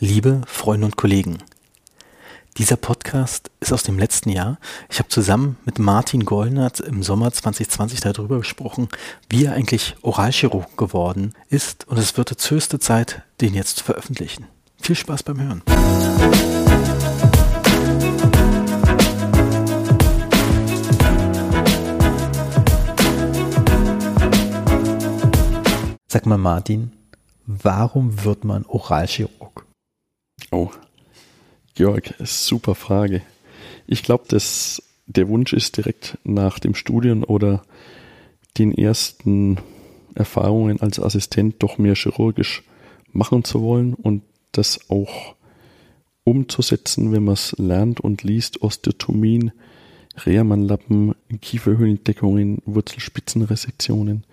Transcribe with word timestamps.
Liebe 0.00 0.42
Freunde 0.46 0.86
und 0.86 0.96
Kollegen, 0.96 1.38
dieser 2.56 2.76
Podcast 2.76 3.50
ist 3.58 3.72
aus 3.72 3.82
dem 3.82 3.98
letzten 3.98 4.30
Jahr. 4.30 4.58
Ich 4.88 5.00
habe 5.00 5.08
zusammen 5.08 5.56
mit 5.64 5.80
Martin 5.80 6.24
Gollnert 6.24 6.78
im 6.78 7.02
Sommer 7.02 7.32
2020 7.32 7.98
darüber 7.98 8.38
gesprochen, 8.38 8.86
wie 9.28 9.46
er 9.46 9.54
eigentlich 9.54 9.96
Oralchirurg 10.02 10.76
geworden 10.76 11.34
ist 11.48 11.88
und 11.88 11.98
es 11.98 12.16
wird 12.16 12.30
jetzt 12.30 12.48
höchste 12.48 12.78
Zeit, 12.78 13.22
den 13.40 13.54
jetzt 13.54 13.78
zu 13.78 13.84
veröffentlichen. 13.84 14.46
Viel 14.80 14.94
Spaß 14.94 15.24
beim 15.24 15.40
Hören. 15.40 15.62
Sag 26.06 26.24
mal 26.26 26.38
Martin, 26.38 26.92
warum 27.46 28.24
wird 28.24 28.44
man 28.44 28.64
Oralchirurg? 28.64 29.67
Oh, 30.50 30.70
Georg, 31.74 32.14
super 32.20 32.74
Frage. 32.74 33.22
Ich 33.86 34.02
glaube, 34.02 34.24
dass 34.28 34.82
der 35.06 35.28
Wunsch 35.28 35.52
ist 35.52 35.76
direkt 35.76 36.18
nach 36.24 36.58
dem 36.58 36.74
Studium 36.74 37.22
oder 37.22 37.62
den 38.56 38.72
ersten 38.72 39.58
Erfahrungen 40.14 40.80
als 40.80 40.98
Assistent 41.00 41.56
doch 41.62 41.76
mehr 41.78 41.94
chirurgisch 41.94 42.62
machen 43.12 43.44
zu 43.44 43.60
wollen 43.62 43.94
und 43.94 44.22
das 44.52 44.90
auch 44.90 45.34
umzusetzen, 46.24 47.12
wenn 47.12 47.24
man 47.24 47.34
es 47.34 47.54
lernt 47.58 48.00
und 48.00 48.22
liest, 48.22 48.62
Osteotomien, 48.62 49.52
Rehrmannlappen, 50.16 51.14
Kieferhöhlendeckungen, 51.40 52.62
Wurzelspitzenresektionen, 52.64 54.24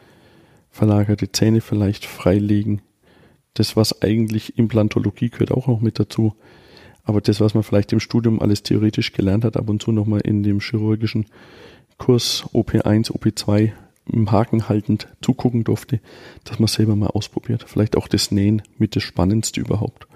verlagerte 0.72 1.32
Zähne 1.32 1.62
vielleicht 1.62 2.06
freilegen, 2.06 2.82
das, 3.56 3.76
was 3.76 4.02
eigentlich 4.02 4.58
Implantologie 4.58 5.30
gehört 5.30 5.52
auch 5.52 5.68
noch 5.68 5.82
mit 5.82 5.98
dazu. 6.00 6.36
Aber 7.04 7.22
das, 7.22 7.40
was 7.40 7.54
man 7.54 7.64
vielleicht 7.64 7.94
im 7.94 8.00
Studium 8.00 8.42
alles 8.42 8.64
theoretisch 8.64 9.14
gelernt 9.14 9.46
hat, 9.46 9.58
ab 9.58 9.70
und 9.70 9.82
zu 9.82 9.92
nochmal 9.92 10.22
in 10.22 10.44
dem 10.44 10.60
chirurgischen 10.60 11.26
Kurs 11.98 12.44
OP1, 12.54 13.12
OP2 13.12 13.72
im 14.12 14.32
Haken 14.32 14.70
haltend 14.70 15.08
zugucken 15.22 15.64
durfte, 15.64 16.00
dass 16.44 16.60
man 16.60 16.68
selber 16.68 16.96
mal 16.96 17.08
ausprobiert. 17.08 17.66
Vielleicht 17.68 17.96
auch 17.96 18.08
das 18.08 18.32
Nähen 18.32 18.62
mit 18.78 18.96
das 18.96 19.04
Spannendste 19.04 19.62
überhaupt. 19.62 20.08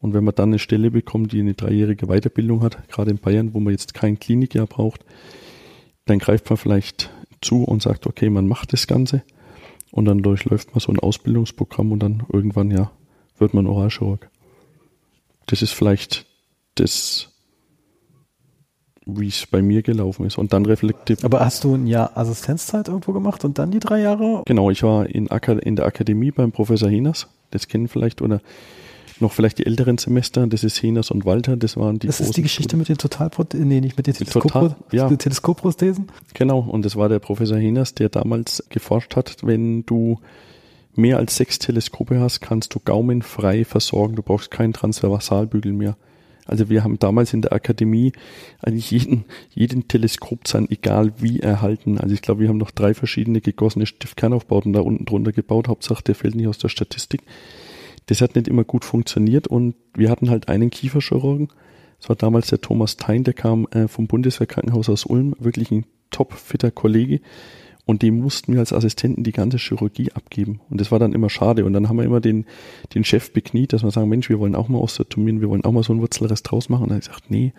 Und 0.00 0.14
wenn 0.14 0.24
man 0.24 0.34
dann 0.34 0.50
eine 0.50 0.58
Stelle 0.58 0.90
bekommt, 0.90 1.32
die 1.32 1.40
eine 1.40 1.54
dreijährige 1.54 2.06
Weiterbildung 2.06 2.62
hat, 2.62 2.88
gerade 2.88 3.10
in 3.10 3.18
Bayern, 3.18 3.54
wo 3.54 3.60
man 3.60 3.72
jetzt 3.72 3.94
kein 3.94 4.18
Klinikjahr 4.18 4.66
braucht, 4.66 5.04
dann 6.04 6.18
greift 6.18 6.48
man 6.48 6.58
vielleicht 6.58 7.10
zu 7.40 7.64
und 7.64 7.82
sagt, 7.82 8.06
okay, 8.06 8.30
man 8.30 8.46
macht 8.46 8.72
das 8.72 8.86
Ganze 8.86 9.22
und 9.94 10.06
dann 10.06 10.22
durchläuft 10.22 10.74
man 10.74 10.80
so 10.80 10.90
ein 10.90 10.98
Ausbildungsprogramm 10.98 11.92
und 11.92 12.00
dann 12.00 12.24
irgendwann, 12.32 12.72
ja, 12.72 12.90
wird 13.38 13.54
man 13.54 13.68
Oralchirurg. 13.68 14.28
Das 15.46 15.62
ist 15.62 15.70
vielleicht 15.70 16.26
das, 16.74 17.30
wie 19.06 19.28
es 19.28 19.46
bei 19.46 19.62
mir 19.62 19.82
gelaufen 19.82 20.26
ist. 20.26 20.36
Und 20.36 20.52
dann 20.52 20.66
reflektiert. 20.66 21.24
Aber 21.24 21.44
hast 21.44 21.62
du 21.62 21.76
ein 21.76 21.86
Jahr 21.86 22.16
Assistenzzeit 22.16 22.88
irgendwo 22.88 23.12
gemacht 23.12 23.44
und 23.44 23.56
dann 23.60 23.70
die 23.70 23.78
drei 23.78 24.00
Jahre? 24.00 24.42
Genau, 24.46 24.68
ich 24.68 24.82
war 24.82 25.06
in, 25.06 25.28
in 25.28 25.76
der 25.76 25.86
Akademie 25.86 26.32
beim 26.32 26.50
Professor 26.50 26.88
Hinas. 26.88 27.28
Das 27.52 27.68
kennen 27.68 27.86
vielleicht 27.86 28.20
oder 28.20 28.40
noch 29.20 29.32
vielleicht 29.32 29.58
die 29.58 29.66
älteren 29.66 29.98
Semester, 29.98 30.46
das 30.46 30.64
ist 30.64 30.76
Hinas 30.76 31.10
und 31.10 31.24
Walter, 31.24 31.56
das 31.56 31.76
waren 31.76 31.98
die 31.98 32.06
Das 32.06 32.20
ist 32.20 32.36
die 32.36 32.42
Geschichte 32.42 32.76
mit 32.76 32.88
den 32.88 32.98
Totalprothesen, 32.98 33.68
nee, 33.68 33.80
nicht 33.80 33.96
mit 33.96 34.06
den 34.06 34.14
Teleskopro 34.14 34.74
ja. 34.92 35.08
Teleskopprothesen? 35.08 36.08
Genau, 36.34 36.60
und 36.60 36.84
das 36.84 36.96
war 36.96 37.08
der 37.08 37.18
Professor 37.20 37.56
Hinas, 37.56 37.94
der 37.94 38.08
damals 38.08 38.64
geforscht 38.70 39.16
hat, 39.16 39.36
wenn 39.42 39.84
du 39.86 40.18
mehr 40.96 41.18
als 41.18 41.36
sechs 41.36 41.58
Teleskope 41.58 42.20
hast, 42.20 42.40
kannst 42.40 42.74
du 42.74 42.80
gaumenfrei 42.84 43.64
versorgen, 43.64 44.16
du 44.16 44.22
brauchst 44.22 44.50
keinen 44.50 44.72
Transversalbügel 44.72 45.72
mehr. 45.72 45.96
Also 46.46 46.68
wir 46.68 46.84
haben 46.84 46.98
damals 46.98 47.32
in 47.32 47.40
der 47.40 47.52
Akademie 47.52 48.12
eigentlich 48.60 48.90
jeden, 48.90 49.24
jeden 49.50 49.88
Teleskopzahn, 49.88 50.68
egal 50.70 51.12
wie, 51.18 51.40
erhalten. 51.40 51.98
Also 51.98 52.14
ich 52.14 52.20
glaube, 52.20 52.42
wir 52.42 52.48
haben 52.48 52.58
noch 52.58 52.70
drei 52.70 52.92
verschiedene 52.92 53.40
gegossene 53.40 53.86
Stiftkernaufbauten 53.86 54.72
da 54.72 54.80
unten 54.80 55.06
drunter 55.06 55.32
gebaut. 55.32 55.68
Hauptsache, 55.68 56.02
der 56.04 56.14
fällt 56.14 56.34
nicht 56.34 56.48
aus 56.48 56.58
der 56.58 56.68
Statistik. 56.68 57.22
Das 58.06 58.20
hat 58.20 58.34
nicht 58.34 58.48
immer 58.48 58.64
gut 58.64 58.84
funktioniert 58.84 59.46
und 59.46 59.74
wir 59.94 60.10
hatten 60.10 60.30
halt 60.30 60.48
einen 60.48 60.70
Kieferchirurgen. 60.70 61.48
Das 61.98 62.08
war 62.08 62.16
damals 62.16 62.48
der 62.48 62.60
Thomas 62.60 62.96
Thein, 62.96 63.24
der 63.24 63.34
kam 63.34 63.66
äh, 63.70 63.88
vom 63.88 64.06
Bundeswehrkrankenhaus 64.06 64.88
aus 64.88 65.06
Ulm, 65.06 65.34
wirklich 65.38 65.70
ein 65.70 65.86
top 66.10 66.34
fitter 66.34 66.70
Kollege. 66.70 67.20
Und 67.86 68.00
dem 68.02 68.20
mussten 68.20 68.52
wir 68.52 68.60
als 68.60 68.72
Assistenten 68.72 69.24
die 69.24 69.32
ganze 69.32 69.58
Chirurgie 69.58 70.10
abgeben. 70.12 70.60
Und 70.70 70.80
das 70.80 70.90
war 70.90 70.98
dann 70.98 71.12
immer 71.12 71.28
schade. 71.28 71.66
Und 71.66 71.74
dann 71.74 71.88
haben 71.88 71.98
wir 71.98 72.04
immer 72.04 72.20
den, 72.20 72.46
den 72.94 73.04
Chef 73.04 73.32
bekniet, 73.32 73.74
dass 73.74 73.82
wir 73.82 73.90
sagen, 73.90 74.08
Mensch, 74.08 74.30
wir 74.30 74.38
wollen 74.38 74.54
auch 74.54 74.68
mal 74.68 74.78
osteotomieren, 74.78 75.42
wir 75.42 75.50
wollen 75.50 75.64
auch 75.64 75.72
mal 75.72 75.82
so 75.82 75.92
einen 75.92 76.00
Wurzelrest 76.00 76.50
draus 76.50 76.70
machen. 76.70 76.84
Und 76.84 76.90
er 76.90 76.96
hat 76.96 77.06
gesagt, 77.06 77.30
nee, 77.30 77.52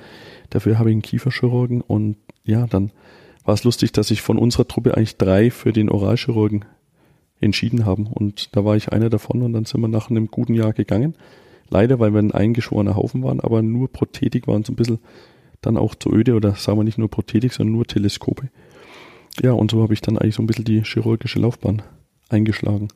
dafür 0.49 0.79
habe 0.79 0.89
ich 0.89 0.95
einen 0.95 1.03
Kieferchirurgen. 1.03 1.81
Und 1.81 2.17
ja, 2.43 2.65
dann 2.65 2.91
war 3.43 3.53
es 3.53 3.63
lustig, 3.63 3.91
dass 3.91 4.09
ich 4.09 4.23
von 4.23 4.39
unserer 4.39 4.67
Truppe 4.67 4.97
eigentlich 4.97 5.17
drei 5.17 5.51
für 5.51 5.71
den 5.71 5.89
Oralchirurgen 5.89 6.65
entschieden 7.45 7.85
haben. 7.85 8.07
Und 8.07 8.55
da 8.55 8.65
war 8.65 8.75
ich 8.75 8.91
einer 8.91 9.09
davon 9.09 9.41
und 9.41 9.53
dann 9.53 9.65
sind 9.65 9.81
wir 9.81 9.87
nach 9.87 10.09
einem 10.09 10.27
guten 10.27 10.53
Jahr 10.53 10.73
gegangen. 10.73 11.15
Leider, 11.69 11.99
weil 11.99 12.13
wir 12.13 12.19
ein 12.19 12.31
eingeschworener 12.31 12.95
Haufen 12.95 13.23
waren, 13.23 13.39
aber 13.39 13.61
nur 13.61 13.91
Prothetik 13.91 14.47
waren 14.47 14.63
so 14.63 14.73
ein 14.73 14.75
bisschen 14.75 14.99
dann 15.61 15.77
auch 15.77 15.95
zu 15.95 16.11
öde 16.11 16.35
oder 16.35 16.55
sagen 16.55 16.77
wir 16.77 16.83
nicht 16.83 16.97
nur 16.97 17.09
Prothetik, 17.09 17.53
sondern 17.53 17.73
nur 17.73 17.85
Teleskope. 17.85 18.49
Ja, 19.41 19.51
und 19.51 19.71
so 19.71 19.81
habe 19.81 19.93
ich 19.93 20.01
dann 20.01 20.17
eigentlich 20.17 20.35
so 20.35 20.43
ein 20.43 20.47
bisschen 20.47 20.65
die 20.65 20.83
chirurgische 20.83 21.39
Laufbahn 21.39 21.81
eingeschlagen. 22.29 22.89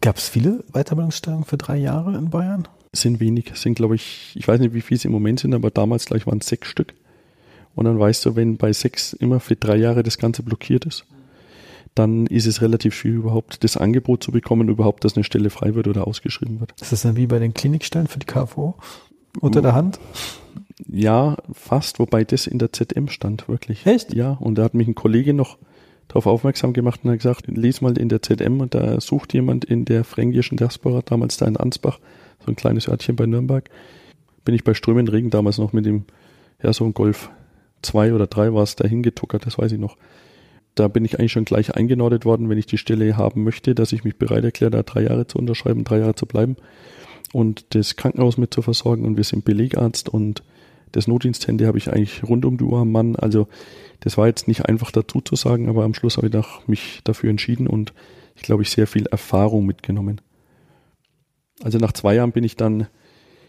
Gab 0.00 0.16
es 0.16 0.28
viele 0.28 0.64
Weiterbildungsstellen 0.72 1.44
für 1.44 1.56
drei 1.56 1.76
Jahre 1.76 2.16
in 2.16 2.30
Bayern? 2.30 2.66
Sind 2.92 3.20
wenig, 3.20 3.52
sind 3.54 3.74
glaube 3.74 3.94
ich, 3.94 4.32
ich 4.34 4.46
weiß 4.48 4.60
nicht, 4.60 4.74
wie 4.74 4.80
viele 4.80 4.96
es 4.96 5.04
im 5.04 5.12
Moment 5.12 5.40
sind, 5.40 5.54
aber 5.54 5.70
damals 5.70 6.06
gleich 6.06 6.26
waren 6.26 6.38
es 6.38 6.48
sechs 6.48 6.68
Stück. 6.68 6.94
Und 7.74 7.84
dann 7.84 7.98
weißt 7.98 8.26
du, 8.26 8.36
wenn 8.36 8.56
bei 8.56 8.72
sechs 8.72 9.12
immer 9.12 9.40
für 9.40 9.56
drei 9.56 9.76
Jahre 9.76 10.02
das 10.02 10.18
Ganze 10.18 10.42
blockiert 10.42 10.84
ist, 10.84 11.06
dann 11.94 12.26
ist 12.26 12.46
es 12.46 12.62
relativ 12.62 12.94
schwierig, 12.94 13.18
überhaupt 13.18 13.64
das 13.64 13.76
Angebot 13.76 14.22
zu 14.22 14.32
bekommen, 14.32 14.68
überhaupt, 14.68 15.04
dass 15.04 15.16
eine 15.16 15.24
Stelle 15.24 15.50
frei 15.50 15.74
wird 15.74 15.88
oder 15.88 16.06
ausgeschrieben 16.06 16.60
wird. 16.60 16.72
Ist 16.80 16.92
das 16.92 17.02
dann 17.02 17.16
wie 17.16 17.26
bei 17.26 17.38
den 17.38 17.54
Klinikstellen 17.54 18.06
für 18.06 18.18
die 18.18 18.26
KFO? 18.26 18.74
Unter 19.40 19.62
der 19.62 19.74
Hand? 19.74 19.98
Ja, 20.86 21.36
fast, 21.52 21.98
wobei 21.98 22.24
das 22.24 22.46
in 22.46 22.58
der 22.58 22.72
ZM 22.72 23.08
stand, 23.08 23.48
wirklich. 23.48 23.86
Echt? 23.86 24.14
Ja, 24.14 24.32
und 24.32 24.56
da 24.56 24.64
hat 24.64 24.74
mich 24.74 24.88
ein 24.88 24.94
Kollege 24.94 25.32
noch 25.32 25.58
darauf 26.08 26.26
aufmerksam 26.26 26.72
gemacht 26.72 27.00
und 27.02 27.10
hat 27.10 27.18
gesagt, 27.18 27.46
lies 27.46 27.80
mal 27.80 27.96
in 27.96 28.08
der 28.08 28.22
ZM 28.22 28.60
und 28.60 28.74
da 28.74 29.00
sucht 29.00 29.32
jemand 29.32 29.64
in 29.64 29.84
der 29.84 30.04
fränkischen 30.04 30.56
Diaspora, 30.58 31.02
damals 31.02 31.36
da 31.36 31.46
in 31.46 31.56
Ansbach, 31.56 31.98
so 32.40 32.50
ein 32.50 32.56
kleines 32.56 32.88
Örtchen 32.88 33.16
bei 33.16 33.26
Nürnberg. 33.26 33.70
Bin 34.44 34.54
ich 34.54 34.64
bei 34.64 34.74
Strömenregen 34.74 35.30
damals 35.30 35.58
noch 35.58 35.72
mit 35.72 35.86
dem, 35.86 36.04
ja, 36.62 36.72
so 36.72 36.84
ein 36.84 36.94
Golf 36.94 37.30
2 37.82 38.12
oder 38.12 38.26
3 38.26 38.52
war 38.52 38.62
es, 38.62 38.76
dahin 38.76 39.02
getuckert, 39.02 39.46
das 39.46 39.58
weiß 39.58 39.72
ich 39.72 39.78
noch 39.78 39.96
da 40.74 40.88
bin 40.88 41.04
ich 41.04 41.18
eigentlich 41.18 41.32
schon 41.32 41.44
gleich 41.44 41.74
eingenordet 41.74 42.24
worden, 42.24 42.48
wenn 42.48 42.58
ich 42.58 42.66
die 42.66 42.78
Stelle 42.78 43.16
haben 43.16 43.44
möchte, 43.44 43.74
dass 43.74 43.92
ich 43.92 44.04
mich 44.04 44.16
bereit 44.16 44.44
erkläre, 44.44 44.70
da 44.70 44.82
drei 44.82 45.02
Jahre 45.02 45.26
zu 45.26 45.38
unterschreiben, 45.38 45.84
drei 45.84 45.98
Jahre 45.98 46.14
zu 46.14 46.26
bleiben 46.26 46.56
und 47.32 47.74
das 47.74 47.96
Krankenhaus 47.96 48.38
mit 48.38 48.54
zu 48.54 48.62
versorgen 48.62 49.04
und 49.04 49.16
wir 49.16 49.24
sind 49.24 49.44
Belegarzt 49.44 50.08
und 50.08 50.42
das 50.92 51.08
Notdiensthandy 51.08 51.64
habe 51.64 51.78
ich 51.78 51.90
eigentlich 51.90 52.22
rund 52.24 52.44
um 52.44 52.58
die 52.58 52.64
Uhr 52.64 52.80
am 52.80 52.92
Mann. 52.92 53.16
Also 53.16 53.48
das 54.00 54.18
war 54.18 54.26
jetzt 54.26 54.46
nicht 54.46 54.66
einfach 54.66 54.90
dazu 54.90 55.20
zu 55.22 55.36
sagen, 55.36 55.68
aber 55.68 55.84
am 55.84 55.94
Schluss 55.94 56.18
habe 56.18 56.28
ich 56.28 56.68
mich 56.68 57.00
dafür 57.04 57.30
entschieden 57.30 57.66
und 57.66 57.94
ich 58.36 58.42
glaube, 58.42 58.62
ich 58.62 58.70
sehr 58.70 58.86
viel 58.86 59.06
Erfahrung 59.06 59.64
mitgenommen. 59.64 60.20
Also 61.62 61.78
nach 61.78 61.92
zwei 61.92 62.14
Jahren 62.14 62.32
bin 62.32 62.44
ich 62.44 62.56
dann 62.56 62.88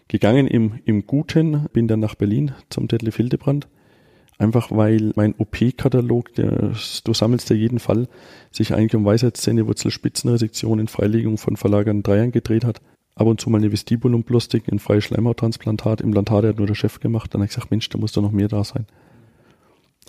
gegangen 0.08 0.46
im, 0.46 0.80
im 0.84 1.06
Guten, 1.06 1.66
bin 1.72 1.88
dann 1.88 2.00
nach 2.00 2.14
Berlin 2.14 2.52
zum 2.70 2.88
Detlef 2.88 3.16
Hildebrand 3.16 3.68
Einfach 4.38 4.70
weil 4.70 5.12
mein 5.14 5.34
OP-Katalog, 5.38 6.34
du 6.34 7.14
sammelst 7.14 7.50
ja 7.50 7.56
jeden 7.56 7.78
Fall, 7.78 8.08
sich 8.50 8.74
eigentlich 8.74 8.96
um 8.96 9.04
Weisheitszähne, 9.04 9.66
Wurzelspitzenresektionen, 9.66 10.88
Freilegung 10.88 11.38
von 11.38 11.56
verlagerten 11.56 12.02
Dreiern 12.02 12.32
gedreht 12.32 12.64
hat. 12.64 12.80
Ab 13.14 13.28
und 13.28 13.40
zu 13.40 13.48
mal 13.48 13.58
eine 13.58 13.70
Vestibulomplastik, 13.70 14.64
ein 14.72 14.80
freies 14.80 15.04
Schleimhauttransplantat. 15.04 16.00
Implantate 16.00 16.48
hat 16.48 16.58
nur 16.58 16.66
der 16.66 16.74
Chef 16.74 16.98
gemacht. 16.98 17.32
Dann 17.32 17.40
habe 17.40 17.46
ich 17.46 17.54
gesagt, 17.54 17.70
Mensch, 17.70 17.88
da 17.88 17.98
muss 17.98 18.12
doch 18.12 18.22
noch 18.22 18.32
mehr 18.32 18.48
da 18.48 18.64
sein. 18.64 18.86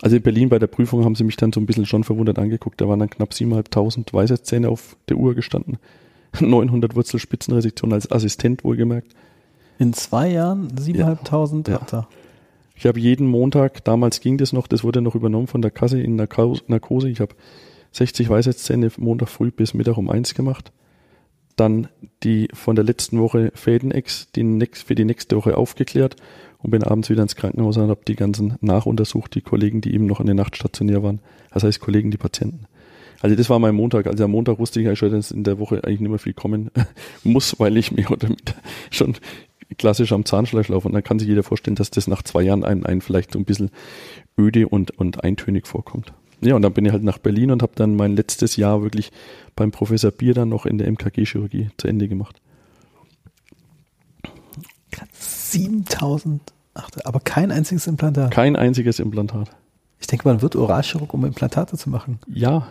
Also 0.02 0.16
in 0.16 0.22
Berlin 0.22 0.48
bei 0.48 0.58
der 0.58 0.66
Prüfung 0.66 1.04
haben 1.04 1.14
sie 1.14 1.24
mich 1.24 1.36
dann 1.36 1.52
so 1.52 1.60
ein 1.60 1.66
bisschen 1.66 1.86
schon 1.86 2.02
verwundert 2.02 2.38
angeguckt. 2.38 2.80
Da 2.80 2.88
waren 2.88 2.98
dann 2.98 3.08
knapp 3.08 3.30
7.500 3.30 4.12
Weisheitszähne 4.12 4.68
auf 4.68 4.96
der 5.08 5.18
Uhr 5.18 5.36
gestanden. 5.36 5.78
900 6.40 6.96
Wurzelspitzenresektionen 6.96 7.94
als 7.94 8.10
Assistent 8.10 8.64
wohlgemerkt. 8.64 9.14
In 9.78 9.92
zwei 9.92 10.32
Jahren 10.32 10.68
7.500 10.72 11.70
ja. 11.70 11.80
ja. 11.90 12.08
Ich 12.76 12.86
habe 12.86 13.00
jeden 13.00 13.26
Montag, 13.26 13.84
damals 13.84 14.20
ging 14.20 14.36
das 14.36 14.52
noch, 14.52 14.66
das 14.66 14.84
wurde 14.84 15.00
noch 15.00 15.14
übernommen 15.14 15.46
von 15.46 15.62
der 15.62 15.70
Kasse 15.70 16.00
in 16.00 16.14
Narkose. 16.16 17.08
Ich 17.08 17.20
habe 17.20 17.34
60 17.92 18.28
Weisheitszähne 18.28 18.90
Montag 18.98 19.30
früh 19.30 19.50
bis 19.50 19.72
Mittag 19.72 19.96
um 19.96 20.10
eins 20.10 20.34
gemacht. 20.34 20.72
Dann 21.56 21.88
die 22.22 22.48
von 22.52 22.76
der 22.76 22.84
letzten 22.84 23.18
Woche 23.18 23.50
Fädenex 23.54 24.30
die 24.32 24.68
für 24.74 24.94
die 24.94 25.06
nächste 25.06 25.36
Woche 25.36 25.56
aufgeklärt 25.56 26.16
und 26.58 26.70
bin 26.70 26.82
abends 26.82 27.08
wieder 27.08 27.22
ins 27.22 27.34
Krankenhaus 27.34 27.78
und 27.78 27.88
habe 27.88 28.02
die 28.06 28.16
ganzen 28.16 28.56
nachuntersucht, 28.60 29.34
die 29.34 29.40
Kollegen, 29.40 29.80
die 29.80 29.94
eben 29.94 30.04
noch 30.04 30.20
in 30.20 30.26
der 30.26 30.34
Nacht 30.34 30.54
stationär 30.54 31.02
waren. 31.02 31.20
Das 31.52 31.64
heißt 31.64 31.80
Kollegen, 31.80 32.10
die 32.10 32.18
Patienten. 32.18 32.66
Also 33.22 33.34
das 33.36 33.48
war 33.48 33.58
mein 33.58 33.74
Montag. 33.74 34.06
Also 34.06 34.24
am 34.24 34.32
Montag 34.32 34.58
wusste 34.58 34.80
ich 34.80 34.86
ja 34.86 34.94
schon, 34.94 35.12
dass 35.12 35.30
in 35.30 35.44
der 35.44 35.58
Woche 35.58 35.82
eigentlich 35.82 36.00
nicht 36.00 36.10
mehr 36.10 36.18
viel 36.18 36.34
kommen 36.34 36.70
muss, 37.24 37.58
weil 37.58 37.78
ich 37.78 37.90
mir 37.90 38.06
schon 38.90 39.14
klassisch 39.78 40.12
am 40.12 40.24
Zahnschleif 40.24 40.68
laufe. 40.68 40.86
Und 40.86 40.94
dann 40.94 41.02
kann 41.02 41.18
sich 41.18 41.28
jeder 41.28 41.42
vorstellen, 41.42 41.76
dass 41.76 41.90
das 41.90 42.06
nach 42.06 42.22
zwei 42.22 42.42
Jahren 42.42 42.64
einen, 42.64 42.86
einen 42.86 43.00
vielleicht 43.00 43.32
so 43.32 43.38
ein 43.38 43.44
bisschen 43.44 43.70
öde 44.38 44.68
und, 44.68 44.92
und 44.98 45.24
eintönig 45.24 45.66
vorkommt. 45.66 46.12
Ja, 46.40 46.54
und 46.54 46.62
dann 46.62 46.72
bin 46.72 46.84
ich 46.84 46.92
halt 46.92 47.02
nach 47.02 47.18
Berlin 47.18 47.50
und 47.50 47.62
habe 47.62 47.72
dann 47.76 47.96
mein 47.96 48.14
letztes 48.14 48.56
Jahr 48.56 48.82
wirklich 48.82 49.10
beim 49.54 49.70
Professor 49.70 50.10
Bier 50.10 50.34
dann 50.34 50.50
noch 50.50 50.66
in 50.66 50.78
der 50.78 50.88
MKG-Chirurgie 50.88 51.70
zu 51.78 51.88
Ende 51.88 52.08
gemacht. 52.08 52.40
7000, 55.12 56.42
aber 57.04 57.20
kein 57.20 57.50
einziges 57.50 57.86
Implantat. 57.86 58.30
Kein 58.30 58.56
einziges 58.56 58.98
Implantat. 58.98 59.50
Ich 59.98 60.06
denke, 60.06 60.28
man 60.28 60.42
wird 60.42 60.56
Oralchirurg, 60.56 61.14
um 61.14 61.24
Implantate 61.24 61.76
zu 61.78 61.88
machen. 61.88 62.18
Ja, 62.28 62.68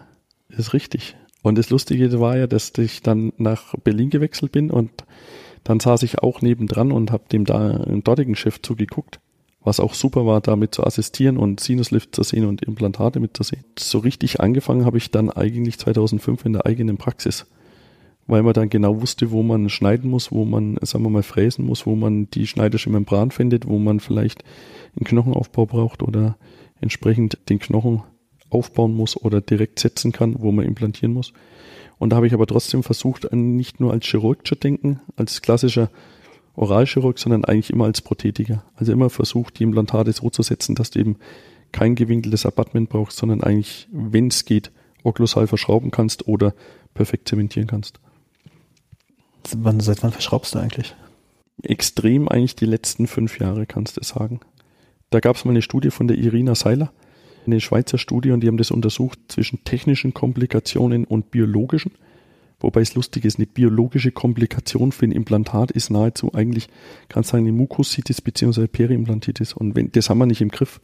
ist 0.49 0.73
richtig. 0.73 1.15
Und 1.41 1.57
das 1.57 1.69
Lustige 1.69 2.19
war 2.19 2.37
ja, 2.37 2.47
dass 2.47 2.71
ich 2.77 3.01
dann 3.01 3.33
nach 3.37 3.75
Berlin 3.83 4.09
gewechselt 4.09 4.51
bin 4.51 4.71
und 4.71 4.91
dann 5.65 5.79
saß 5.81 6.03
ich 6.03 6.19
auch 6.19 6.41
nebendran 6.41 6.93
und 6.93 7.11
habe 7.11 7.23
dem 7.29 7.43
da 7.43 7.83
dortigen 8.03 8.35
Chef 8.35 8.61
zugeguckt, 8.61 9.19
was 9.61 9.79
auch 9.79 9.95
super 9.95 10.25
war, 10.25 10.39
damit 10.39 10.75
zu 10.75 10.85
assistieren 10.85 11.37
und 11.37 11.59
Sinuslift 11.59 12.15
zu 12.15 12.23
sehen 12.23 12.45
und 12.45 12.61
Implantate 12.61 13.19
mitzusehen. 13.19 13.65
So 13.77 13.97
richtig 13.97 14.39
angefangen 14.39 14.85
habe 14.85 14.99
ich 14.99 15.11
dann 15.11 15.31
eigentlich 15.31 15.79
2005 15.79 16.45
in 16.45 16.53
der 16.53 16.67
eigenen 16.67 16.97
Praxis, 16.97 17.47
weil 18.27 18.43
man 18.43 18.53
dann 18.53 18.69
genau 18.69 19.01
wusste, 19.01 19.31
wo 19.31 19.41
man 19.41 19.67
schneiden 19.69 20.09
muss, 20.09 20.31
wo 20.31 20.45
man, 20.45 20.77
sagen 20.83 21.03
wir 21.03 21.09
mal, 21.09 21.23
fräsen 21.23 21.65
muss, 21.65 21.87
wo 21.87 21.95
man 21.95 22.29
die 22.29 22.45
schneidische 22.45 22.91
Membran 22.91 23.31
findet, 23.31 23.67
wo 23.67 23.79
man 23.79 23.99
vielleicht 23.99 24.43
einen 24.95 25.05
Knochenaufbau 25.05 25.65
braucht 25.65 26.03
oder 26.03 26.37
entsprechend 26.79 27.39
den 27.49 27.57
Knochen 27.57 28.03
aufbauen 28.51 28.95
muss 28.95 29.19
oder 29.19 29.41
direkt 29.41 29.79
setzen 29.79 30.11
kann, 30.11 30.35
wo 30.37 30.51
man 30.51 30.65
implantieren 30.65 31.13
muss. 31.13 31.33
Und 31.97 32.09
da 32.09 32.17
habe 32.17 32.27
ich 32.27 32.33
aber 32.33 32.47
trotzdem 32.47 32.83
versucht, 32.83 33.31
nicht 33.31 33.79
nur 33.79 33.91
als 33.91 34.05
Chirurg 34.05 34.45
zu 34.45 34.55
denken, 34.55 34.99
als 35.15 35.41
klassischer 35.41 35.89
Oralchirurg, 36.55 37.19
sondern 37.19 37.45
eigentlich 37.45 37.71
immer 37.71 37.85
als 37.85 38.01
Prothetiker. 38.01 38.63
Also 38.75 38.91
immer 38.91 39.09
versucht, 39.09 39.59
die 39.59 39.63
Implantate 39.63 40.11
so 40.13 40.29
zu 40.29 40.41
setzen, 40.41 40.75
dass 40.75 40.91
du 40.91 40.99
eben 40.99 41.17
kein 41.71 41.95
gewinkeltes 41.95 42.45
Abattement 42.45 42.89
brauchst, 42.89 43.17
sondern 43.17 43.41
eigentlich, 43.41 43.87
wenn 43.91 44.27
es 44.27 44.45
geht, 44.45 44.71
okklusal 45.03 45.47
verschrauben 45.47 45.91
kannst 45.91 46.27
oder 46.27 46.53
perfekt 46.93 47.27
zementieren 47.27 47.67
kannst. 47.67 47.99
Wann, 49.55 49.79
seit 49.79 50.01
wann 50.01 50.11
verschraubst 50.11 50.55
du 50.55 50.59
eigentlich? 50.59 50.95
Extrem 51.61 52.27
eigentlich 52.27 52.55
die 52.55 52.65
letzten 52.65 53.07
fünf 53.07 53.39
Jahre, 53.39 53.65
kannst 53.65 53.97
du 53.97 54.03
sagen. 54.03 54.39
Da 55.09 55.19
gab 55.19 55.35
es 55.35 55.45
mal 55.45 55.51
eine 55.51 55.61
Studie 55.61 55.91
von 55.91 56.07
der 56.07 56.17
Irina 56.17 56.55
Seiler, 56.55 56.91
eine 57.47 57.59
Schweizer 57.59 57.97
Studie, 57.97 58.31
und 58.31 58.41
die 58.41 58.47
haben 58.47 58.57
das 58.57 58.71
untersucht 58.71 59.19
zwischen 59.27 59.63
technischen 59.63 60.13
Komplikationen 60.13 61.05
und 61.05 61.31
biologischen. 61.31 61.91
Wobei 62.59 62.81
es 62.81 62.95
lustig 62.95 63.25
ist, 63.25 63.37
eine 63.37 63.47
biologische 63.47 64.11
Komplikation 64.11 64.91
für 64.91 65.05
ein 65.05 65.11
Implantat 65.11 65.71
ist 65.71 65.89
nahezu 65.89 66.33
eigentlich, 66.33 66.69
kann 67.09 67.23
sagen, 67.23 67.43
eine 67.43 67.51
Mukositis 67.51 68.21
bzw. 68.21 68.67
Periimplantitis. 68.67 69.53
Und 69.53 69.75
wenn, 69.75 69.91
das 69.91 70.09
haben 70.09 70.17
wir 70.17 70.25
nicht 70.25 70.41
im 70.41 70.49
Griff. 70.49 70.79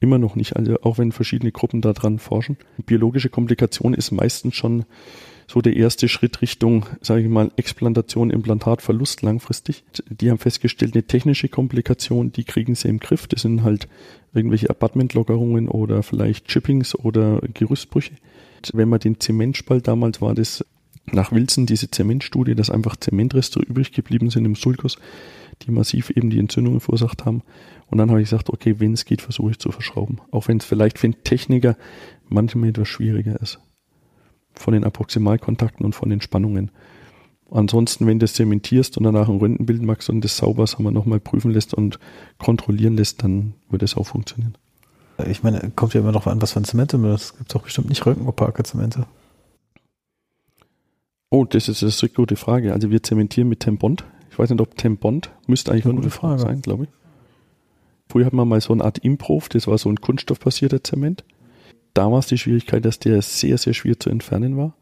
Immer 0.00 0.18
noch 0.18 0.36
nicht, 0.36 0.54
also 0.54 0.76
auch 0.82 0.98
wenn 0.98 1.10
verschiedene 1.10 1.50
Gruppen 1.50 1.80
daran 1.80 2.18
forschen. 2.18 2.56
Biologische 2.86 3.30
Komplikation 3.30 3.94
ist 3.94 4.12
meistens 4.12 4.54
schon 4.54 4.84
so 5.50 5.62
der 5.62 5.74
erste 5.74 6.08
Schritt 6.08 6.42
Richtung, 6.42 6.84
sage 7.00 7.22
ich 7.22 7.28
mal, 7.28 7.50
Explantation, 7.56 8.30
Implantatverlust 8.30 9.22
langfristig. 9.22 9.82
Die 10.08 10.30
haben 10.30 10.38
festgestellt, 10.38 10.94
eine 10.94 11.04
technische 11.04 11.48
Komplikation, 11.48 12.30
die 12.30 12.44
kriegen 12.44 12.74
sie 12.74 12.88
im 12.88 13.00
Griff. 13.00 13.26
Das 13.26 13.42
sind 13.42 13.62
halt 13.62 13.88
irgendwelche 14.34 14.68
Apartmentlockerungen 14.68 15.68
oder 15.68 16.02
vielleicht 16.02 16.48
Chippings 16.48 16.94
oder 16.94 17.40
Gerüstbrüche. 17.54 18.12
Wenn 18.74 18.90
man 18.90 19.00
den 19.00 19.20
Zementspalt 19.20 19.88
damals 19.88 20.20
war 20.20 20.34
das 20.34 20.64
nach 21.10 21.32
Wilson 21.32 21.64
diese 21.64 21.90
Zementstudie, 21.90 22.54
dass 22.54 22.68
einfach 22.68 22.96
Zementreste 22.96 23.60
übrig 23.60 23.92
geblieben 23.92 24.28
sind 24.28 24.44
im 24.44 24.54
Sulcus, 24.54 24.98
die 25.62 25.70
massiv 25.70 26.10
eben 26.10 26.28
die 26.28 26.38
Entzündungen 26.38 26.80
verursacht 26.80 27.24
haben. 27.24 27.42
Und 27.86 27.96
dann 27.96 28.10
habe 28.10 28.20
ich 28.20 28.28
gesagt, 28.28 28.50
okay, 28.50 28.74
wenn 28.80 28.92
es 28.92 29.06
geht, 29.06 29.22
versuche 29.22 29.52
ich 29.52 29.58
zu 29.58 29.72
verschrauben. 29.72 30.20
Auch 30.30 30.48
wenn 30.48 30.58
es 30.58 30.66
vielleicht 30.66 30.98
für 30.98 31.06
einen 31.06 31.24
Techniker 31.24 31.78
manchmal 32.28 32.68
etwas 32.68 32.88
schwieriger 32.88 33.40
ist 33.40 33.58
von 34.58 34.74
den 34.74 34.84
Approximalkontakten 34.84 35.84
und 35.84 35.94
von 35.94 36.10
den 36.10 36.20
Spannungen. 36.20 36.70
Ansonsten, 37.50 38.06
wenn 38.06 38.18
du 38.18 38.24
das 38.24 38.34
zementierst 38.34 38.98
und 38.98 39.04
danach 39.04 39.28
ein 39.28 39.38
Röntgenbild 39.38 39.82
machst 39.82 40.10
und 40.10 40.22
das 40.22 40.36
sauber 40.36 40.66
sagen 40.66 40.84
wir, 40.84 40.90
nochmal 40.90 41.18
prüfen 41.18 41.50
lässt 41.50 41.72
und 41.72 41.98
kontrollieren 42.38 42.96
lässt, 42.96 43.22
dann 43.22 43.54
würde 43.70 43.86
es 43.86 43.96
auch 43.96 44.06
funktionieren. 44.06 44.56
Ich 45.26 45.42
meine, 45.42 45.72
kommt 45.74 45.94
ja 45.94 46.00
immer 46.00 46.12
noch 46.12 46.26
an, 46.26 46.42
was 46.42 46.52
für 46.52 46.60
ein 46.60 46.64
Zement 46.64 46.92
du 46.92 47.04
Es 47.08 47.36
gibt 47.36 47.54
doch 47.54 47.62
bestimmt 47.62 47.88
nicht 47.88 48.04
röntgenopake 48.04 48.62
Zemente. 48.64 49.06
Oh, 51.30 51.44
das 51.44 51.68
ist, 51.68 51.82
eine 51.82 52.10
gute 52.10 52.36
Frage. 52.36 52.72
Also 52.72 52.90
wir 52.90 53.02
zementieren 53.02 53.48
mit 53.48 53.60
Tempond. 53.60 54.04
Ich 54.30 54.38
weiß 54.38 54.50
nicht, 54.50 54.60
ob 54.60 54.76
Tempond 54.76 55.30
müsste 55.46 55.72
eigentlich 55.72 55.86
eine 55.86 55.94
gute 55.94 56.10
Frage 56.10 56.40
sein, 56.40 56.62
glaube 56.62 56.84
ich. 56.84 56.90
Früher 58.08 58.26
hatten 58.26 58.36
wir 58.36 58.44
mal 58.44 58.60
so 58.60 58.72
eine 58.72 58.84
Art 58.84 58.98
Improv, 58.98 59.48
das 59.48 59.66
war 59.66 59.76
so 59.76 59.90
ein 59.90 60.00
kunststoffbasierter 60.00 60.82
Zement 60.82 61.24
damals 61.98 62.28
die 62.28 62.38
Schwierigkeit, 62.38 62.84
dass 62.84 63.00
der 63.00 63.20
sehr, 63.22 63.58
sehr 63.58 63.74
schwer 63.74 63.98
zu 63.98 64.08
entfernen 64.08 64.56
war. 64.56 64.74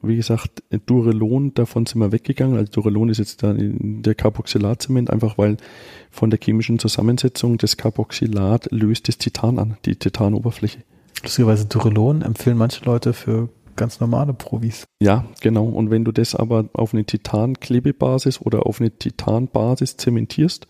Wie 0.00 0.16
gesagt, 0.16 0.62
Durelon, 0.86 1.54
davon 1.54 1.86
sind 1.86 2.00
wir 2.00 2.10
weggegangen. 2.12 2.56
Also 2.56 2.72
Durelon 2.72 3.08
ist 3.08 3.18
jetzt 3.18 3.42
dann 3.42 4.02
der 4.02 4.14
Carboxylatzement, 4.14 5.10
einfach 5.10 5.38
weil 5.38 5.56
von 6.10 6.30
der 6.30 6.40
chemischen 6.42 6.78
Zusammensetzung 6.78 7.58
des 7.58 7.76
Carboxylat 7.76 8.70
löst 8.72 9.08
das 9.08 9.18
Titan 9.18 9.58
an, 9.58 9.76
die 9.84 9.96
Titanoberfläche. 9.96 10.78
Lustigerweise 11.22 11.66
Durelon 11.66 12.22
empfehlen 12.22 12.56
manche 12.56 12.84
Leute 12.84 13.12
für 13.12 13.48
ganz 13.76 14.00
normale 14.00 14.32
Provis. 14.34 14.84
Ja, 15.00 15.24
genau. 15.40 15.66
Und 15.66 15.90
wenn 15.90 16.04
du 16.04 16.12
das 16.12 16.34
aber 16.34 16.68
auf 16.72 16.94
eine 16.94 17.04
Titan-Klebebasis 17.04 18.40
oder 18.40 18.66
auf 18.66 18.80
eine 18.80 18.90
Titanbasis 18.90 19.96
zementierst, 19.96 20.66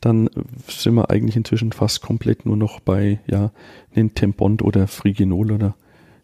dann 0.00 0.28
sind 0.68 0.94
wir 0.94 1.10
eigentlich 1.10 1.36
inzwischen 1.36 1.72
fast 1.72 2.02
komplett 2.02 2.46
nur 2.46 2.56
noch 2.56 2.80
bei 2.80 3.20
ja, 3.26 3.50
einem 3.94 4.14
Tempond 4.14 4.62
oder 4.62 4.86
Friginol 4.86 5.52
oder 5.52 5.74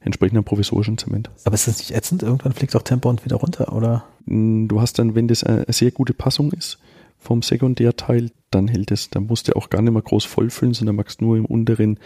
entsprechender 0.00 0.42
provisorischen 0.42 0.98
Zement. 0.98 1.30
Aber 1.44 1.54
ist 1.54 1.68
das 1.68 1.78
nicht 1.78 1.94
ätzend? 1.94 2.22
Irgendwann 2.22 2.52
fliegt 2.52 2.74
auch 2.76 2.82
Tempond 2.82 3.24
wieder 3.24 3.36
runter, 3.36 3.74
oder? 3.74 4.04
Mm, 4.26 4.66
du 4.66 4.80
hast 4.80 4.98
dann, 4.98 5.14
wenn 5.14 5.28
das 5.28 5.44
eine 5.44 5.64
sehr 5.68 5.90
gute 5.90 6.14
Passung 6.14 6.52
ist 6.52 6.78
vom 7.18 7.42
Sekundärteil, 7.42 8.30
dann 8.50 8.68
hält 8.68 8.90
es. 8.90 9.10
Dann 9.10 9.26
musst 9.26 9.48
du 9.48 9.56
auch 9.56 9.70
gar 9.70 9.80
nicht 9.80 9.92
mehr 9.92 10.02
groß 10.02 10.24
vollfüllen, 10.24 10.74
sondern 10.74 10.96
magst 10.96 11.22
nur 11.22 11.36
im 11.36 11.44
unteren 11.44 11.98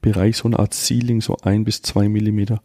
Bereich 0.00 0.36
so 0.36 0.46
eine 0.46 0.58
Art 0.58 0.74
Sealing, 0.74 1.20
so 1.20 1.36
ein 1.42 1.64
bis 1.64 1.82
zwei 1.82 2.08
Millimeter 2.08 2.62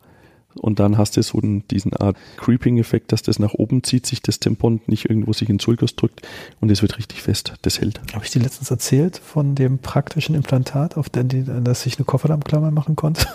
und 0.59 0.79
dann 0.79 0.97
hast 0.97 1.17
du 1.17 1.23
so 1.23 1.39
diesen 1.41 1.93
Art 1.93 2.17
Creeping-Effekt, 2.37 3.11
dass 3.11 3.21
das 3.21 3.39
nach 3.39 3.53
oben 3.53 3.83
zieht, 3.83 4.05
sich 4.05 4.21
das 4.21 4.39
Tempon 4.39 4.81
nicht 4.87 5.09
irgendwo 5.09 5.33
sich 5.33 5.49
in 5.49 5.59
Sulcus 5.59 5.95
drückt 5.95 6.21
und 6.61 6.71
es 6.71 6.81
wird 6.81 6.97
richtig 6.97 7.21
fest, 7.21 7.53
das 7.61 7.79
hält. 7.79 8.01
Habe 8.13 8.25
ich 8.25 8.31
dir 8.31 8.41
letztens 8.41 8.71
erzählt 8.71 9.17
von 9.17 9.55
dem 9.55 9.79
praktischen 9.79 10.35
Implantat, 10.35 10.97
auf 10.97 11.09
dem 11.09 11.27
die, 11.27 11.43
dass 11.43 11.85
ich 11.85 11.97
eine 11.97 12.05
Kofferdammklammer 12.05 12.71
machen 12.71 12.95
konnte? 12.95 13.27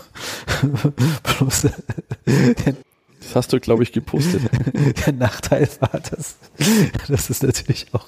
Bloß, 1.39 1.69
das 3.21 3.37
hast 3.37 3.53
du, 3.53 3.61
glaube 3.61 3.83
ich, 3.83 3.93
gepostet. 3.93 4.43
Der 5.07 5.13
Nachteil 5.13 5.69
war, 5.81 6.01
dass 6.01 6.37
das 7.09 7.31
ist 7.31 7.43
natürlich 7.43 7.87
auch 7.93 8.07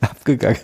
abgegangen. 0.00 0.60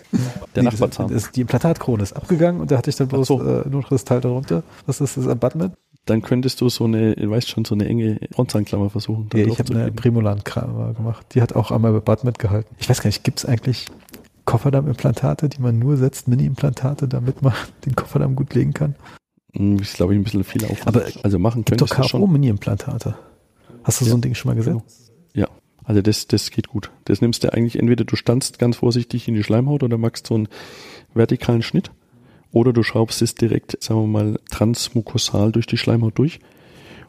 Der 0.55 0.63
Nachbarzahn. 0.63 1.07
Die, 1.07 1.21
die 1.35 1.41
Implantatkrone 1.41 2.03
ist 2.03 2.13
abgegangen 2.13 2.61
und 2.61 2.71
da 2.71 2.77
hatte 2.77 2.89
ich 2.89 2.95
dann 2.95 3.07
bloß 3.07 3.27
so. 3.27 3.41
äh, 3.41 3.67
nur 3.67 3.81
noch 3.81 3.89
das 3.89 4.05
Teil 4.05 4.21
darunter. 4.21 4.63
Das 4.85 5.01
ist 5.01 5.17
das 5.17 5.27
Abutment 5.27 5.73
dann 6.09 6.21
könntest 6.21 6.61
du 6.61 6.69
so 6.69 6.85
eine, 6.85 7.15
du 7.15 7.29
weißt 7.29 7.49
schon, 7.49 7.65
so 7.65 7.75
eine 7.75 7.85
enge 7.85 8.19
Frontzanklammer 8.31 8.89
versuchen. 8.89 9.29
Ja, 9.33 9.45
ich 9.45 9.59
habe 9.59 9.73
eine 9.73 9.91
Primolan-Klammer 9.91 10.93
gemacht. 10.93 11.25
Die 11.33 11.41
hat 11.41 11.53
auch 11.55 11.71
einmal 11.71 11.93
bei 11.93 11.99
Bad 11.99 12.23
mitgehalten. 12.23 12.75
Ich 12.79 12.89
weiß 12.89 13.01
gar 13.01 13.07
nicht, 13.07 13.23
gibt 13.23 13.39
es 13.39 13.45
eigentlich 13.45 13.87
Kofferdamm-Implantate, 14.45 15.49
die 15.49 15.61
man 15.61 15.77
nur 15.77 15.97
setzt, 15.97 16.27
Mini-Implantate, 16.27 17.07
damit 17.07 17.41
man 17.41 17.53
den 17.85 17.95
Kofferdamm 17.95 18.35
gut 18.35 18.53
legen 18.53 18.73
kann? 18.73 18.95
Hm, 19.53 19.79
ich 19.81 19.93
glaube, 19.93 20.13
ein 20.13 20.23
bisschen 20.23 20.43
viel 20.43 20.65
Aufwand. 20.65 20.87
Aber 20.87 21.05
also 21.23 21.37
machen 21.37 21.65
gibt 21.65 21.81
doch 21.81 21.89
KO 21.89 22.25
Mini-Implantate. 22.25 23.15
Hast 23.83 24.01
du 24.01 24.05
ja, 24.05 24.11
so 24.11 24.17
ein 24.17 24.21
Ding 24.21 24.33
schon 24.33 24.49
mal 24.49 24.55
gesehen? 24.55 24.73
Genau. 24.73 24.85
Ja, 25.33 25.47
also 25.83 26.01
das, 26.01 26.27
das 26.27 26.51
geht 26.51 26.67
gut. 26.67 26.91
Das 27.05 27.21
nimmst 27.21 27.43
du 27.43 27.53
eigentlich, 27.53 27.77
entweder 27.77 28.05
du 28.05 28.15
standst 28.15 28.59
ganz 28.59 28.77
vorsichtig 28.77 29.27
in 29.27 29.33
die 29.33 29.43
Schleimhaut 29.43 29.83
oder 29.83 29.97
machst 29.97 30.27
so 30.27 30.35
einen 30.35 30.47
vertikalen 31.13 31.61
Schnitt 31.61 31.91
oder 32.51 32.73
du 32.73 32.83
schraubst 32.83 33.21
es 33.21 33.35
direkt, 33.35 33.81
sagen 33.83 34.01
wir 34.01 34.07
mal, 34.07 34.39
transmukosal 34.49 35.51
durch 35.51 35.67
die 35.67 35.77
Schleimhaut 35.77 36.17
durch 36.17 36.39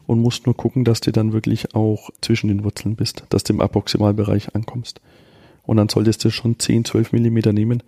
und 0.07 0.19
musst 0.19 0.45
nur 0.45 0.57
gucken, 0.57 0.83
dass 0.83 1.01
du 1.01 1.11
dann 1.11 1.33
wirklich 1.33 1.75
auch 1.75 2.09
zwischen 2.21 2.47
den 2.47 2.63
Wurzeln 2.63 2.95
bist, 2.95 3.23
dass 3.29 3.43
du 3.43 3.53
im 3.53 3.61
Approximalbereich 3.61 4.55
ankommst. 4.55 5.01
Und 5.63 5.77
dann 5.77 5.89
solltest 5.89 6.25
du 6.25 6.31
schon 6.31 6.57
10, 6.57 6.85
12 6.85 7.13
Millimeter 7.13 7.53
nehmen, 7.53 7.83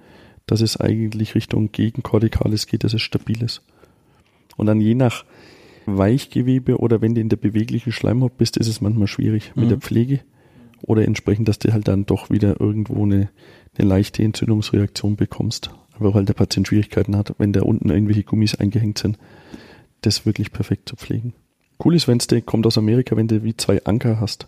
dass 0.46 0.62
es 0.62 0.80
eigentlich 0.80 1.36
Richtung 1.36 1.72
Gegenkortikales 1.72 2.68
geht, 2.68 2.84
dass 2.84 2.94
es 2.94 3.02
stabil 3.02 3.42
ist. 3.42 3.62
Und 4.56 4.68
dann 4.68 4.82
je 4.82 4.96
nach 4.96 5.26
Weichgewebe 5.86 6.78
oder 6.78 7.02
wenn 7.02 7.16
du 7.16 7.22
in 7.22 7.30
der 7.30 7.38
beweglichen 7.38 7.92
Schleimhaut 7.92 8.38
bist, 8.38 8.58
ist 8.58 8.68
es 8.68 8.82
manchmal 8.82 9.08
schwierig 9.08 9.54
mit 9.56 9.66
mhm. 9.66 9.70
der 9.70 9.78
Pflege 9.80 10.20
oder 10.84 11.06
entsprechend, 11.06 11.48
dass 11.48 11.60
du 11.60 11.74
halt 11.74 11.88
dann 11.88 12.06
doch 12.06 12.30
wieder 12.30 12.60
irgendwo 12.60 13.04
eine, 13.04 13.30
eine 13.78 13.88
leichte 13.88 14.24
Entzündungsreaktion 14.24 15.16
bekommst 15.16 15.72
weil 16.02 16.14
halt 16.14 16.30
der 16.30 16.34
Patient 16.34 16.68
Schwierigkeiten 16.68 17.16
hat, 17.16 17.34
wenn 17.38 17.54
da 17.54 17.62
unten 17.62 17.90
irgendwelche 17.90 18.24
Gummis 18.24 18.56
eingehängt 18.56 18.98
sind, 18.98 19.18
das 20.02 20.26
wirklich 20.26 20.52
perfekt 20.52 20.90
zu 20.90 20.96
pflegen. 20.96 21.34
Cool 21.84 21.96
ist, 21.96 22.08
wenn 22.08 22.18
es 22.18 22.28
kommt 22.46 22.68
aus 22.68 22.78
Amerika, 22.78 23.16
wenn 23.18 23.28
du 23.28 23.44
wie 23.44 23.58
zwei 23.58 23.84
Anker 23.86 24.20
hast. 24.20 24.48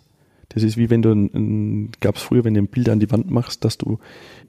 Das 0.50 0.62
ist 0.62 0.76
wie 0.76 0.90
wenn 0.90 1.02
du, 1.02 1.90
gab 2.00 2.16
es 2.16 2.22
früher, 2.22 2.44
wenn 2.44 2.54
du 2.54 2.60
ein 2.60 2.68
Bild 2.68 2.88
an 2.88 3.00
die 3.00 3.10
Wand 3.10 3.30
machst, 3.30 3.64
dass 3.64 3.78
du 3.78 3.98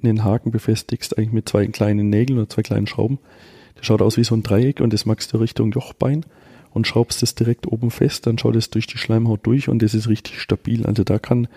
einen 0.04 0.24
Haken 0.24 0.52
befestigst, 0.52 1.18
eigentlich 1.18 1.32
mit 1.32 1.50
zwei 1.50 1.66
kleinen 1.68 2.10
Nägeln 2.10 2.38
oder 2.38 2.50
zwei 2.50 2.62
kleinen 2.62 2.86
Schrauben. 2.86 3.18
Das 3.76 3.86
schaut 3.86 4.02
aus 4.02 4.18
wie 4.18 4.24
so 4.24 4.36
ein 4.36 4.44
Dreieck 4.44 4.82
und 4.82 4.94
das 4.94 5.06
machst 5.06 5.34
du 5.34 5.38
Richtung 5.38 5.72
Jochbein 5.72 6.26
und 6.76 6.86
schraubst 6.86 7.24
es 7.24 7.36
direkt 7.36 7.72
oben 7.72 7.90
fest, 7.90 8.28
dann 8.28 8.38
schaut 8.38 8.58
es 8.58 8.70
durch 8.70 8.86
die 8.86 8.98
Schleimhaut 8.98 9.40
durch 9.48 9.70
und 9.70 9.82
das 9.82 9.94
ist 9.94 10.10
richtig 10.10 10.42
stabil. 10.42 10.86
Also 10.86 11.06
da 11.06 11.20
kann 11.20 11.48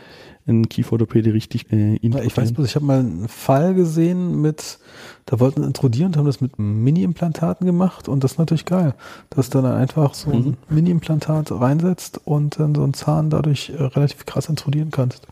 ein 0.47 0.69
Kieferorthopäde 0.69 1.35
richtig 1.35 1.73
äh, 1.73 1.97
Ich 1.97 2.37
weiß 2.37 2.53
bloß, 2.53 2.67
ich 2.69 2.77
habe 2.77 2.87
mal 2.87 3.01
einen 3.01 3.29
Fall 3.29 3.75
gesehen 3.75 4.41
mit, 4.41 4.79
da 5.27 5.41
wollten 5.41 5.65
introdieren 5.65 6.13
und 6.13 6.17
haben 6.17 6.27
das 6.27 6.41
mit 6.41 6.57
Mini-Implantaten 6.59 7.67
gemacht 7.67 8.09
und 8.09 8.23
das 8.23 8.33
ist 8.33 8.39
natürlich 8.39 8.65
geil, 8.65 8.95
dass 9.29 9.51
du 9.51 9.61
dann 9.61 9.75
einfach 9.75 10.15
so 10.15 10.31
ein 10.31 10.45
mhm. 10.45 10.57
Mini-Implantat 10.69 11.51
reinsetzt 11.51 12.21
und 12.25 12.61
dann 12.61 12.77
so 12.77 12.85
einen 12.85 12.95
Zahn 12.95 13.29
dadurch 13.29 13.71
äh, 13.71 13.83
relativ 13.83 14.25
krass 14.25 14.49
introdieren 14.49 14.93
kannst 14.93 15.27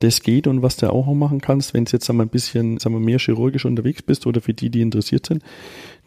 das 0.00 0.20
geht 0.20 0.46
und 0.46 0.62
was 0.62 0.76
du 0.76 0.92
auch 0.92 1.12
machen 1.14 1.40
kannst, 1.40 1.72
wenn 1.72 1.86
du 1.86 1.92
jetzt 1.92 2.08
einmal 2.10 2.26
ein 2.26 2.30
bisschen, 2.30 2.78
sagen 2.78 2.94
wir, 2.94 3.00
mehr 3.00 3.18
chirurgisch 3.18 3.64
unterwegs 3.64 4.02
bist 4.02 4.26
oder 4.26 4.42
für 4.42 4.52
die, 4.52 4.68
die 4.68 4.82
interessiert 4.82 5.24
sind, 5.24 5.42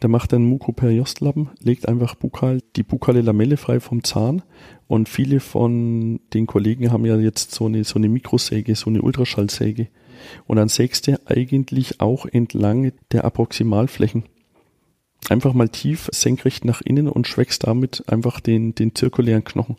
da 0.00 0.08
macht 0.08 0.32
ein 0.32 0.44
Mukoperiostlappen, 0.44 1.50
legt 1.60 1.88
einfach 1.88 2.14
bukal, 2.14 2.60
die 2.76 2.82
bukale 2.82 3.20
Lamelle 3.20 3.56
frei 3.56 3.80
vom 3.80 4.02
Zahn 4.02 4.42
und 4.88 5.08
viele 5.08 5.40
von 5.40 6.20
den 6.32 6.46
Kollegen 6.46 6.90
haben 6.90 7.04
ja 7.04 7.16
jetzt 7.16 7.52
so 7.52 7.66
eine, 7.66 7.84
so 7.84 7.98
eine 7.98 8.08
Mikrosäge, 8.08 8.74
so 8.74 8.90
eine 8.90 9.02
Ultraschallsäge 9.02 9.88
und 10.46 10.56
dann 10.56 10.68
sägst 10.68 11.06
du 11.06 11.20
eigentlich 11.26 12.00
auch 12.00 12.26
entlang 12.26 12.92
der 13.12 13.24
Approximalflächen. 13.24 14.24
Einfach 15.28 15.52
mal 15.52 15.68
tief 15.68 16.08
senkrecht 16.12 16.64
nach 16.64 16.80
innen 16.80 17.08
und 17.08 17.28
schwächst 17.28 17.66
damit 17.66 18.02
einfach 18.08 18.40
den, 18.40 18.74
den 18.74 18.94
zirkulären 18.94 19.44
Knochen. 19.44 19.76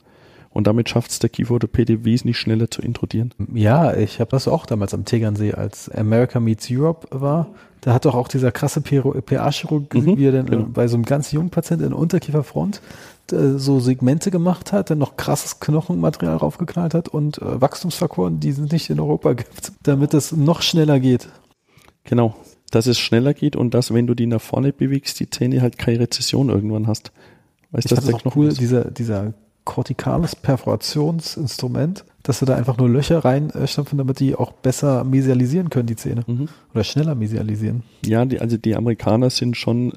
Und 0.51 0.67
damit 0.67 0.89
schafft 0.89 1.11
es 1.11 1.19
der 1.19 1.29
Kieferorthopäde 1.29 2.03
wesentlich 2.03 2.37
schneller 2.37 2.69
zu 2.69 2.81
introdieren. 2.81 3.33
Ja, 3.53 3.95
ich 3.95 4.19
habe 4.19 4.31
das 4.31 4.47
auch 4.47 4.65
damals 4.65 4.93
am 4.93 5.05
Tegernsee, 5.05 5.53
als 5.53 5.89
America 5.89 6.39
Meets 6.39 6.67
Europe 6.69 7.07
war. 7.09 7.53
Da 7.81 7.93
hat 7.93 8.05
doch 8.05 8.13
auch 8.13 8.27
dieser 8.27 8.51
krasse 8.51 8.81
PA-Chirurg, 8.81 9.93
mhm, 9.93 10.17
wie 10.17 10.25
er 10.25 10.31
dann 10.31 10.45
genau. 10.45 10.67
bei 10.71 10.87
so 10.87 10.95
einem 10.95 11.03
ganz 11.03 11.31
jungen 11.31 11.49
Patienten 11.49 11.85
in 11.85 11.89
der 11.89 11.99
Unterkieferfront 11.99 12.79
äh, 13.31 13.57
so 13.57 13.79
Segmente 13.79 14.29
gemacht 14.29 14.71
hat, 14.71 14.91
dann 14.91 14.99
noch 14.99 15.17
krasses 15.17 15.59
Knochenmaterial 15.59 16.37
raufgeknallt 16.37 16.93
hat 16.93 17.07
und 17.07 17.41
äh, 17.41 17.59
Wachstumsfaktoren, 17.59 18.39
die 18.39 18.49
es 18.49 18.59
nicht 18.59 18.89
in 18.91 18.99
Europa 18.99 19.33
gibt, 19.33 19.71
damit 19.81 20.13
es 20.13 20.31
noch 20.31 20.61
schneller 20.61 20.99
geht. 20.99 21.27
Genau, 22.03 22.35
dass 22.69 22.85
es 22.85 22.99
schneller 22.99 23.33
geht 23.33 23.55
und 23.55 23.73
dass, 23.73 23.93
wenn 23.93 24.05
du 24.05 24.13
die 24.13 24.27
nach 24.27 24.41
vorne 24.41 24.73
bewegst, 24.73 25.19
die 25.19 25.29
Zähne 25.29 25.61
halt 25.61 25.77
keine 25.79 26.01
Rezession 26.01 26.49
irgendwann 26.49 26.87
hast. 26.87 27.11
Weißt 27.71 27.89
du, 27.89 27.95
das 27.95 28.05
ist 28.05 28.13
auch 28.13 28.35
cool, 28.35 28.47
ist? 28.47 28.59
dieser, 28.59 28.91
dieser 28.91 29.33
kortikales 29.63 30.35
Perforationsinstrument, 30.35 32.03
dass 32.23 32.39
du 32.39 32.45
da 32.45 32.55
einfach 32.55 32.77
nur 32.77 32.89
Löcher 32.89 33.19
reinstampfen, 33.19 33.97
damit 33.97 34.19
die 34.19 34.35
auch 34.35 34.51
besser 34.51 35.03
mesialisieren 35.03 35.69
können, 35.69 35.87
die 35.87 35.95
Zähne. 35.95 36.23
Mhm. 36.27 36.49
Oder 36.73 36.83
schneller 36.83 37.15
mesialisieren. 37.15 37.83
Ja, 38.05 38.25
die, 38.25 38.39
also 38.39 38.57
die 38.57 38.75
Amerikaner 38.75 39.29
sind 39.29 39.57
schon, 39.57 39.93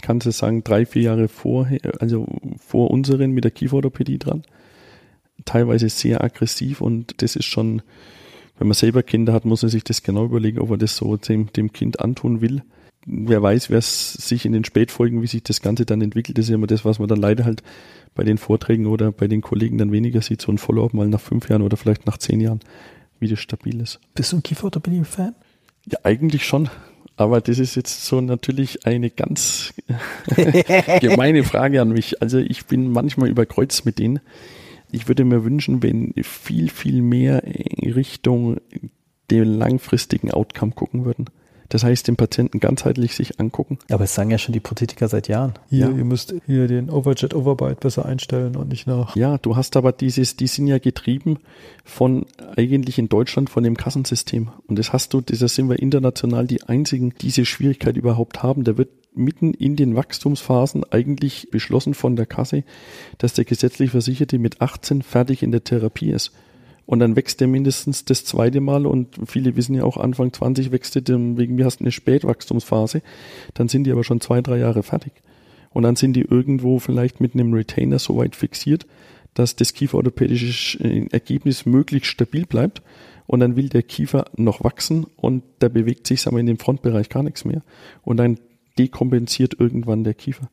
kannst 0.00 0.26
du 0.26 0.30
sagen, 0.30 0.64
drei, 0.64 0.86
vier 0.86 1.02
Jahre 1.02 1.28
vorher, 1.28 1.80
also 2.00 2.26
vor 2.58 2.90
unseren 2.90 3.32
mit 3.32 3.44
der 3.44 3.50
Kieferorthopädie 3.50 4.18
dran. 4.18 4.42
Teilweise 5.44 5.88
sehr 5.88 6.22
aggressiv 6.22 6.80
und 6.80 7.22
das 7.22 7.36
ist 7.36 7.46
schon, 7.46 7.82
wenn 8.58 8.68
man 8.68 8.74
selber 8.74 9.02
Kinder 9.02 9.32
hat, 9.32 9.44
muss 9.44 9.62
man 9.62 9.70
sich 9.70 9.84
das 9.84 10.02
genau 10.02 10.24
überlegen, 10.24 10.58
ob 10.58 10.70
er 10.70 10.78
das 10.78 10.96
so 10.96 11.16
dem, 11.16 11.52
dem 11.52 11.72
Kind 11.72 12.00
antun 12.00 12.40
will 12.40 12.62
wer 13.08 13.42
weiß, 13.42 13.70
wer 13.70 13.80
sich 13.80 14.44
in 14.44 14.52
den 14.52 14.64
Spätfolgen, 14.64 15.22
wie 15.22 15.26
sich 15.26 15.42
das 15.42 15.62
Ganze 15.62 15.86
dann 15.86 16.02
entwickelt, 16.02 16.38
ist 16.38 16.50
immer 16.50 16.66
das, 16.66 16.84
was 16.84 16.98
man 16.98 17.08
dann 17.08 17.20
leider 17.20 17.44
halt 17.44 17.62
bei 18.14 18.24
den 18.24 18.38
Vorträgen 18.38 18.86
oder 18.86 19.12
bei 19.12 19.28
den 19.28 19.40
Kollegen 19.40 19.78
dann 19.78 19.92
weniger 19.92 20.20
sieht, 20.20 20.42
so 20.42 20.52
ein 20.52 20.58
Follow-up 20.58 20.92
mal 20.92 21.08
nach 21.08 21.20
fünf 21.20 21.48
Jahren 21.48 21.62
oder 21.62 21.76
vielleicht 21.76 22.06
nach 22.06 22.18
zehn 22.18 22.40
Jahren, 22.40 22.60
wie 23.18 23.28
das 23.28 23.40
stabil 23.40 23.80
ist. 23.80 24.00
Bist 24.14 24.32
du 24.32 24.36
ein 24.36 24.42
Kieferorthopädie-Fan? 24.42 25.34
Ja, 25.90 25.98
eigentlich 26.02 26.44
schon. 26.44 26.68
Aber 27.16 27.40
das 27.40 27.58
ist 27.58 27.74
jetzt 27.74 28.04
so 28.04 28.20
natürlich 28.20 28.86
eine 28.86 29.10
ganz 29.10 29.74
gemeine 31.00 31.42
Frage 31.42 31.80
an 31.80 31.90
mich. 31.90 32.22
Also 32.22 32.38
ich 32.38 32.66
bin 32.66 32.92
manchmal 32.92 33.28
überkreuzt 33.28 33.84
mit 33.86 33.98
denen. 33.98 34.20
Ich 34.92 35.08
würde 35.08 35.24
mir 35.24 35.44
wünschen, 35.44 35.82
wenn 35.82 36.14
viel, 36.22 36.70
viel 36.70 37.02
mehr 37.02 37.42
in 37.44 37.92
Richtung 37.92 38.58
den 39.30 39.44
langfristigen 39.44 40.30
Outcome 40.30 40.72
gucken 40.72 41.04
würden. 41.04 41.26
Das 41.68 41.84
heißt, 41.84 42.08
den 42.08 42.16
Patienten 42.16 42.60
ganzheitlich 42.60 43.14
sich 43.14 43.38
angucken. 43.38 43.78
Aber 43.90 44.04
es 44.04 44.14
sagen 44.14 44.30
ja 44.30 44.38
schon 44.38 44.52
die 44.52 44.60
Prothetiker 44.60 45.08
seit 45.08 45.28
Jahren. 45.28 45.54
Hier, 45.68 45.90
ja. 45.90 45.90
ihr 45.90 46.04
müsst 46.04 46.34
hier 46.46 46.66
den 46.66 46.90
Overjet 46.90 47.34
Overbite 47.34 47.76
besser 47.76 48.06
einstellen 48.06 48.56
und 48.56 48.68
nicht 48.68 48.86
nach. 48.86 49.14
Ja, 49.14 49.38
du 49.38 49.54
hast 49.54 49.76
aber 49.76 49.92
dieses, 49.92 50.36
die 50.36 50.46
sind 50.46 50.66
ja 50.66 50.78
getrieben 50.78 51.38
von 51.84 52.26
eigentlich 52.56 52.98
in 52.98 53.08
Deutschland 53.08 53.50
von 53.50 53.62
dem 53.62 53.76
Kassensystem. 53.76 54.50
Und 54.66 54.78
das 54.78 54.92
hast 54.92 55.14
du, 55.14 55.20
das 55.20 55.54
sind 55.54 55.68
wir 55.68 55.78
international 55.78 56.46
die 56.46 56.62
einzigen, 56.64 57.14
die 57.20 57.28
diese 57.28 57.44
Schwierigkeit 57.44 57.98
überhaupt 57.98 58.42
haben. 58.42 58.64
Da 58.64 58.78
wird 58.78 58.88
mitten 59.14 59.52
in 59.52 59.76
den 59.76 59.94
Wachstumsphasen 59.94 60.84
eigentlich 60.90 61.50
beschlossen 61.50 61.92
von 61.92 62.16
der 62.16 62.24
Kasse, 62.24 62.64
dass 63.18 63.34
der 63.34 63.44
gesetzlich 63.44 63.90
Versicherte 63.90 64.38
mit 64.38 64.62
18 64.62 65.02
fertig 65.02 65.42
in 65.42 65.52
der 65.52 65.64
Therapie 65.64 66.10
ist. 66.10 66.32
Und 66.88 67.00
dann 67.00 67.16
wächst 67.16 67.42
der 67.42 67.48
mindestens 67.48 68.06
das 68.06 68.24
zweite 68.24 68.62
Mal 68.62 68.86
und 68.86 69.08
viele 69.26 69.56
wissen 69.56 69.74
ja 69.74 69.84
auch, 69.84 69.98
Anfang 69.98 70.32
20 70.32 70.72
wächst 70.72 70.94
der, 70.94 71.18
wegen 71.36 71.56
mir 71.56 71.66
hast 71.66 71.82
eine 71.82 71.92
Spätwachstumsphase. 71.92 73.02
Dann 73.52 73.68
sind 73.68 73.84
die 73.84 73.92
aber 73.92 74.04
schon 74.04 74.22
zwei, 74.22 74.40
drei 74.40 74.56
Jahre 74.56 74.82
fertig. 74.82 75.12
Und 75.68 75.82
dann 75.82 75.96
sind 75.96 76.14
die 76.14 76.22
irgendwo 76.22 76.78
vielleicht 76.78 77.20
mit 77.20 77.34
einem 77.34 77.52
Retainer 77.52 77.98
so 77.98 78.16
weit 78.16 78.34
fixiert, 78.34 78.86
dass 79.34 79.54
das 79.54 79.74
kieferorthopädische 79.74 80.82
äh, 80.82 81.06
Ergebnis 81.10 81.66
möglichst 81.66 82.10
stabil 82.10 82.46
bleibt. 82.46 82.80
Und 83.26 83.40
dann 83.40 83.54
will 83.54 83.68
der 83.68 83.82
Kiefer 83.82 84.24
noch 84.38 84.64
wachsen 84.64 85.06
und 85.16 85.42
da 85.58 85.68
bewegt 85.68 86.06
sich, 86.06 86.24
wir, 86.24 86.38
in 86.38 86.46
dem 86.46 86.58
Frontbereich 86.58 87.10
gar 87.10 87.22
nichts 87.22 87.44
mehr. 87.44 87.60
Und 88.00 88.16
dann 88.16 88.38
dekompensiert 88.78 89.60
irgendwann 89.60 90.04
der 90.04 90.14
Kiefer. 90.14 90.48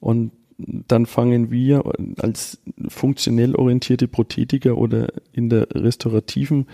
Und 0.00 0.32
dann 0.58 1.06
fangen 1.06 1.50
wir 1.50 1.82
als 2.18 2.60
funktionell 2.88 3.54
orientierte 3.54 4.08
Prothetiker 4.08 4.76
oder 4.76 5.12
in 5.32 5.48
der 5.48 5.68
restaurativen 5.72 6.66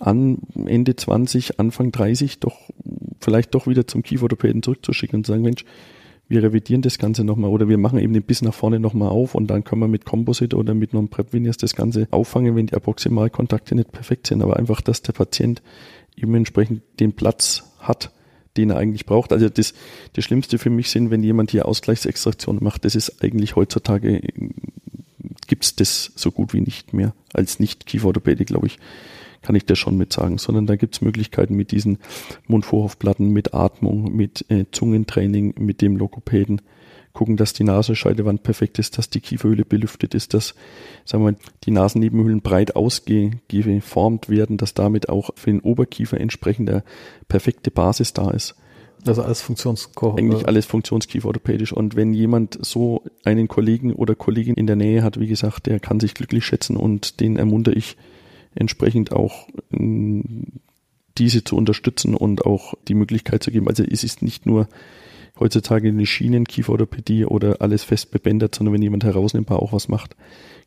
an 0.00 0.38
Ende 0.66 0.96
20, 0.96 1.60
Anfang 1.60 1.92
30 1.92 2.40
doch 2.40 2.58
vielleicht 3.20 3.54
doch 3.54 3.66
wieder 3.66 3.86
zum 3.86 4.02
Kieferorthopäden 4.02 4.62
zurückzuschicken 4.62 5.18
und 5.18 5.26
sagen, 5.26 5.42
Mensch, 5.42 5.64
wir 6.28 6.42
revidieren 6.42 6.82
das 6.82 6.98
Ganze 6.98 7.22
nochmal 7.22 7.50
oder 7.50 7.68
wir 7.68 7.78
machen 7.78 7.98
eben 7.98 8.12
den 8.12 8.22
Biss 8.22 8.42
nach 8.42 8.54
vorne 8.54 8.80
nochmal 8.80 9.10
auf 9.10 9.34
und 9.34 9.48
dann 9.48 9.62
können 9.62 9.82
wir 9.82 9.88
mit 9.88 10.04
Composite 10.04 10.56
oder 10.56 10.74
mit 10.74 10.94
einem 10.94 11.08
Prep 11.08 11.28
das 11.58 11.76
Ganze 11.76 12.08
auffangen, 12.10 12.56
wenn 12.56 12.66
die 12.66 12.74
Approximalkontakte 12.74 13.74
nicht 13.74 13.92
perfekt 13.92 14.26
sind, 14.26 14.42
aber 14.42 14.56
einfach, 14.56 14.80
dass 14.80 15.02
der 15.02 15.12
Patient 15.12 15.62
eben 16.16 16.34
entsprechend 16.34 16.82
den 16.98 17.12
Platz 17.12 17.64
hat, 17.78 18.10
den 18.56 18.70
er 18.70 18.76
eigentlich 18.76 19.06
braucht. 19.06 19.32
Also 19.32 19.48
das, 19.48 19.74
das 20.12 20.24
Schlimmste 20.24 20.58
für 20.58 20.70
mich 20.70 20.90
sind, 20.90 21.10
wenn 21.10 21.22
jemand 21.22 21.50
hier 21.50 21.66
Ausgleichsextraktion 21.66 22.58
macht, 22.60 22.84
das 22.84 22.94
ist 22.94 23.22
eigentlich 23.22 23.56
heutzutage, 23.56 24.20
gibt's 25.46 25.76
das 25.76 26.12
so 26.14 26.30
gut 26.30 26.52
wie 26.52 26.60
nicht 26.60 26.92
mehr. 26.92 27.14
Als 27.32 27.58
Nicht-Kieferorthopäde, 27.60 28.44
glaube 28.44 28.66
ich, 28.66 28.78
kann 29.42 29.56
ich 29.56 29.66
das 29.66 29.78
schon 29.78 29.96
mit 29.96 30.12
sagen, 30.12 30.38
sondern 30.38 30.66
da 30.66 30.76
gibt's 30.76 31.02
Möglichkeiten 31.02 31.54
mit 31.54 31.70
diesen 31.70 31.98
Mundvorhofplatten, 32.46 33.28
mit 33.28 33.52
Atmung, 33.54 34.14
mit 34.16 34.44
äh, 34.50 34.64
Zungentraining, 34.72 35.54
mit 35.58 35.82
dem 35.82 35.96
Lokopäden, 35.96 36.62
gucken, 37.14 37.36
dass 37.36 37.52
die 37.52 37.64
Nasenscheidewand 37.64 38.42
perfekt 38.42 38.78
ist, 38.78 38.98
dass 38.98 39.08
die 39.08 39.20
Kieferhöhle 39.20 39.64
belüftet 39.64 40.14
ist, 40.14 40.34
dass 40.34 40.54
sagen 41.04 41.24
wir, 41.24 41.36
die 41.64 41.70
Nasennebenhöhlen 41.70 42.42
breit 42.42 42.76
ausgeformt 42.76 44.28
werden, 44.28 44.58
dass 44.58 44.74
damit 44.74 45.08
auch 45.08 45.30
für 45.36 45.50
den 45.50 45.60
Oberkiefer 45.60 46.20
entsprechend 46.20 46.68
der 46.68 46.84
perfekte 47.28 47.70
Basis 47.70 48.12
da 48.12 48.30
ist. 48.30 48.56
Also 49.06 49.22
alles 49.22 49.42
Funktionskiefer. 49.42 50.16
Eigentlich 50.16 50.48
alles 50.48 50.66
Funktionskiefer 50.66 51.28
orthopädisch. 51.28 51.72
Und 51.72 51.94
wenn 51.94 52.14
jemand 52.14 52.58
so 52.64 53.02
einen 53.22 53.48
Kollegen 53.48 53.92
oder 53.92 54.14
Kollegin 54.14 54.54
in 54.54 54.66
der 54.66 54.76
Nähe 54.76 55.02
hat, 55.02 55.20
wie 55.20 55.26
gesagt, 55.26 55.66
der 55.66 55.78
kann 55.78 56.00
sich 56.00 56.14
glücklich 56.14 56.44
schätzen 56.44 56.76
und 56.76 57.20
den 57.20 57.36
ermuntere 57.36 57.74
ich 57.74 57.96
entsprechend 58.54 59.12
auch 59.12 59.46
diese 61.18 61.44
zu 61.44 61.56
unterstützen 61.56 62.14
und 62.14 62.44
auch 62.46 62.74
die 62.88 62.94
Möglichkeit 62.94 63.42
zu 63.42 63.50
geben. 63.50 63.68
Also 63.68 63.84
es 63.84 64.04
ist 64.04 64.22
nicht 64.22 64.46
nur 64.46 64.68
heutzutage 65.38 65.88
eine 65.88 66.06
Schienenkieferorthopädie 66.06 67.24
oder 67.26 67.60
alles 67.60 67.84
fest 67.84 68.10
bebändert, 68.10 68.54
sondern 68.54 68.74
wenn 68.74 68.82
jemand 68.82 69.04
herausnehmbar 69.04 69.60
auch 69.60 69.72
was 69.72 69.88
macht, 69.88 70.16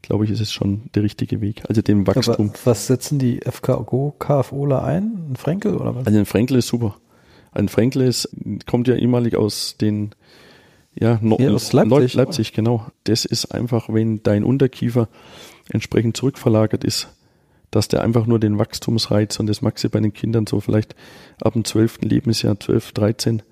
glaube 0.02 0.26
ich, 0.26 0.32
ist 0.32 0.42
es 0.42 0.52
schon 0.52 0.90
der 0.96 1.04
richtige 1.04 1.42
Weg. 1.42 1.64
Also 1.68 1.82
dem 1.82 2.06
Wachstum. 2.06 2.50
Aber 2.50 2.60
was 2.66 2.88
setzen 2.88 3.20
die 3.20 3.40
FKO, 3.50 4.14
KFOler 4.20 4.84
ein? 4.84 5.28
Ein 5.32 5.36
Frenkel 5.36 5.76
oder 5.76 5.96
was? 5.96 6.06
Also 6.06 6.20
ein 6.20 6.26
Frenkel 6.26 6.58
ist 6.58 6.68
super. 6.68 6.96
Ein 7.52 7.70
Frenkel 7.70 8.04
ist, 8.04 8.30
kommt 8.66 8.88
ja 8.88 8.96
ehemalig 8.96 9.36
aus 9.36 9.78
den, 9.80 10.12
ja, 10.94 11.18
no 11.22 11.38
ja 11.40 11.52
aus 11.52 11.74
Leipzig. 11.74 12.14
Leipzig, 12.14 12.54
genau. 12.54 12.86
Das 13.06 13.26
ist 13.26 13.46
einfach, 13.48 13.92
wenn 13.92 14.22
dein 14.22 14.44
Unterkiefer 14.44 15.08
entsprechend 15.72 16.18
zurückverlagert 16.18 16.84
ist, 16.84 17.10
dass 17.72 17.88
der 17.88 18.04
einfach 18.04 18.26
nur 18.28 18.40
den 18.40 18.60
Wachstumsreiz 18.60 19.40
und 19.40 19.48
das 19.48 19.62
Maxi 19.62 19.90
bei 19.90 20.00
den 20.00 20.14
Kindern 20.14 20.46
so 20.48 20.60
vielleicht 20.60 20.96
ab 21.42 21.54
dem 21.54 21.66
zwölften 21.66 22.08
Lebensjahr, 22.08 22.60
12, 22.60 22.92
13, 22.94 23.44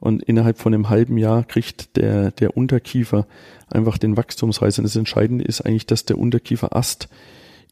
Und 0.00 0.22
innerhalb 0.22 0.58
von 0.58 0.72
einem 0.72 0.88
halben 0.88 1.18
Jahr 1.18 1.44
kriegt 1.44 1.96
der, 1.96 2.30
der 2.30 2.56
Unterkiefer 2.56 3.26
einfach 3.68 3.98
den 3.98 4.16
Wachstumsreiz. 4.16 4.78
Und 4.78 4.84
das 4.84 4.96
Entscheidende 4.96 5.44
ist 5.44 5.60
eigentlich, 5.60 5.86
dass 5.86 6.06
der 6.06 6.18
Unterkieferast 6.18 7.08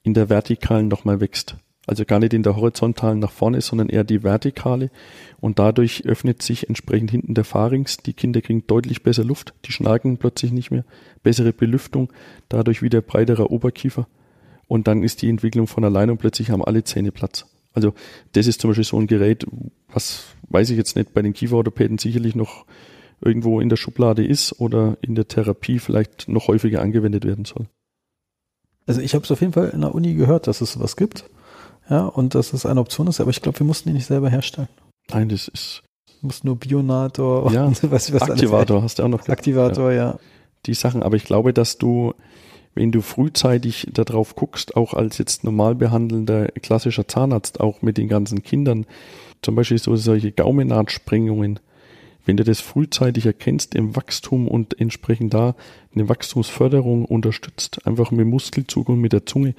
in 0.02 0.14
der 0.14 0.28
vertikalen 0.28 0.88
nochmal 0.88 1.20
wächst. 1.20 1.56
Also 1.86 2.04
gar 2.04 2.18
nicht 2.18 2.34
in 2.34 2.42
der 2.42 2.54
horizontalen 2.54 3.18
nach 3.18 3.30
vorne, 3.30 3.62
sondern 3.62 3.88
eher 3.88 4.04
die 4.04 4.22
vertikale. 4.22 4.90
Und 5.40 5.58
dadurch 5.58 6.04
öffnet 6.04 6.42
sich 6.42 6.68
entsprechend 6.68 7.10
hinten 7.10 7.32
der 7.32 7.44
Pharynx. 7.44 7.96
Die 7.96 8.12
Kinder 8.12 8.42
kriegen 8.42 8.66
deutlich 8.66 9.02
besser 9.02 9.24
Luft. 9.24 9.54
Die 9.64 9.72
schnarken 9.72 10.18
plötzlich 10.18 10.52
nicht 10.52 10.70
mehr. 10.70 10.84
Bessere 11.22 11.54
Belüftung. 11.54 12.12
Dadurch 12.50 12.82
wieder 12.82 13.00
breiterer 13.00 13.50
Oberkiefer. 13.50 14.06
Und 14.66 14.86
dann 14.86 15.02
ist 15.02 15.22
die 15.22 15.30
Entwicklung 15.30 15.66
von 15.66 15.82
allein 15.82 16.10
und 16.10 16.18
plötzlich 16.18 16.50
haben 16.50 16.62
alle 16.62 16.84
Zähne 16.84 17.10
Platz. 17.10 17.46
Also 17.72 17.94
das 18.32 18.46
ist 18.46 18.60
zum 18.60 18.68
Beispiel 18.70 18.84
so 18.84 18.98
ein 18.98 19.06
Gerät, 19.06 19.46
was 19.90 20.24
weiß 20.50 20.70
ich 20.70 20.76
jetzt 20.76 20.96
nicht 20.96 21.14
bei 21.14 21.22
den 21.22 21.32
Kieferorthopäden 21.32 21.98
sicherlich 21.98 22.34
noch 22.34 22.64
irgendwo 23.20 23.60
in 23.60 23.68
der 23.68 23.76
Schublade 23.76 24.24
ist 24.24 24.60
oder 24.60 24.96
in 25.00 25.14
der 25.14 25.28
Therapie 25.28 25.78
vielleicht 25.78 26.28
noch 26.28 26.48
häufiger 26.48 26.80
angewendet 26.80 27.24
werden 27.24 27.44
soll. 27.44 27.66
Also 28.86 29.00
ich 29.00 29.14
habe 29.14 29.24
es 29.24 29.30
auf 29.30 29.40
jeden 29.40 29.52
Fall 29.52 29.70
in 29.70 29.82
der 29.82 29.94
Uni 29.94 30.14
gehört, 30.14 30.46
dass 30.46 30.60
es 30.60 30.72
sowas 30.72 30.96
gibt. 30.96 31.28
Ja, 31.90 32.04
und 32.04 32.34
dass 32.34 32.52
es 32.52 32.66
eine 32.66 32.80
Option 32.80 33.06
ist, 33.06 33.20
aber 33.20 33.30
ich 33.30 33.40
glaube, 33.40 33.58
wir 33.58 33.66
mussten 33.66 33.88
die 33.88 33.94
nicht 33.94 34.06
selber 34.06 34.28
herstellen. 34.28 34.68
Nein, 35.10 35.28
das 35.28 35.48
ist. 35.48 35.82
Du 36.20 36.26
musst 36.26 36.44
nur 36.44 36.56
Bionator 36.56 37.50
ja, 37.52 37.64
und 37.64 37.82
ich, 37.82 37.90
was 37.90 38.12
Aktivator 38.12 38.82
hast 38.82 38.98
du 38.98 39.04
auch 39.04 39.08
noch. 39.08 39.26
Aktivator, 39.28 39.92
ja. 39.92 40.10
ja. 40.12 40.18
Die 40.66 40.74
Sachen, 40.74 41.02
aber 41.02 41.16
ich 41.16 41.24
glaube, 41.24 41.52
dass 41.52 41.78
du, 41.78 42.14
wenn 42.78 42.92
du 42.92 43.00
frühzeitig 43.02 43.88
darauf 43.92 44.36
guckst, 44.36 44.76
auch 44.76 44.94
als 44.94 45.18
jetzt 45.18 45.42
normal 45.42 45.74
behandelnder 45.74 46.46
klassischer 46.62 47.08
Zahnarzt, 47.08 47.58
auch 47.58 47.82
mit 47.82 47.98
den 47.98 48.06
ganzen 48.06 48.44
Kindern, 48.44 48.86
zum 49.42 49.56
Beispiel 49.56 49.78
so 49.78 49.96
solche 49.96 50.30
Gaumenartsprengungen, 50.30 51.58
wenn 52.24 52.36
du 52.36 52.44
das 52.44 52.60
frühzeitig 52.60 53.26
erkennst 53.26 53.74
im 53.74 53.96
Wachstum 53.96 54.46
und 54.46 54.80
entsprechend 54.80 55.34
da 55.34 55.56
eine 55.92 56.08
Wachstumsförderung 56.08 57.04
unterstützt, 57.04 57.84
einfach 57.84 58.12
mit 58.12 58.28
Muskelzug 58.28 58.88
und 58.88 59.00
mit 59.00 59.12
der 59.12 59.26
Zunge, 59.26 59.56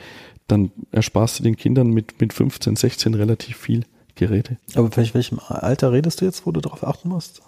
dann 0.47 0.71
ersparst 0.93 1.39
du 1.39 1.43
den 1.43 1.57
Kindern 1.57 1.89
mit, 1.89 2.21
mit 2.21 2.31
15, 2.31 2.77
16 2.77 3.15
relativ 3.15 3.57
viel 3.57 3.83
Geräte. 4.15 4.57
Aber 4.75 4.95
welch, 4.95 5.13
welchem 5.13 5.39
Alter 5.45 5.91
redest 5.91 6.21
du 6.21 6.25
jetzt, 6.25 6.45
wo 6.45 6.53
du 6.53 6.61
darauf 6.61 6.87
achten 6.87 7.09
musst? 7.09 7.41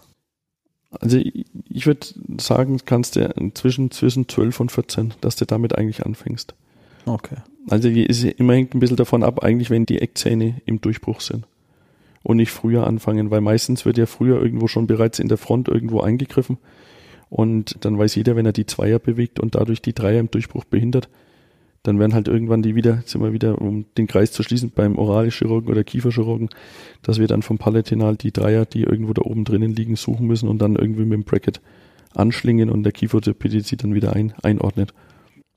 Also 0.99 1.17
ich, 1.17 1.85
würde 1.85 2.05
sagen, 2.37 2.79
kannst 2.85 3.15
du 3.15 3.21
inzwischen 3.21 3.91
zwischen 3.91 4.27
12 4.27 4.59
und 4.59 4.71
14, 4.71 5.13
dass 5.21 5.37
du 5.37 5.45
damit 5.45 5.77
eigentlich 5.77 6.05
anfängst. 6.05 6.53
Okay. 7.05 7.37
Also 7.69 7.89
es 7.89 8.23
immer 8.23 8.53
hängt 8.53 8.75
ein 8.75 8.79
bisschen 8.79 8.97
davon 8.97 9.23
ab, 9.23 9.43
eigentlich 9.43 9.69
wenn 9.69 9.85
die 9.85 10.01
Eckzähne 10.01 10.61
im 10.65 10.81
Durchbruch 10.81 11.21
sind 11.21 11.45
und 12.23 12.37
nicht 12.37 12.51
früher 12.51 12.85
anfangen, 12.85 13.31
weil 13.31 13.41
meistens 13.41 13.85
wird 13.85 13.97
ja 13.97 14.05
früher 14.05 14.41
irgendwo 14.41 14.67
schon 14.67 14.87
bereits 14.87 15.19
in 15.19 15.27
der 15.27 15.37
Front 15.37 15.67
irgendwo 15.67 16.01
eingegriffen 16.01 16.57
und 17.29 17.77
dann 17.85 17.97
weiß 17.97 18.15
jeder, 18.15 18.35
wenn 18.35 18.45
er 18.45 18.51
die 18.51 18.65
Zweier 18.65 18.99
bewegt 18.99 19.39
und 19.39 19.55
dadurch 19.55 19.81
die 19.81 19.93
Dreier 19.93 20.19
im 20.19 20.29
Durchbruch 20.29 20.65
behindert, 20.65 21.07
dann 21.83 21.99
werden 21.99 22.13
halt 22.13 22.27
irgendwann 22.27 22.61
die 22.61 22.75
wieder, 22.75 23.01
sind 23.05 23.21
wir 23.23 23.33
wieder, 23.33 23.59
um 23.59 23.85
den 23.97 24.07
Kreis 24.07 24.31
zu 24.31 24.43
schließen, 24.43 24.71
beim 24.71 24.97
Oralchirurgen 24.97 25.69
oder 25.69 25.83
Kieferchirurgen, 25.83 26.49
dass 27.01 27.19
wir 27.19 27.27
dann 27.27 27.41
vom 27.41 27.57
Palatinal 27.57 28.15
die 28.15 28.31
Dreier, 28.31 28.65
die 28.65 28.83
irgendwo 28.83 29.13
da 29.13 29.23
oben 29.23 29.45
drinnen 29.45 29.75
liegen, 29.75 29.95
suchen 29.95 30.27
müssen 30.27 30.47
und 30.47 30.59
dann 30.59 30.75
irgendwie 30.75 31.05
mit 31.05 31.13
dem 31.13 31.23
Bracket 31.23 31.61
anschlingen 32.13 32.69
und 32.69 32.83
der 32.83 32.91
Kieferorthopäde 32.91 33.61
sie 33.61 33.77
dann 33.77 33.95
wieder 33.95 34.13
ein, 34.13 34.33
einordnet. 34.43 34.93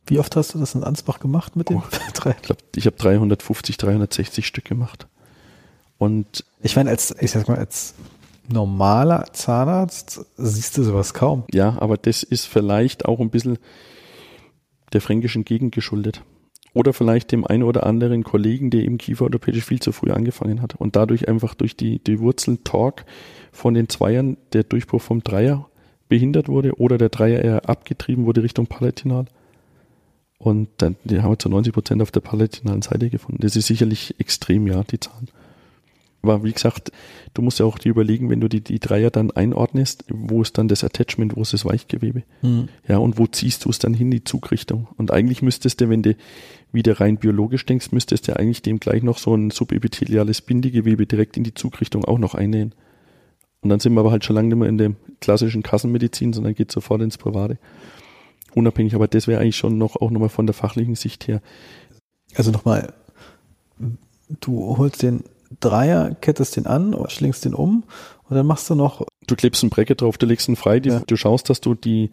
Wie 0.07 0.19
oft 0.19 0.37
hast 0.37 0.55
du 0.55 0.59
das 0.59 0.75
in 0.75 0.85
Ansbach 0.85 1.19
gemacht 1.19 1.57
mit 1.57 1.69
den 1.69 1.79
oh, 1.79 1.83
drei? 2.15 2.31
Ich 2.31 2.43
glaube, 2.43 2.63
ich 2.75 2.87
habe 2.87 2.97
350, 2.97 3.77
360 3.77 4.47
Stück 4.47 4.65
gemacht. 4.65 5.07
Und 5.99 6.45
ich 6.63 6.77
meine, 6.77 6.91
als, 6.91 7.15
ich 7.21 7.31
sag 7.31 7.49
mal, 7.49 7.59
als 7.59 7.95
normaler 8.49 9.27
Zahnarzt 9.33 10.25
siehst 10.37 10.77
du 10.77 10.83
sowas 10.83 11.15
kaum. 11.15 11.45
Ja, 11.53 11.77
aber 11.81 11.97
das 11.97 12.23
ist 12.23 12.47
vielleicht 12.47 13.07
auch 13.07 13.21
ein 13.21 13.31
bisschen 13.31 13.59
der 14.95 15.01
fränkischen 15.01 15.45
Gegend 15.45 15.75
geschuldet. 15.75 16.23
Oder 16.73 16.93
vielleicht 16.93 17.31
dem 17.31 17.47
einen 17.47 17.63
oder 17.63 17.87
anderen 17.87 18.25
Kollegen, 18.25 18.71
der 18.71 18.85
im 18.85 18.99
Kieferorthopädisch 18.99 19.65
viel 19.65 19.81
zu 19.81 19.93
früh 19.93 20.11
angefangen 20.11 20.61
hat 20.61 20.75
und 20.75 20.97
dadurch 20.97 21.29
einfach 21.29 21.55
durch 21.55 21.77
die, 21.77 22.01
die 22.01 22.19
Wurzeln 22.19 22.65
Talk 22.65 23.05
von 23.53 23.75
den 23.75 23.89
Zweiern 23.89 24.37
der 24.53 24.65
Durchbruch 24.65 25.01
vom 25.01 25.23
Dreier 25.23 25.69
behindert 26.09 26.49
wurde 26.49 26.79
oder 26.79 26.99
der 26.99 27.11
Dreier 27.11 27.43
eher 27.43 27.69
abgetrieben 27.69 28.27
wurde 28.27 28.43
Richtung 28.43 28.67
Palatinal. 28.67 29.27
Und 30.39 30.69
dann 30.79 30.97
die 31.05 31.23
haben 31.23 31.31
wir 31.31 31.39
zu 31.39 31.49
90 31.49 31.73
Prozent 31.73 32.03
auf 32.03 32.11
der 32.11 32.21
palatinalen 32.21 32.83
Seite 32.83 33.09
gefunden. 33.09 33.41
Das 33.41 33.57
ist 33.57 33.67
sicherlich 33.67 34.17
extrem, 34.19 34.67
ja, 34.67 34.83
die 34.83 35.01
Zahlen. 35.01 35.29
Aber 36.25 36.45
wie 36.45 36.53
gesagt, 36.53 36.91
du 37.35 37.43
musst 37.43 37.59
ja 37.59 37.67
auch 37.67 37.79
dir 37.79 37.91
überlegen, 37.91 38.31
wenn 38.31 38.41
du 38.41 38.49
die, 38.49 38.63
die 38.63 38.79
Dreier 38.79 39.11
dann 39.11 39.31
einordnest, 39.31 40.05
wo 40.09 40.43
ist 40.43 40.57
dann 40.59 40.69
das 40.69 40.85
Attachment, 40.85 41.37
wo 41.37 41.43
ist 41.43 41.53
das 41.53 41.65
Weichgewebe? 41.65 42.23
Mhm. 42.43 42.69
Ja, 42.89 42.99
und 42.99 43.19
wo 43.19 43.27
ziehst 43.27 43.65
du 43.65 43.71
es 43.71 43.79
dann 43.79 43.95
hin, 43.95 44.11
die 44.11 44.25
Zugrichtung? 44.25 44.89
Und 44.97 45.11
eigentlich 45.11 45.43
müsstest 45.43 45.81
du, 45.81 45.89
wenn 45.89 46.03
du 46.03 46.17
wieder 46.73 47.01
rein 47.01 47.19
biologisch 47.19 47.67
denkst, 47.67 47.93
müsstest 47.93 48.29
du 48.29 48.37
eigentlich 48.37 48.63
dem 48.63 48.81
gleich 48.81 49.03
noch 49.03 49.19
so 49.19 49.35
ein 49.35 49.51
subepitheliales 49.51 50.41
Bindegewebe 50.43 51.07
direkt 51.07 51.37
in 51.37 51.45
die 51.45 51.55
Zugrichtung 51.55 52.05
auch 52.05 52.19
noch 52.19 52.35
einnähen. 52.35 52.75
Und 53.61 53.71
dann 53.71 53.81
sind 53.81 53.95
wir 53.95 54.01
aber 54.01 54.11
halt 54.11 54.25
schon 54.25 54.37
lange 54.37 54.49
nicht 54.49 54.59
mehr 54.59 54.69
in 54.69 54.79
der 54.79 54.93
klassischen 55.21 55.63
Kassenmedizin, 55.63 56.33
sondern 56.33 56.55
geht 56.55 56.73
sofort 56.73 57.01
ins 57.03 57.17
Private. 57.19 57.59
Unabhängig, 58.55 58.95
aber 58.95 59.09
das 59.09 59.27
wäre 59.27 59.41
eigentlich 59.41 59.57
schon 59.57 59.79
noch 59.79 59.97
auch 59.97 60.11
nochmal 60.11 60.29
von 60.29 60.47
der 60.47 60.55
fachlichen 60.55 60.95
Sicht 60.95 61.27
her. 61.29 61.43
Also 62.35 62.51
nochmal, 62.51 62.93
du 64.41 64.77
holst 64.77 65.03
den 65.03 65.25
Dreier, 65.61 66.15
kettest 66.21 66.57
den 66.57 66.67
an, 66.67 66.97
schlingst 67.09 67.45
den 67.45 67.55
um 67.55 67.85
und 68.29 68.37
dann 68.37 68.47
machst 68.47 68.69
du 68.71 68.75
noch. 68.75 69.07
Du 69.27 69.37
klebst 69.37 69.63
ein 69.63 69.71
Bracket 69.71 70.01
drauf, 70.01 70.19
du 70.19 70.27
legst 70.27 70.49
ihn 70.49 70.57
frei, 70.57 70.81
die, 70.81 70.91
ja. 70.91 71.03
du 71.07 71.17
schaust, 71.17 71.49
dass 71.51 71.61
du 71.61 71.75
die, 71.75 72.11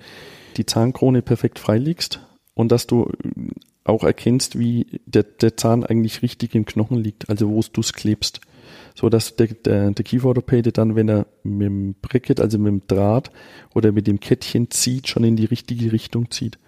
die 0.58 0.65
Zahnkrone 0.65 1.21
perfekt 1.21 1.60
frei 1.60 1.77
legst 1.77 2.21
und 2.54 2.71
dass 2.71 2.88
du 2.88 3.12
auch 3.84 4.04
erkennst, 4.04 4.60
wie 4.60 5.01
der, 5.06 5.23
der 5.23 5.58
Zahn 5.58 5.84
eigentlich 5.84 6.21
richtig 6.21 6.56
im 6.56 6.65
Knochen 6.65 6.97
liegt, 6.97 7.30
also 7.30 7.49
wo 7.49 7.62
du 7.71 7.82
es 7.82 7.93
klebst. 7.93 8.41
So 8.93 9.10
dass 9.10 9.36
der, 9.36 9.47
der, 9.47 9.91
der 9.91 10.06
Kieferorthopäde 10.06 10.71
dann, 10.71 10.95
wenn 10.95 11.10
er 11.10 11.25
mit 11.43 11.67
dem 11.67 11.95
Bracket, 12.01 12.39
also 12.39 12.60
mit 12.60 12.71
dem 12.71 12.88
Draht 12.88 13.32
oder 13.73 13.91
mit 13.91 14.08
dem 14.08 14.19
Kettchen 14.19 14.69
zieht, 14.69 15.08
schon 15.08 15.23
in 15.23 15.36
die 15.36 15.45
richtige 15.45 15.91
Richtung 15.91 16.30
zieht. 16.30 16.60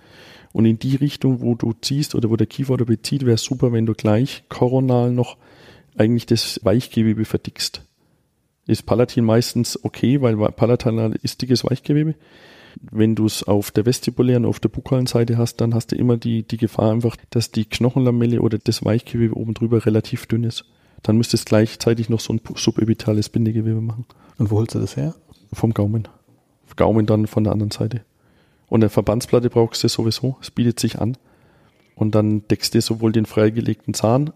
Und 0.54 0.66
in 0.66 0.80
die 0.80 0.96
Richtung, 0.96 1.42
wo 1.42 1.56
du 1.56 1.74
ziehst 1.74 2.16
oder 2.16 2.30
wo 2.30 2.36
der 2.36 2.48
Kieferorthopäde 2.48 3.02
zieht, 3.02 3.26
wäre 3.26 3.38
super, 3.38 3.72
wenn 3.72 3.86
du 3.86 3.94
gleich 3.94 4.44
koronal 4.50 5.12
noch 5.12 5.38
eigentlich 5.98 6.26
das 6.26 6.60
Weichgewebe 6.64 7.26
verdickst. 7.26 7.84
Ist 8.66 8.86
Palatin 8.86 9.26
meistens 9.26 9.84
okay, 9.84 10.22
weil 10.22 10.38
Palatinal 10.52 11.14
ist 11.22 11.42
dickes 11.42 11.66
Weichgewebe. 11.66 12.16
Wenn 12.82 13.16
du 13.16 13.26
es 13.26 13.44
auf 13.44 13.72
der 13.72 13.86
vestibulären, 13.86 14.46
auf 14.46 14.60
der 14.60 14.70
bukalen 14.70 15.06
Seite 15.06 15.38
hast, 15.38 15.58
dann 15.58 15.76
hast 15.76 15.92
du 15.92 15.96
immer 15.96 16.18
die, 16.18 16.44
die 16.44 16.58
Gefahr 16.58 16.92
einfach, 16.92 17.18
dass 17.30 17.52
die 17.52 17.66
Knochenlamelle 17.66 18.42
oder 18.42 18.58
das 18.58 18.84
Weichgewebe 18.84 19.36
oben 19.36 19.54
drüber 19.54 19.86
relativ 19.86 20.26
dünn 20.26 20.44
ist. 20.44 20.66
Dann 21.04 21.18
müsstest 21.18 21.48
du 21.48 21.50
gleichzeitig 21.50 22.10
noch 22.10 22.22
so 22.22 22.34
ein 22.34 22.42
subepitales 22.56 23.30
Bindegewebe 23.30 23.82
machen. 23.82 24.06
Und 24.38 24.50
wo 24.50 24.58
holst 24.58 24.74
du 24.74 24.80
das 24.80 24.96
her? 24.96 25.14
Vom 25.52 25.74
Gaumen. 25.74 26.08
Gaumen 26.76 27.06
dann 27.06 27.28
von 27.28 27.44
der 27.44 27.54
anderen 27.54 27.72
Seite. 27.72 28.02
Und 28.68 28.82
eine 28.82 28.90
Verbandsplatte 28.90 29.50
brauchst 29.50 29.84
du 29.84 29.88
sowieso. 29.88 30.38
Es 30.42 30.50
bietet 30.50 30.80
sich 30.80 31.00
an. 31.00 31.18
Und 31.96 32.16
dann 32.16 32.48
deckst 32.48 32.74
du 32.74 32.82
sowohl 32.82 33.12
den 33.12 33.28
freigelegten 33.28 33.94
Zahn 33.94 34.32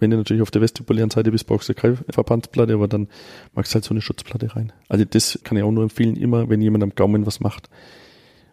wenn 0.00 0.10
du 0.10 0.16
natürlich 0.16 0.42
auf 0.42 0.50
der 0.50 0.62
vestibulären 0.62 1.10
Seite 1.10 1.30
bist, 1.30 1.46
brauchst 1.46 1.68
du 1.68 1.74
keine 1.74 1.96
Verbandsplatte, 2.08 2.74
aber 2.74 2.88
dann 2.88 3.08
magst 3.54 3.72
du 3.72 3.74
halt 3.76 3.84
so 3.84 3.90
eine 3.90 4.00
Schutzplatte 4.00 4.54
rein. 4.54 4.72
Also 4.88 5.04
das 5.04 5.38
kann 5.44 5.56
ich 5.56 5.64
auch 5.64 5.70
nur 5.70 5.82
empfehlen, 5.82 6.16
immer 6.16 6.48
wenn 6.48 6.60
jemand 6.60 6.84
am 6.84 6.94
Gaumen 6.94 7.26
was 7.26 7.40
macht. 7.40 7.68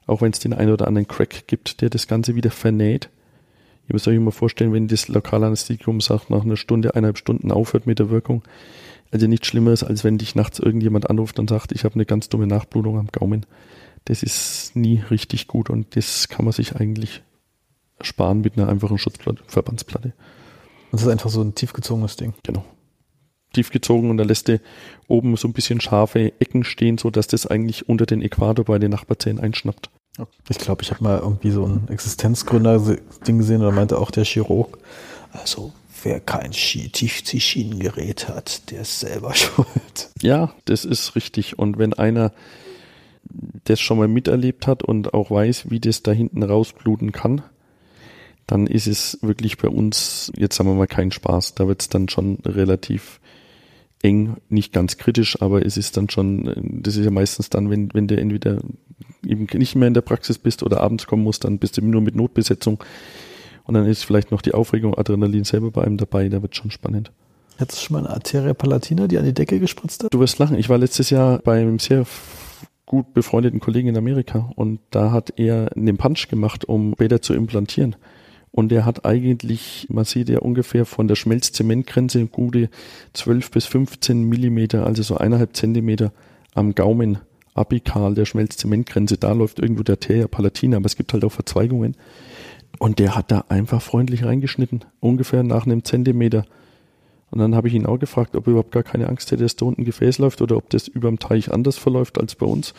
Auch 0.07 0.21
wenn 0.21 0.31
es 0.31 0.39
den 0.39 0.53
einen 0.53 0.71
oder 0.71 0.87
anderen 0.87 1.07
Crack 1.07 1.47
gibt, 1.47 1.81
der 1.81 1.89
das 1.89 2.07
Ganze 2.07 2.35
wieder 2.35 2.51
vernäht. 2.51 3.09
Ihr 3.87 3.93
müsst 3.93 4.07
euch 4.07 4.15
immer 4.15 4.31
vorstellen, 4.31 4.73
wenn 4.73 4.87
das 4.87 5.07
Lokalanästhetikum 5.07 6.01
sagt, 6.01 6.29
nach 6.29 6.43
einer 6.43 6.57
Stunde, 6.57 6.95
eineinhalb 6.95 7.17
Stunden 7.17 7.51
aufhört 7.51 7.87
mit 7.87 7.99
der 7.99 8.09
Wirkung. 8.09 8.43
Also 9.11 9.27
nichts 9.27 9.47
Schlimmeres, 9.47 9.83
als 9.83 10.03
wenn 10.03 10.17
dich 10.17 10.35
nachts 10.35 10.59
irgendjemand 10.59 11.09
anruft 11.09 11.39
und 11.39 11.49
sagt, 11.49 11.71
ich 11.71 11.83
habe 11.83 11.95
eine 11.95 12.05
ganz 12.05 12.29
dumme 12.29 12.47
Nachblutung 12.47 12.97
am 12.97 13.07
Gaumen. 13.07 13.45
Das 14.05 14.23
ist 14.23 14.75
nie 14.75 15.01
richtig 15.09 15.47
gut 15.47 15.69
und 15.69 15.95
das 15.95 16.27
kann 16.27 16.45
man 16.45 16.51
sich 16.51 16.75
eigentlich 16.75 17.21
sparen 18.01 18.41
mit 18.41 18.57
einer 18.57 18.67
einfachen 18.67 18.97
Schutzplatte, 18.97 19.41
Verbandsplatte. 19.47 20.13
Das 20.91 21.01
ist 21.01 21.07
einfach 21.07 21.29
so 21.29 21.41
ein 21.41 21.55
tiefgezogenes 21.55 22.15
Ding. 22.15 22.33
Genau. 22.43 22.63
Tiefgezogen 23.53 24.09
und 24.09 24.17
da 24.17 24.23
lässt 24.23 24.47
du 24.49 24.59
oben 25.07 25.35
so 25.37 25.47
ein 25.47 25.53
bisschen 25.53 25.79
scharfe 25.79 26.33
Ecken 26.39 26.63
stehen, 26.63 26.97
so 26.97 27.09
dass 27.09 27.27
das 27.27 27.47
eigentlich 27.47 27.87
unter 27.87 28.05
den 28.05 28.21
Äquator 28.21 28.65
bei 28.65 28.79
den 28.79 28.91
Nachbarzähnen 28.91 29.41
einschnappt. 29.41 29.89
Ich 30.49 30.57
glaube, 30.57 30.83
ich 30.83 30.91
habe 30.91 31.03
mal 31.03 31.19
irgendwie 31.19 31.51
so 31.51 31.65
ein 31.65 31.87
Existenzgründer-Ding 31.89 33.37
gesehen, 33.37 33.61
da 33.61 33.71
meinte 33.71 33.97
auch 33.97 34.11
der 34.11 34.23
Chirurg, 34.23 34.77
also 35.33 35.73
wer 36.03 36.19
kein 36.19 36.51
Tiefziehschienengerät 36.51 38.29
hat, 38.29 38.71
der 38.71 38.81
ist 38.81 38.99
selber 38.99 39.33
schuld. 39.35 40.11
Ja, 40.21 40.53
das 40.65 40.85
ist 40.85 41.15
richtig. 41.15 41.59
Und 41.59 41.77
wenn 41.77 41.93
einer 41.93 42.31
das 43.65 43.79
schon 43.79 43.97
mal 43.97 44.07
miterlebt 44.07 44.67
hat 44.67 44.83
und 44.83 45.13
auch 45.13 45.31
weiß, 45.31 45.69
wie 45.69 45.79
das 45.79 46.03
da 46.03 46.11
hinten 46.11 46.43
rausbluten 46.43 47.11
kann, 47.11 47.41
dann 48.47 48.67
ist 48.67 48.87
es 48.87 49.17
wirklich 49.21 49.57
bei 49.57 49.67
uns, 49.67 50.31
jetzt 50.37 50.55
sagen 50.55 50.69
wir 50.69 50.75
mal, 50.75 50.87
kein 50.87 51.11
Spaß. 51.11 51.55
Da 51.55 51.67
wird 51.67 51.81
es 51.81 51.89
dann 51.89 52.09
schon 52.09 52.37
relativ 52.45 53.19
eng, 54.03 54.37
nicht 54.49 54.71
ganz 54.71 54.97
kritisch, 54.97 55.41
aber 55.41 55.65
es 55.65 55.77
ist 55.77 55.97
dann 55.97 56.09
schon, 56.09 56.81
das 56.83 56.95
ist 56.95 57.05
ja 57.05 57.11
meistens 57.11 57.49
dann, 57.49 57.69
wenn, 57.69 57.93
wenn 57.93 58.07
du 58.07 58.17
entweder 58.17 58.59
eben 59.25 59.47
nicht 59.53 59.75
mehr 59.75 59.87
in 59.87 59.93
der 59.93 60.01
Praxis 60.01 60.37
bist 60.37 60.61
oder 60.61 60.81
abends 60.81 61.07
kommen 61.07 61.23
musst, 61.23 61.43
dann 61.43 61.57
bist 61.57 61.77
du 61.77 61.81
nur 61.81 62.01
mit 62.01 62.15
Notbesetzung 62.15 62.83
und 63.63 63.73
dann 63.73 63.87
ist 63.87 64.03
vielleicht 64.03 64.31
noch 64.31 64.41
die 64.41 64.53
Aufregung, 64.53 64.95
Adrenalin 64.95 65.43
selber 65.43 65.71
bei 65.71 65.83
einem 65.83 65.97
dabei, 65.97 66.29
da 66.29 66.41
wird 66.41 66.55
schon 66.55 66.69
spannend. 66.69 67.11
Hattest 67.57 67.81
du 67.81 67.85
schon 67.85 67.93
mal 67.95 68.05
eine 68.05 68.13
Arteria 68.13 68.53
palatina, 68.53 69.07
die 69.07 69.17
an 69.17 69.25
die 69.25 69.33
Decke 69.33 69.59
gespritzt 69.59 70.03
hat? 70.03 70.13
Du 70.13 70.19
wirst 70.19 70.37
lachen, 70.37 70.57
ich 70.57 70.69
war 70.69 70.77
letztes 70.77 71.09
Jahr 71.09 71.39
bei 71.39 71.59
einem 71.59 71.79
sehr 71.79 72.05
gut 72.85 73.13
befreundeten 73.13 73.59
Kollegen 73.59 73.87
in 73.87 73.97
Amerika 73.97 74.51
und 74.55 74.79
da 74.91 75.11
hat 75.11 75.33
er 75.37 75.75
einen 75.75 75.97
Punch 75.97 76.27
gemacht, 76.27 76.65
um 76.65 76.91
Bäder 76.91 77.21
zu 77.21 77.33
implantieren. 77.33 77.95
Und 78.55 78.71
er 78.71 78.85
hat 78.85 79.03
eigentlich, 79.03 79.85
man 79.89 80.05
sieht 80.05 80.29
ja 80.29 80.39
ungefähr 80.39 80.85
von 80.85 81.09
der 81.09 81.15
Schmelzzementgrenze 81.15 82.25
gute 82.27 82.69
12 83.11 83.51
bis 83.51 83.65
15 83.65 84.23
Millimeter, 84.23 84.85
also 84.85 85.03
so 85.03 85.17
eineinhalb 85.17 85.57
Zentimeter 85.57 86.13
am 86.53 86.73
Gaumen 86.73 87.17
apikal 87.53 88.15
der 88.15 88.23
Schmelzzementgrenze. 88.23 89.17
Da 89.17 89.33
läuft 89.33 89.59
irgendwo 89.59 89.83
der 89.83 89.95
Arteria 89.95 90.29
palatina, 90.29 90.77
aber 90.77 90.85
es 90.85 90.95
gibt 90.95 91.11
halt 91.11 91.25
auch 91.25 91.33
Verzweigungen. 91.33 91.97
Und 92.79 92.99
der 92.99 93.13
hat 93.13 93.29
da 93.29 93.43
einfach 93.49 93.81
freundlich 93.81 94.23
reingeschnitten, 94.23 94.85
ungefähr 95.01 95.43
nach 95.43 95.65
einem 95.65 95.83
Zentimeter. 95.83 96.45
Und 97.31 97.39
dann 97.39 97.55
habe 97.55 97.67
ich 97.67 97.73
ihn 97.73 97.85
auch 97.85 97.99
gefragt, 97.99 98.37
ob 98.37 98.47
er 98.47 98.51
überhaupt 98.51 98.71
gar 98.71 98.83
keine 98.83 99.09
Angst 99.09 99.31
hätte, 99.31 99.43
dass 99.43 99.57
da 99.57 99.65
unten 99.65 99.83
Gefäß 99.83 100.17
läuft 100.19 100.41
oder 100.41 100.55
ob 100.55 100.69
das 100.69 100.87
über 100.87 101.09
dem 101.09 101.19
Teich 101.19 101.51
anders 101.51 101.77
verläuft 101.77 102.17
als 102.21 102.35
bei 102.35 102.45
uns. 102.45 102.73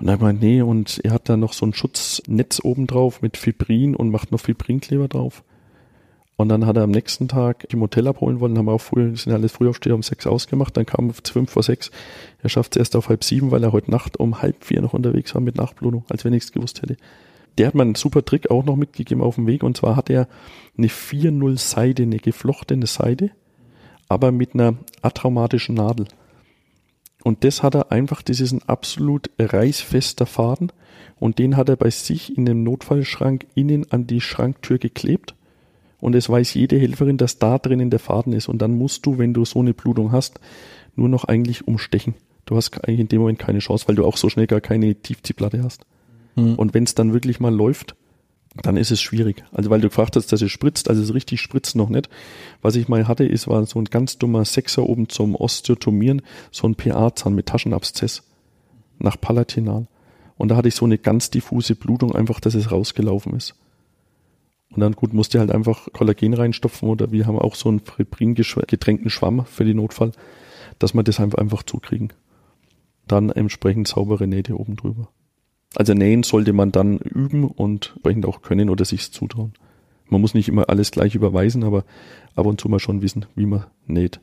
Und 0.00 0.08
er 0.08 0.18
meint, 0.18 0.40
nee, 0.40 0.62
und 0.62 0.98
er 1.04 1.12
hat 1.12 1.28
da 1.28 1.36
noch 1.36 1.52
so 1.52 1.66
ein 1.66 1.74
Schutznetz 1.74 2.60
oben 2.64 2.86
drauf 2.86 3.20
mit 3.20 3.36
Fibrin 3.36 3.94
und 3.94 4.10
macht 4.10 4.32
noch 4.32 4.40
Fibrinkleber 4.40 5.08
drauf. 5.08 5.44
Und 6.36 6.48
dann 6.48 6.64
hat 6.64 6.78
er 6.78 6.84
am 6.84 6.90
nächsten 6.90 7.28
Tag 7.28 7.68
die 7.68 7.76
Motel 7.76 8.08
abholen 8.08 8.40
wollen, 8.40 8.56
haben 8.56 8.64
wir 8.64 8.72
auch 8.72 8.80
früh, 8.80 9.14
sind 9.14 9.34
alles 9.34 9.52
früh 9.52 9.68
aufstehen 9.68 9.92
um 9.92 10.02
sechs 10.02 10.26
ausgemacht, 10.26 10.74
dann 10.74 10.86
kam 10.86 11.10
es 11.10 11.30
fünf 11.30 11.50
vor 11.50 11.62
sechs. 11.62 11.90
Er 12.42 12.48
schafft 12.48 12.76
es 12.76 12.80
erst 12.80 12.96
auf 12.96 13.10
halb 13.10 13.24
sieben, 13.24 13.50
weil 13.50 13.62
er 13.62 13.72
heute 13.72 13.90
Nacht 13.90 14.18
um 14.18 14.40
halb 14.40 14.64
vier 14.64 14.80
noch 14.80 14.94
unterwegs 14.94 15.34
war 15.34 15.42
mit 15.42 15.56
Nachblutung, 15.56 16.06
als 16.08 16.24
wenn 16.24 16.32
ich 16.32 16.44
es 16.44 16.52
gewusst 16.52 16.80
hätte. 16.80 16.96
Der 17.58 17.66
hat 17.66 17.74
mir 17.74 17.82
einen 17.82 17.94
super 17.94 18.24
Trick 18.24 18.50
auch 18.50 18.64
noch 18.64 18.76
mitgegeben 18.76 19.22
auf 19.22 19.34
dem 19.34 19.46
Weg, 19.46 19.62
und 19.62 19.76
zwar 19.76 19.96
hat 19.96 20.08
er 20.08 20.28
eine 20.78 20.86
4-0 20.86 21.58
Seide, 21.58 22.04
eine 22.04 22.16
geflochtene 22.16 22.86
Seide, 22.86 23.32
aber 24.08 24.32
mit 24.32 24.54
einer 24.54 24.76
atraumatischen 25.02 25.74
Nadel. 25.74 26.06
Und 27.22 27.44
das 27.44 27.62
hat 27.62 27.74
er 27.74 27.92
einfach, 27.92 28.22
das 28.22 28.40
ist 28.40 28.52
ein 28.52 28.62
absolut 28.66 29.30
reißfester 29.38 30.26
Faden 30.26 30.72
und 31.18 31.38
den 31.38 31.56
hat 31.56 31.68
er 31.68 31.76
bei 31.76 31.90
sich 31.90 32.36
in 32.36 32.46
dem 32.46 32.62
Notfallschrank 32.62 33.46
innen 33.54 33.90
an 33.90 34.06
die 34.06 34.20
Schranktür 34.20 34.78
geklebt. 34.78 35.34
Und 36.00 36.14
es 36.14 36.30
weiß 36.30 36.54
jede 36.54 36.78
Helferin, 36.78 37.18
dass 37.18 37.38
da 37.38 37.58
drinnen 37.58 37.90
der 37.90 37.98
Faden 37.98 38.32
ist. 38.32 38.48
Und 38.48 38.62
dann 38.62 38.78
musst 38.78 39.04
du, 39.04 39.18
wenn 39.18 39.34
du 39.34 39.44
so 39.44 39.58
eine 39.58 39.74
Blutung 39.74 40.12
hast, 40.12 40.40
nur 40.96 41.10
noch 41.10 41.24
eigentlich 41.24 41.68
umstechen. 41.68 42.14
Du 42.46 42.56
hast 42.56 42.74
eigentlich 42.84 43.00
in 43.00 43.08
dem 43.08 43.20
Moment 43.20 43.38
keine 43.38 43.58
Chance, 43.58 43.86
weil 43.86 43.96
du 43.96 44.06
auch 44.06 44.16
so 44.16 44.30
schnell 44.30 44.46
gar 44.46 44.62
keine 44.62 44.94
Tiefziehplatte 44.94 45.62
hast. 45.62 45.84
Mhm. 46.36 46.54
Und 46.54 46.72
wenn 46.72 46.84
es 46.84 46.94
dann 46.94 47.12
wirklich 47.12 47.38
mal 47.38 47.54
läuft, 47.54 47.96
dann 48.56 48.76
ist 48.76 48.90
es 48.90 49.00
schwierig. 49.00 49.44
Also 49.52 49.70
weil 49.70 49.80
du 49.80 49.88
gefragt 49.88 50.16
hast, 50.16 50.32
dass 50.32 50.42
es 50.42 50.50
spritzt, 50.50 50.90
also 50.90 51.02
es 51.02 51.14
richtig 51.14 51.40
spritzt 51.40 51.76
noch 51.76 51.88
nicht. 51.88 52.08
Was 52.62 52.76
ich 52.76 52.88
mal 52.88 53.06
hatte, 53.06 53.24
ist, 53.24 53.48
war 53.48 53.64
so 53.66 53.78
ein 53.80 53.84
ganz 53.84 54.18
dummer 54.18 54.44
Sechser 54.44 54.82
oben 54.82 55.08
zum 55.08 55.34
Osteotomieren, 55.34 56.22
so 56.50 56.66
ein 56.66 56.74
PA-Zahn 56.74 57.34
mit 57.34 57.46
Taschenabszess 57.46 58.22
nach 58.98 59.20
Palatinal. 59.20 59.86
Und 60.36 60.48
da 60.48 60.56
hatte 60.56 60.68
ich 60.68 60.74
so 60.74 60.84
eine 60.84 60.98
ganz 60.98 61.30
diffuse 61.30 61.74
Blutung, 61.74 62.14
einfach, 62.14 62.40
dass 62.40 62.54
es 62.54 62.72
rausgelaufen 62.72 63.34
ist. 63.34 63.54
Und 64.72 64.80
dann 64.80 64.92
gut, 64.92 65.12
musste 65.12 65.40
halt 65.40 65.50
einfach 65.50 65.88
Kollagen 65.92 66.32
reinstopfen 66.34 66.88
oder 66.88 67.10
wir 67.12 67.26
haben 67.26 67.38
auch 67.38 67.56
so 67.56 67.68
einen 67.68 67.80
Fibrin 67.80 68.34
getränkten 68.34 69.10
Schwamm 69.10 69.44
für 69.46 69.64
den 69.64 69.76
Notfall, 69.76 70.12
dass 70.78 70.94
wir 70.94 71.02
das 71.02 71.20
einfach 71.20 71.62
zukriegen. 71.64 72.12
Dann 73.06 73.30
entsprechend 73.30 73.88
saubere 73.88 74.26
Nähte 74.26 74.58
oben 74.58 74.76
drüber. 74.76 75.08
Also 75.76 75.94
nähen 75.94 76.22
sollte 76.22 76.52
man 76.52 76.72
dann 76.72 76.98
üben 76.98 77.44
und 77.44 77.92
entsprechend 77.94 78.26
auch 78.26 78.42
können 78.42 78.70
oder 78.70 78.84
sich 78.84 79.12
zutrauen. 79.12 79.54
Man 80.08 80.20
muss 80.20 80.34
nicht 80.34 80.48
immer 80.48 80.68
alles 80.68 80.90
gleich 80.90 81.14
überweisen, 81.14 81.62
aber 81.62 81.84
ab 82.34 82.46
und 82.46 82.60
zu 82.60 82.68
mal 82.68 82.80
schon 82.80 83.02
wissen, 83.02 83.26
wie 83.36 83.46
man 83.46 83.64
näht. 83.86 84.20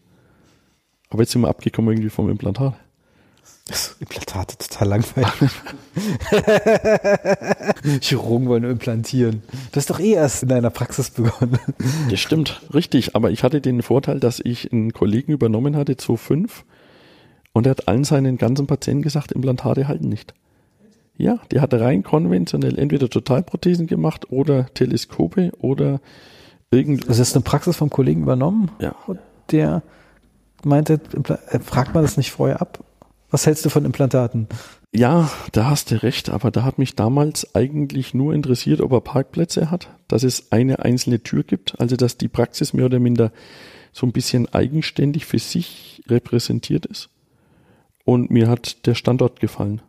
Aber 1.09 1.21
jetzt 1.23 1.31
sind 1.31 1.41
wir 1.41 1.47
abgekommen 1.47 1.91
irgendwie 1.91 2.09
vom 2.09 2.29
Implantat. 2.29 2.75
Das 3.67 3.97
Implantate 3.99 4.57
total 4.57 4.87
langweilig. 4.89 5.51
Chirurgen 8.01 8.47
wollen 8.47 8.63
implantieren. 8.63 9.41
Du 9.71 9.77
hast 9.77 9.89
doch 9.89 9.99
eh 9.99 10.13
erst 10.13 10.43
in 10.43 10.49
deiner 10.49 10.69
Praxis 10.69 11.09
begonnen. 11.09 11.59
Das 12.09 12.19
stimmt, 12.19 12.61
richtig. 12.73 13.15
Aber 13.15 13.31
ich 13.31 13.43
hatte 13.43 13.59
den 13.59 13.81
Vorteil, 13.81 14.19
dass 14.19 14.39
ich 14.39 14.71
einen 14.71 14.93
Kollegen 14.93 15.33
übernommen 15.33 15.75
hatte, 15.75 15.97
2005, 15.97 16.63
und 17.51 17.65
er 17.65 17.71
hat 17.71 17.87
allen 17.87 18.03
seinen 18.03 18.37
ganzen 18.37 18.67
Patienten 18.67 19.01
gesagt, 19.01 19.31
Implantate 19.31 19.87
halten 19.87 20.07
nicht. 20.07 20.33
Ja, 21.17 21.39
die 21.51 21.59
hat 21.59 21.73
rein 21.73 22.03
konventionell 22.03 22.77
entweder 22.77 23.09
Totalprothesen 23.09 23.87
gemacht 23.87 24.31
oder 24.31 24.67
Teleskope 24.73 25.51
oder 25.59 25.99
irgend. 26.69 27.09
Das 27.09 27.19
ist 27.19 27.35
eine 27.35 27.43
Praxis 27.43 27.75
vom 27.75 27.89
Kollegen 27.89 28.21
übernommen? 28.21 28.69
Ja. 28.79 28.95
Der 29.51 29.81
meinte, 30.63 30.99
äh, 31.49 31.59
fragt 31.59 31.95
man 31.95 32.03
das 32.03 32.17
nicht 32.17 32.31
vorher 32.31 32.61
ab? 32.61 32.83
Was 33.29 33.45
hältst 33.45 33.65
du 33.65 33.69
von 33.69 33.83
Implantaten? 33.83 34.47
Ja, 34.93 35.29
da 35.51 35.69
hast 35.69 35.91
du 35.91 36.01
recht, 36.01 36.29
aber 36.29 36.49
da 36.49 36.63
hat 36.63 36.77
mich 36.77 36.95
damals 36.95 37.53
eigentlich 37.55 38.13
nur 38.13 38.33
interessiert, 38.33 38.79
ob 38.79 38.91
er 38.93 39.01
Parkplätze 39.01 39.69
hat, 39.69 39.89
dass 40.07 40.23
es 40.23 40.51
eine 40.51 40.79
einzelne 40.79 41.21
Tür 41.21 41.43
gibt, 41.43 41.79
also 41.79 41.95
dass 41.97 42.17
die 42.17 42.29
Praxis 42.29 42.73
mehr 42.73 42.85
oder 42.85 42.99
minder 42.99 43.31
so 43.91 44.05
ein 44.05 44.13
bisschen 44.13 44.51
eigenständig 44.53 45.25
für 45.25 45.39
sich 45.39 46.03
repräsentiert 46.07 46.85
ist. 46.85 47.09
Und 48.05 48.31
mir 48.31 48.47
hat 48.47 48.85
der 48.85 48.95
Standort 48.95 49.39
gefallen. 49.41 49.81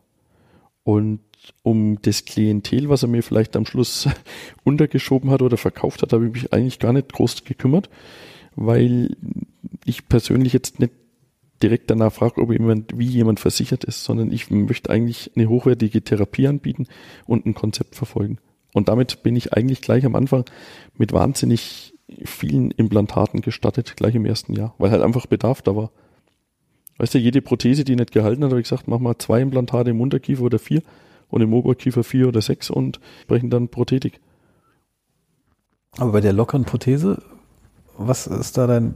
Und 0.83 1.19
um 1.63 2.01
das 2.01 2.25
Klientel, 2.25 2.89
was 2.89 3.03
er 3.03 3.09
mir 3.09 3.23
vielleicht 3.23 3.55
am 3.55 3.65
Schluss 3.65 4.07
untergeschoben 4.63 5.29
hat 5.29 5.41
oder 5.41 5.57
verkauft 5.57 6.01
hat, 6.01 6.13
habe 6.13 6.27
ich 6.27 6.33
mich 6.33 6.53
eigentlich 6.53 6.79
gar 6.79 6.93
nicht 6.93 7.13
groß 7.13 7.43
gekümmert, 7.43 7.89
weil 8.55 9.15
ich 9.85 10.07
persönlich 10.07 10.53
jetzt 10.53 10.79
nicht 10.79 10.93
direkt 11.61 11.89
danach 11.89 12.13
frage, 12.13 12.41
ob 12.41 12.51
jemand, 12.51 12.97
wie 12.97 13.05
jemand 13.05 13.39
versichert 13.39 13.83
ist, 13.83 14.03
sondern 14.03 14.31
ich 14.31 14.49
möchte 14.49 14.89
eigentlich 14.89 15.31
eine 15.35 15.49
hochwertige 15.49 16.01
Therapie 16.01 16.47
anbieten 16.47 16.87
und 17.25 17.45
ein 17.45 17.53
Konzept 17.53 17.95
verfolgen. 17.95 18.37
Und 18.73 18.87
damit 18.87 19.23
bin 19.23 19.35
ich 19.35 19.53
eigentlich 19.53 19.81
gleich 19.81 20.05
am 20.05 20.15
Anfang 20.15 20.45
mit 20.97 21.11
wahnsinnig 21.11 21.93
vielen 22.23 22.71
Implantaten 22.71 23.41
gestattet, 23.41 23.95
gleich 23.95 24.15
im 24.15 24.25
ersten 24.25 24.53
Jahr, 24.53 24.73
weil 24.77 24.91
halt 24.91 25.01
einfach 25.01 25.25
Bedarf 25.25 25.61
da 25.61 25.75
war. 25.75 25.91
Weißt 26.99 27.13
du, 27.13 27.17
jede 27.17 27.41
Prothese, 27.41 27.85
die 27.85 27.95
nicht 27.95 28.11
gehalten 28.11 28.43
hat, 28.43 28.51
habe 28.51 28.59
ich 28.59 28.69
gesagt, 28.69 28.89
mach 28.89 28.99
mal 28.99 29.17
zwei 29.17 29.41
Implantate 29.41 29.89
im 29.89 30.01
Unterkiefer 30.01 30.43
oder 30.43 30.59
vier 30.59 30.83
und 31.29 31.41
im 31.41 31.53
Oberkiefer 31.53 32.03
vier 32.03 32.27
oder 32.27 32.41
sechs 32.41 32.69
und 32.69 32.99
sprechen 33.21 33.49
dann 33.49 33.69
Prothetik. 33.69 34.19
Aber 35.97 36.11
bei 36.11 36.21
der 36.21 36.33
lockeren 36.33 36.65
Prothese, 36.65 37.21
was 37.97 38.27
ist 38.27 38.57
da 38.57 38.67
dein, 38.67 38.95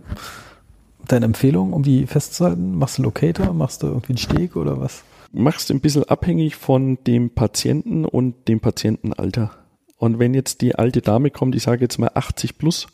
deine 1.07 1.25
Empfehlung, 1.25 1.71
um 1.71 1.83
die 1.83 2.05
festzuhalten? 2.05 2.77
Machst 2.77 2.97
du 2.97 3.03
Locator, 3.03 3.53
machst 3.53 3.83
du 3.83 3.87
irgendwie 3.87 4.11
einen 4.11 4.17
Steg 4.17 4.57
oder 4.57 4.81
was? 4.81 5.03
Machst 5.31 5.71
ein 5.71 5.79
bisschen 5.79 6.03
abhängig 6.03 6.57
von 6.57 6.97
dem 7.07 7.29
Patienten 7.29 8.03
und 8.03 8.49
dem 8.49 8.59
Patientenalter. 8.59 9.51
Und 9.97 10.19
wenn 10.19 10.33
jetzt 10.33 10.59
die 10.59 10.75
alte 10.75 11.01
Dame 11.01 11.31
kommt, 11.31 11.55
ich 11.55 11.63
sage 11.63 11.81
jetzt 11.81 11.99
mal 11.99 12.11
80 12.13 12.57
plus, 12.57 12.87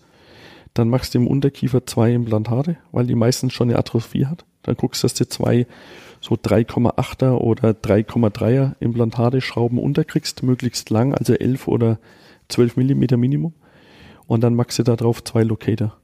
dann 0.76 0.88
machst 0.88 1.16
du 1.16 1.18
im 1.18 1.28
Unterkiefer 1.28 1.88
zwei 1.88 2.14
Implantate, 2.14 2.78
weil 2.92 3.08
die 3.08 3.16
meistens 3.16 3.54
schon 3.54 3.70
eine 3.70 3.80
Atrophie 3.80 4.28
hat. 4.28 4.46
Dann 4.70 4.78
guckst 4.78 5.02
du, 5.02 5.06
dass 5.06 5.16
du 5.16 5.28
zwei 5.28 5.66
so 6.22 6.36
3,8er 6.36 7.32
oder 7.38 7.72
3,3er 7.72 8.76
Implantate 8.80 9.42
Schrauben 9.42 9.80
unterkriegst, 9.80 10.44
möglichst 10.44 10.92
lang, 10.92 11.16
also 11.16 11.34
11 11.34 11.68
oder 11.68 11.98
12 12.50 12.78
Millimeter 12.78 13.18
Minimum. 13.18 13.54
Und 14.28 14.42
dann 14.42 14.54
machst 14.54 14.78
du 14.78 14.84
da 14.84 14.96
drauf 14.96 15.24
zwei 15.24 15.42
Locator. 15.42 15.98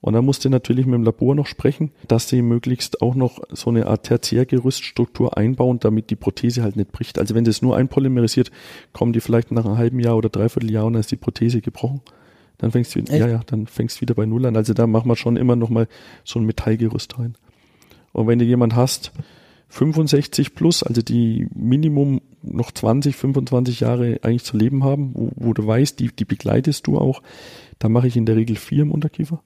Und 0.00 0.14
dann 0.14 0.24
musst 0.24 0.44
du 0.44 0.48
natürlich 0.48 0.86
mit 0.86 0.94
dem 0.94 1.04
Labor 1.04 1.36
noch 1.36 1.46
sprechen, 1.46 1.92
dass 2.08 2.28
sie 2.28 2.42
möglichst 2.42 3.00
auch 3.00 3.14
noch 3.14 3.38
so 3.50 3.70
eine 3.70 3.86
Art 3.86 4.06
Tertiärgerüststruktur 4.06 5.36
einbauen, 5.36 5.78
damit 5.78 6.10
die 6.10 6.16
Prothese 6.16 6.64
halt 6.64 6.74
nicht 6.74 6.90
bricht. 6.90 7.18
Also 7.18 7.36
wenn 7.36 7.44
das 7.44 7.62
nur 7.62 7.76
einpolymerisiert, 7.76 8.50
kommen 8.92 9.12
die 9.12 9.20
vielleicht 9.20 9.52
nach 9.52 9.64
einem 9.64 9.78
halben 9.78 10.00
Jahr 10.00 10.16
oder 10.16 10.30
dreiviertel 10.30 10.72
Jahr 10.72 10.86
und 10.86 10.94
dann 10.94 11.00
ist 11.00 11.12
die 11.12 11.16
Prothese 11.16 11.60
gebrochen. 11.60 12.00
Dann 12.58 12.72
fängst 12.72 12.94
du, 12.94 13.00
ja, 13.00 13.28
ja, 13.28 13.40
dann 13.46 13.66
fängst 13.66 14.00
wieder 14.00 14.14
bei 14.14 14.26
Null 14.26 14.46
an. 14.46 14.56
Also 14.56 14.74
da 14.74 14.86
machen 14.86 15.08
wir 15.08 15.16
schon 15.16 15.36
immer 15.36 15.54
noch 15.56 15.70
mal 15.70 15.86
so 16.24 16.38
ein 16.40 16.46
Metallgerüst 16.46 17.18
rein. 17.18 17.36
Und 18.12 18.26
wenn 18.26 18.38
du 18.38 18.44
jemand 18.44 18.74
hast, 18.74 19.12
65 19.70 20.54
plus, 20.54 20.82
also 20.82 21.00
die 21.00 21.46
Minimum 21.54 22.20
noch 22.42 22.72
20, 22.72 23.14
25 23.14 23.80
Jahre 23.80 24.18
eigentlich 24.22 24.44
zu 24.44 24.56
leben 24.56 24.82
haben, 24.82 25.12
wo, 25.14 25.30
wo 25.36 25.54
du 25.54 25.64
weißt, 25.66 25.98
die, 26.00 26.08
die 26.08 26.24
begleitest 26.24 26.86
du 26.86 26.98
auch, 26.98 27.22
da 27.78 27.88
mache 27.88 28.08
ich 28.08 28.16
in 28.16 28.26
der 28.26 28.36
Regel 28.36 28.56
vier 28.56 28.82
im 28.82 28.90
Unterkiefer. 28.90 29.42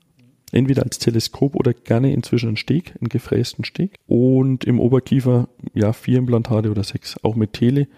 Entweder 0.50 0.84
als 0.84 0.98
Teleskop 0.98 1.56
oder 1.56 1.74
gerne 1.74 2.12
inzwischen 2.12 2.48
einen 2.48 2.56
Steg, 2.56 2.94
einen 3.00 3.08
gefrästen 3.08 3.64
Steg. 3.64 3.96
Und 4.06 4.64
im 4.64 4.80
Oberkiefer, 4.80 5.48
ja, 5.74 5.92
vier 5.92 6.18
Implantate 6.18 6.70
oder 6.70 6.84
sechs. 6.84 7.16
Auch 7.22 7.34
mit 7.34 7.52
Tele 7.52 7.88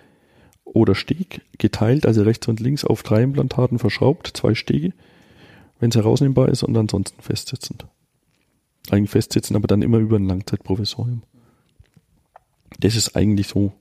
oder 0.65 0.95
Steg 0.95 1.43
geteilt, 1.59 2.07
also 2.07 2.23
rechts 2.23 2.49
und 2.49 2.61
links 2.61 2.85
auf 2.85 3.03
drei 3.03 3.23
Implantaten 3.23 3.79
verschraubt, 3.79 4.31
zwei 4.35 4.55
Stege, 4.55 4.93
wenn 5.81 5.91
es 5.91 5.97
herausnehmbar 5.97 6.49
ist 6.49 6.63
und 6.63 6.77
ansonsten 6.77 7.21
festsitzend. 7.23 7.87
Eigentlich 8.93 9.11
festsetzen, 9.11 9.57
aber 9.57 9.67
dann 9.67 9.83
immer 9.83 9.99
über 9.99 10.17
ein 10.17 10.27
Langzeitprofessorium. 10.27 11.23
Das 12.81 12.97
ist 12.97 13.17
eigentlich 13.17 13.49
so 13.49 13.73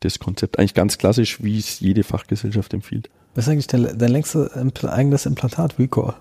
das 0.00 0.18
Konzept. 0.18 0.58
Eigentlich 0.58 0.74
ganz 0.74 0.98
klassisch, 0.98 1.42
wie 1.42 1.58
es 1.58 1.80
jede 1.80 2.02
Fachgesellschaft 2.02 2.74
empfiehlt. 2.74 3.10
Was 3.34 3.46
ist 3.46 3.52
eigentlich 3.52 3.66
dein, 3.66 3.98
dein 3.98 4.10
längste 4.10 4.50
Impl 4.54 4.88
eigenes 4.88 5.26
Implantat, 5.26 5.78
Recall? 5.78 6.14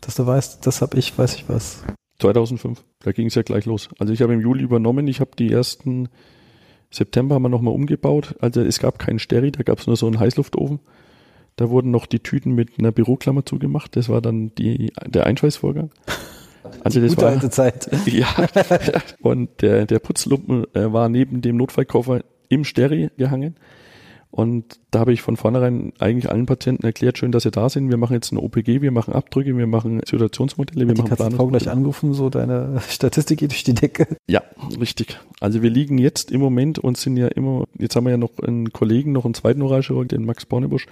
Dass 0.00 0.16
du 0.16 0.26
weißt, 0.26 0.66
das 0.66 0.82
habe 0.82 0.98
ich, 0.98 1.16
weiß 1.16 1.34
ich 1.34 1.48
was. 1.48 1.82
2005, 2.20 2.82
da 3.00 3.12
ging 3.12 3.26
es 3.26 3.34
ja 3.34 3.42
gleich 3.42 3.66
los. 3.66 3.88
Also 3.98 4.12
ich 4.12 4.22
habe 4.22 4.34
im 4.34 4.40
Juli 4.40 4.62
übernommen, 4.62 5.06
ich 5.08 5.20
habe 5.20 5.32
die 5.38 5.50
ersten 5.50 6.08
September 6.90 7.34
haben 7.34 7.42
wir 7.42 7.48
nochmal 7.48 7.74
umgebaut. 7.74 8.36
Also 8.40 8.60
es 8.60 8.78
gab 8.78 8.98
keinen 8.98 9.18
Steri, 9.18 9.50
da 9.50 9.62
gab 9.62 9.80
es 9.80 9.86
nur 9.86 9.96
so 9.96 10.06
einen 10.06 10.20
Heißluftofen. 10.20 10.80
Da 11.56 11.70
wurden 11.70 11.90
noch 11.90 12.06
die 12.06 12.20
Tüten 12.20 12.52
mit 12.52 12.78
einer 12.78 12.92
Büroklammer 12.92 13.44
zugemacht. 13.44 13.96
Das 13.96 14.08
war 14.08 14.20
dann 14.20 14.54
die, 14.56 14.92
der 15.06 15.26
Einschweißvorgang. 15.26 15.90
Also 16.82 17.00
das 17.00 17.10
Gute 17.10 17.22
war 17.22 17.32
alte 17.32 17.50
Zeit. 17.50 17.88
Ja. 18.06 18.28
Und 19.22 19.62
der, 19.62 19.86
der 19.86 19.98
Putzlumpen 19.98 20.64
äh, 20.74 20.92
war 20.92 21.08
neben 21.08 21.40
dem 21.42 21.56
Notfallkoffer 21.56 22.20
im 22.48 22.64
Steri 22.64 23.10
gehangen. 23.16 23.56
Und 24.30 24.80
da 24.90 24.98
habe 24.98 25.12
ich 25.12 25.22
von 25.22 25.36
vornherein 25.36 25.92
eigentlich 26.00 26.28
allen 26.28 26.46
Patienten 26.46 26.84
erklärt, 26.84 27.18
schön, 27.18 27.30
dass 27.30 27.44
sie 27.44 27.52
da 27.52 27.68
sind. 27.68 27.88
Wir 27.88 27.96
machen 27.96 28.14
jetzt 28.14 28.32
ein 28.32 28.36
OPG, 28.36 28.82
wir 28.82 28.90
machen 28.90 29.14
Abdrücke, 29.14 29.56
wir 29.56 29.68
machen 29.68 30.00
Situationsmodelle, 30.04 30.88
wir 30.88 30.94
Hat 31.00 31.08
machen 31.08 31.30
die 31.30 31.36
Frau 31.36 31.46
gleich 31.46 31.70
angerufen, 31.70 32.14
so 32.14 32.30
deine 32.30 32.80
Statistik 32.88 33.38
geht 33.38 33.52
durch 33.52 33.62
die 33.62 33.74
Decke. 33.74 34.08
Ja, 34.26 34.42
richtig. 34.80 35.20
Also 35.38 35.62
wir 35.62 35.70
liegen 35.70 35.98
jetzt 35.98 36.32
im 36.32 36.40
Moment 36.40 36.80
und 36.80 36.96
sind 36.96 37.16
ja 37.16 37.28
immer, 37.28 37.66
jetzt 37.78 37.94
haben 37.94 38.06
wir 38.06 38.10
ja 38.10 38.16
noch 38.16 38.40
einen 38.40 38.72
Kollegen, 38.72 39.12
noch 39.12 39.24
einen 39.24 39.34
zweiten 39.34 39.62
Oralchirurg, 39.62 40.08
den 40.08 40.24
Max 40.24 40.46
Bornebusch. 40.46 40.86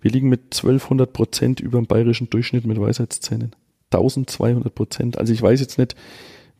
Wir 0.00 0.10
liegen 0.10 0.30
mit 0.30 0.54
1200 0.54 1.12
Prozent 1.12 1.60
über 1.60 1.78
dem 1.78 1.86
bayerischen 1.86 2.30
Durchschnitt 2.30 2.64
mit 2.64 2.80
Weisheitszähnen. 2.80 3.54
1200 3.94 4.74
Prozent. 4.74 5.18
Also 5.18 5.32
ich 5.32 5.42
weiß 5.42 5.60
jetzt 5.60 5.78
nicht, 5.78 5.94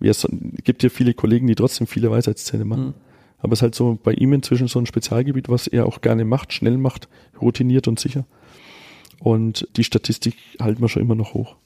wie 0.00 0.08
es 0.08 0.26
gibt 0.64 0.82
ja 0.82 0.88
viele 0.88 1.14
Kollegen, 1.14 1.46
die 1.46 1.54
trotzdem 1.54 1.86
viele 1.86 2.10
Weisheitszähne 2.10 2.64
machen. 2.64 2.86
Mhm. 2.86 2.94
Aber 3.38 3.52
es 3.52 3.58
ist 3.58 3.62
halt 3.62 3.74
so 3.74 3.98
bei 4.02 4.12
ihm 4.12 4.32
inzwischen 4.32 4.68
so 4.68 4.78
ein 4.78 4.86
Spezialgebiet, 4.86 5.48
was 5.48 5.66
er 5.66 5.86
auch 5.86 6.00
gerne 6.00 6.24
macht, 6.24 6.52
schnell 6.52 6.78
macht, 6.78 7.08
routiniert 7.40 7.88
und 7.88 7.98
sicher. 7.98 8.24
Und 9.18 9.68
die 9.76 9.84
Statistik 9.84 10.36
halten 10.60 10.80
wir 10.80 10.88
schon 10.88 11.02
immer 11.02 11.14
noch 11.14 11.34
hoch. 11.34 11.56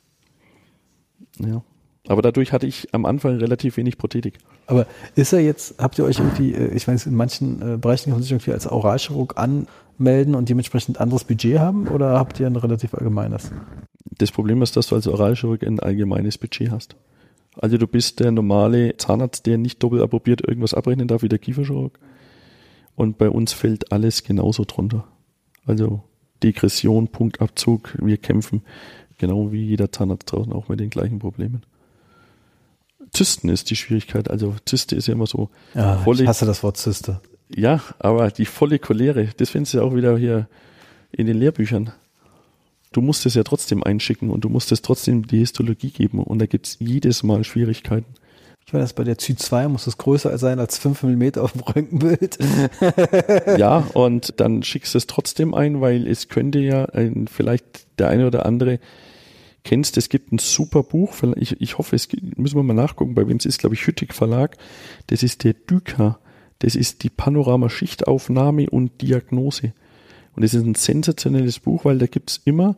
Ja. 1.39 1.63
Aber 2.09 2.23
dadurch 2.23 2.53
hatte 2.53 2.67
ich 2.67 2.95
am 2.95 3.05
Anfang 3.05 3.37
relativ 3.37 3.77
wenig 3.77 3.99
Prothetik. 3.99 4.39
Aber 4.67 4.87
ist 5.15 5.33
er 5.33 5.41
jetzt, 5.41 5.77
habt 5.79 5.99
ihr 5.99 6.05
euch 6.05 6.19
irgendwie, 6.19 6.55
äh, 6.55 6.75
ich 6.75 6.87
weiß, 6.87 7.07
in 7.07 7.15
manchen 7.15 7.63
äh, 7.63 7.77
Bereichen 7.77 8.11
man 8.11 8.23
sich 8.23 8.31
irgendwie 8.31 8.53
als 8.53 8.67
Oralchirurg 8.67 9.37
anmelden 9.99 10.35
und 10.35 10.49
dementsprechend 10.49 11.01
anderes 11.01 11.25
Budget 11.25 11.59
haben 11.59 11.89
oder 11.89 12.19
habt 12.19 12.41
ihr 12.41 12.47
ein 12.47 12.57
relativ 12.57 12.95
allgemeines? 12.95 13.51
Das 14.19 14.31
Problem 14.31 14.63
ist, 14.63 14.77
dass 14.77 14.89
du 14.89 14.95
als 14.95 15.07
Oralchirurg 15.07 15.63
ein 15.65 15.81
allgemeines 15.81 16.39
Budget 16.39 16.71
hast. 16.71 16.97
Also 17.59 17.79
du 17.79 17.87
bist 17.87 18.21
der 18.21 18.33
normale 18.33 18.97
Zahnarzt, 18.97 19.47
der 19.47 19.59
nicht 19.59 19.83
doppelt 19.83 20.03
approbiert 20.03 20.47
irgendwas 20.47 20.75
abrechnen 20.75 21.09
darf 21.09 21.23
wie 21.23 21.29
der 21.29 21.39
Kieferchirurg. 21.39 21.99
Und 22.95 23.19
bei 23.19 23.31
uns 23.31 23.53
fällt 23.53 23.93
alles 23.93 24.25
genauso 24.25 24.65
drunter. 24.65 25.07
Also 25.67 26.03
Degression, 26.43 27.09
Punktabzug, 27.09 27.97
wir 28.01 28.17
kämpfen 28.19 28.63
genau 29.19 29.53
wie 29.53 29.65
jeder 29.65 29.91
Zahnarzt 29.91 30.31
draußen 30.31 30.53
auch 30.53 30.69
mit 30.69 30.81
den 30.81 30.91
gleichen 30.91 31.19
Problemen. 31.19 31.63
Zysten 33.13 33.49
ist 33.49 33.71
die 33.71 33.77
Schwierigkeit. 33.77 34.31
Also 34.31 34.55
Zyste 34.65 34.97
ist 34.97 35.09
ja 35.09 35.15
immer 35.15 35.27
so. 35.27 35.51
Ja, 35.75 35.99
volle, 35.99 36.23
ich 36.23 36.29
hasse 36.29 36.45
das 36.45 36.63
Wort 36.63 36.77
Zyste. 36.77 37.21
Ja, 37.49 37.81
aber 37.99 38.31
die 38.31 38.47
volle 38.47 38.79
Cholere, 38.79 39.29
das 39.37 39.51
findest 39.51 39.75
du 39.75 39.83
auch 39.83 39.95
wieder 39.95 40.19
hier 40.19 40.49
in 41.13 41.27
den 41.27 41.39
Lehrbüchern 41.39 41.93
du 42.97 43.03
musst 43.03 43.27
es 43.27 43.35
ja 43.35 43.43
trotzdem 43.43 43.83
einschicken 43.83 44.31
und 44.31 44.45
du 44.45 44.49
musst 44.49 44.73
es 44.73 44.83
trotzdem 44.83 45.27
die 45.27 45.39
Histologie 45.39 45.91
geben 45.91 46.23
und 46.23 46.39
da 46.39 46.47
gibt 46.47 46.67
es 46.67 46.77
jedes 46.81 47.23
Mal 47.23 47.45
Schwierigkeiten. 47.45 48.15
Ich 48.67 48.75
weiß, 48.75 48.95
bei 48.95 49.05
der 49.05 49.17
Zy2 49.17 49.69
muss 49.69 49.87
es 49.87 49.97
größer 49.97 50.37
sein 50.39 50.59
als 50.59 50.79
5 50.79 51.05
mm 51.05 51.39
auf 51.39 51.53
dem 51.53 51.61
Röntgenbild. 51.61 52.39
ja, 53.59 53.79
und 53.95 54.41
dann 54.41 54.63
schickst 54.65 54.95
du 54.95 54.99
es 54.99 55.07
trotzdem 55.07 55.55
ein, 55.55 55.81
weil 55.81 56.09
es 56.09 56.29
könnte 56.29 56.59
ja 56.59 56.87
ein, 56.87 57.29
vielleicht 57.29 57.87
der 58.01 58.09
eine 58.09 58.27
oder 58.27 58.45
andere 58.45 58.81
kennst, 59.63 59.97
es 59.97 60.09
gibt 60.09 60.33
ein 60.33 60.39
super 60.39 60.83
Buch, 60.83 61.15
ich, 61.37 61.61
ich 61.61 61.79
hoffe, 61.79 61.95
es 61.95 62.09
müssen 62.37 62.57
wir 62.57 62.63
mal 62.63 62.73
nachgucken, 62.73 63.15
bei 63.15 63.29
wem 63.29 63.37
es 63.37 63.47
ist, 63.47 63.59
glaube 63.59 63.75
ich, 63.75 63.87
Hüttig 63.87 64.15
Verlag. 64.15 64.57
Das 65.09 65.23
ist 65.23 65.45
der 65.45 65.55
Düker. 65.55 66.19
Das 66.59 66.75
ist 66.75 67.03
die 67.03 67.11
Panorama-Schichtaufnahme 67.11 68.71
und 68.71 69.03
Diagnose. 69.03 69.73
Und 70.35 70.43
es 70.43 70.55
ist 70.55 70.65
ein 70.65 70.75
sensationelles 70.75 71.59
Buch, 71.59 71.85
weil 71.85 71.99
da 71.99 72.07
gibt's 72.07 72.41
immer 72.45 72.77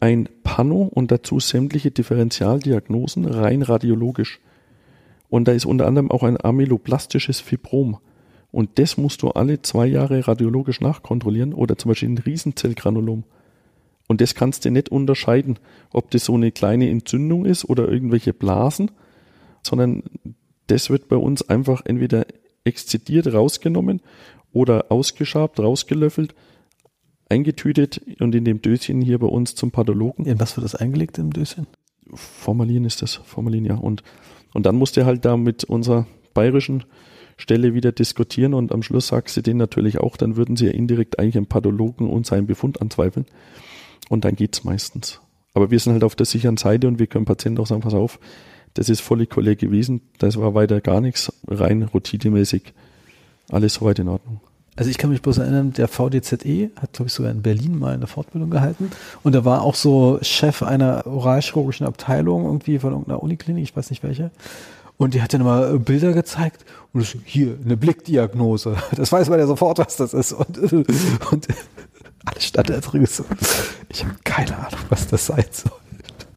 ein 0.00 0.28
Pano 0.44 0.82
und 0.82 1.10
dazu 1.10 1.40
sämtliche 1.40 1.90
Differentialdiagnosen 1.90 3.24
rein 3.24 3.62
radiologisch. 3.62 4.40
Und 5.28 5.48
da 5.48 5.52
ist 5.52 5.66
unter 5.66 5.86
anderem 5.86 6.10
auch 6.10 6.22
ein 6.22 6.42
amyloblastisches 6.42 7.40
Fibrom. 7.40 7.98
Und 8.50 8.78
das 8.78 8.96
musst 8.96 9.22
du 9.22 9.30
alle 9.30 9.60
zwei 9.62 9.86
Jahre 9.86 10.26
radiologisch 10.26 10.80
nachkontrollieren 10.80 11.52
oder 11.52 11.76
zum 11.76 11.90
Beispiel 11.90 12.08
ein 12.08 12.18
Riesenzellgranulom. 12.18 13.24
Und 14.06 14.20
das 14.22 14.34
kannst 14.34 14.64
du 14.64 14.70
nicht 14.70 14.88
unterscheiden, 14.88 15.58
ob 15.92 16.10
das 16.10 16.24
so 16.24 16.34
eine 16.34 16.50
kleine 16.50 16.88
Entzündung 16.88 17.44
ist 17.44 17.66
oder 17.66 17.88
irgendwelche 17.88 18.32
Blasen, 18.32 18.90
sondern 19.62 20.02
das 20.66 20.88
wird 20.88 21.08
bei 21.08 21.16
uns 21.16 21.46
einfach 21.48 21.82
entweder 21.84 22.26
exzidiert 22.68 23.32
rausgenommen 23.32 24.00
oder 24.52 24.86
ausgeschabt, 24.90 25.58
rausgelöffelt 25.58 26.34
eingetütet 27.28 28.00
und 28.20 28.34
in 28.34 28.44
dem 28.44 28.62
Döschen 28.62 29.00
hier 29.00 29.18
bei 29.18 29.26
uns 29.26 29.54
zum 29.54 29.70
Pathologen. 29.70 30.24
In 30.26 30.40
was 30.40 30.56
wird 30.56 30.64
das 30.64 30.74
eingelegt 30.74 31.18
im 31.18 31.32
Döschen? 31.32 31.66
Formalin 32.14 32.84
ist 32.84 33.02
das, 33.02 33.14
Formalin, 33.14 33.64
ja. 33.64 33.74
Und, 33.74 34.02
und 34.54 34.64
dann 34.64 34.76
musste 34.76 35.04
halt 35.04 35.24
da 35.24 35.36
mit 35.36 35.64
unserer 35.64 36.06
bayerischen 36.32 36.84
Stelle 37.36 37.74
wieder 37.74 37.92
diskutieren 37.92 38.54
und 38.54 38.72
am 38.72 38.82
Schluss 38.82 39.08
sagst 39.08 39.36
du 39.36 39.42
denen 39.42 39.58
natürlich 39.58 39.98
auch, 39.98 40.16
dann 40.16 40.36
würden 40.36 40.56
sie 40.56 40.66
ja 40.66 40.72
indirekt 40.72 41.18
eigentlich 41.18 41.36
einen 41.36 41.46
Pathologen 41.46 42.08
und 42.08 42.26
seinen 42.26 42.46
Befund 42.46 42.80
anzweifeln. 42.80 43.26
Und 44.08 44.24
dann 44.24 44.34
geht's 44.34 44.64
meistens. 44.64 45.20
Aber 45.54 45.70
wir 45.70 45.78
sind 45.78 45.92
halt 45.92 46.04
auf 46.04 46.16
der 46.16 46.26
sicheren 46.26 46.56
Seite 46.56 46.88
und 46.88 46.98
wir 46.98 47.06
können 47.06 47.26
Patienten 47.26 47.60
auch 47.60 47.66
sagen, 47.66 47.82
pass 47.82 47.94
auf, 47.94 48.18
das 48.78 48.88
ist 48.88 49.00
Follikulär 49.00 49.56
gewesen, 49.56 50.02
das 50.18 50.38
war 50.38 50.54
weiter 50.54 50.80
gar 50.80 51.00
nichts, 51.00 51.32
rein 51.48 51.82
routinemäßig, 51.82 52.74
alles 53.50 53.74
soweit 53.74 53.98
in 53.98 54.06
Ordnung. 54.06 54.40
Also 54.76 54.88
ich 54.88 54.98
kann 54.98 55.10
mich 55.10 55.20
bloß 55.20 55.38
erinnern, 55.38 55.72
der 55.72 55.88
VDZE 55.88 56.70
hat, 56.80 56.92
glaube 56.92 57.08
ich, 57.08 57.12
sogar 57.12 57.32
in 57.32 57.42
Berlin 57.42 57.76
mal 57.76 57.94
eine 57.94 58.06
Fortbildung 58.06 58.50
gehalten. 58.50 58.92
Und 59.24 59.34
da 59.34 59.44
war 59.44 59.62
auch 59.62 59.74
so 59.74 60.20
Chef 60.22 60.62
einer 60.62 61.04
oralchirurgischen 61.08 61.88
Abteilung, 61.88 62.44
irgendwie 62.44 62.78
von 62.78 62.92
irgendeiner 62.92 63.20
Uniklinik, 63.20 63.64
ich 63.64 63.76
weiß 63.76 63.90
nicht 63.90 64.04
welche. 64.04 64.30
Und 64.96 65.14
die 65.14 65.22
hat 65.22 65.34
dann 65.34 65.42
mal 65.42 65.76
Bilder 65.80 66.12
gezeigt 66.12 66.64
und 66.92 67.04
so, 67.04 67.18
hier, 67.24 67.56
eine 67.64 67.76
Blickdiagnose. 67.76 68.76
Das 68.94 69.10
weiß 69.10 69.28
man 69.28 69.40
ja 69.40 69.48
sofort, 69.48 69.78
was 69.78 69.96
das 69.96 70.14
ist. 70.14 70.32
Und, 70.34 70.56
und 71.32 71.48
alles 72.24 72.44
stand 72.44 72.68
drin. 72.68 73.06
So, 73.06 73.24
ich 73.88 74.04
habe 74.04 74.14
keine 74.22 74.56
Ahnung, 74.56 74.78
was 74.88 75.08
das 75.08 75.26
sein 75.26 75.46
soll. 75.50 75.72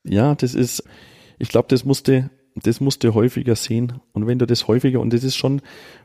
Ja, 0.04 0.34
das 0.34 0.56
ist, 0.56 0.84
ich 1.42 1.50
glaube, 1.50 1.68
das 1.70 1.86
musste 1.86 2.30
das 2.56 2.82
musst 2.82 3.04
du 3.04 3.14
häufiger 3.14 3.56
sehen. 3.56 4.02
Und 4.12 4.28
wenn 4.28 4.40
du 4.40 4.46
das 4.46 4.68
häufiger, 4.68 5.00
und 5.00 5.14
das 5.14 5.24
ist 5.24 5.36
schon, 5.36 5.62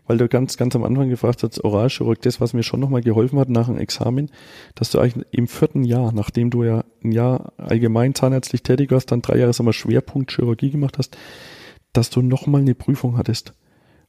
weil 0.07 0.19
du 0.19 0.29
ganz, 0.29 0.57
ganz 0.57 0.77
am 0.77 0.85
Anfang 0.85 1.09
gefragt 1.09 1.43
hast, 1.43 1.65
Oralchirurg, 1.65 2.21
das, 2.23 2.41
was 2.41 2.53
mir 2.53 2.63
schon 2.63 2.81
nochmal 2.81 3.01
geholfen 3.01 3.39
hat 3.39 3.49
nach 3.49 3.67
dem 3.67 3.79
Examen, 3.79 4.31
dass 4.75 4.91
du 4.91 5.01
eigentlich 5.01 5.27
im 5.33 5.49
vierten 5.49 5.85
Jahr, 5.85 6.13
nachdem 6.13 6.51
du 6.51 6.63
ja 6.63 6.85
ein 7.03 7.13
Jahr 7.13 7.53
allgemein 7.57 8.15
zahnärztlich 8.15 8.63
tätig 8.63 8.91
warst, 8.93 9.11
dann 9.11 9.23
drei 9.23 9.39
Jahre, 9.39 9.53
sagen 9.53 9.67
wir, 9.67 9.73
Schwerpunkt 9.73 10.31
Chirurgie 10.33 10.71
gemacht 10.71 10.99
hast, 10.99 11.17
dass 11.93 12.11
du 12.11 12.23
nochmal 12.23 12.61
eine 12.61 12.75
Prüfung 12.75 13.17
hattest. 13.17 13.53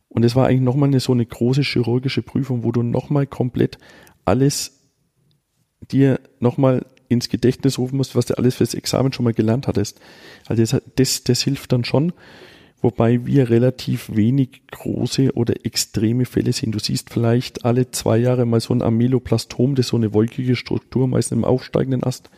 Und 0.09 0.23
es 0.23 0.35
war 0.35 0.47
eigentlich 0.47 0.61
nochmal 0.61 0.89
eine, 0.89 0.99
so 0.99 1.13
eine 1.13 1.25
große 1.25 1.61
chirurgische 1.61 2.21
Prüfung, 2.21 2.63
wo 2.63 2.71
du 2.71 2.83
nochmal 2.83 3.25
komplett 3.25 3.77
alles 4.25 4.91
dir 5.91 6.19
nochmal 6.39 6.85
ins 7.09 7.29
Gedächtnis 7.29 7.77
rufen 7.77 7.97
musst, 7.97 8.15
was 8.15 8.25
du 8.25 8.37
alles 8.37 8.55
fürs 8.55 8.73
Examen 8.73 9.13
schon 9.13 9.23
mal 9.23 9.33
gelernt 9.33 9.67
hattest. 9.67 9.99
Also 10.47 10.61
das, 10.61 10.81
das, 10.95 11.23
das 11.23 11.41
hilft 11.41 11.71
dann 11.71 11.83
schon, 11.83 12.13
wobei 12.81 13.25
wir 13.25 13.49
relativ 13.49 14.15
wenig 14.15 14.61
große 14.71 15.33
oder 15.33 15.65
extreme 15.65 16.25
Fälle 16.25 16.53
sehen. 16.53 16.71
Du 16.71 16.79
siehst 16.79 17.11
vielleicht 17.11 17.65
alle 17.65 17.91
zwei 17.91 18.17
Jahre 18.17 18.45
mal 18.45 18.59
so 18.59 18.73
ein 18.73 18.81
Ameloplastom, 18.81 19.75
das 19.75 19.87
ist 19.87 19.89
so 19.91 19.97
eine 19.97 20.13
wolkige 20.13 20.55
Struktur, 20.55 21.07
meistens 21.07 21.37
im 21.37 21.45
aufsteigenden 21.45 22.03
Ast. 22.03 22.29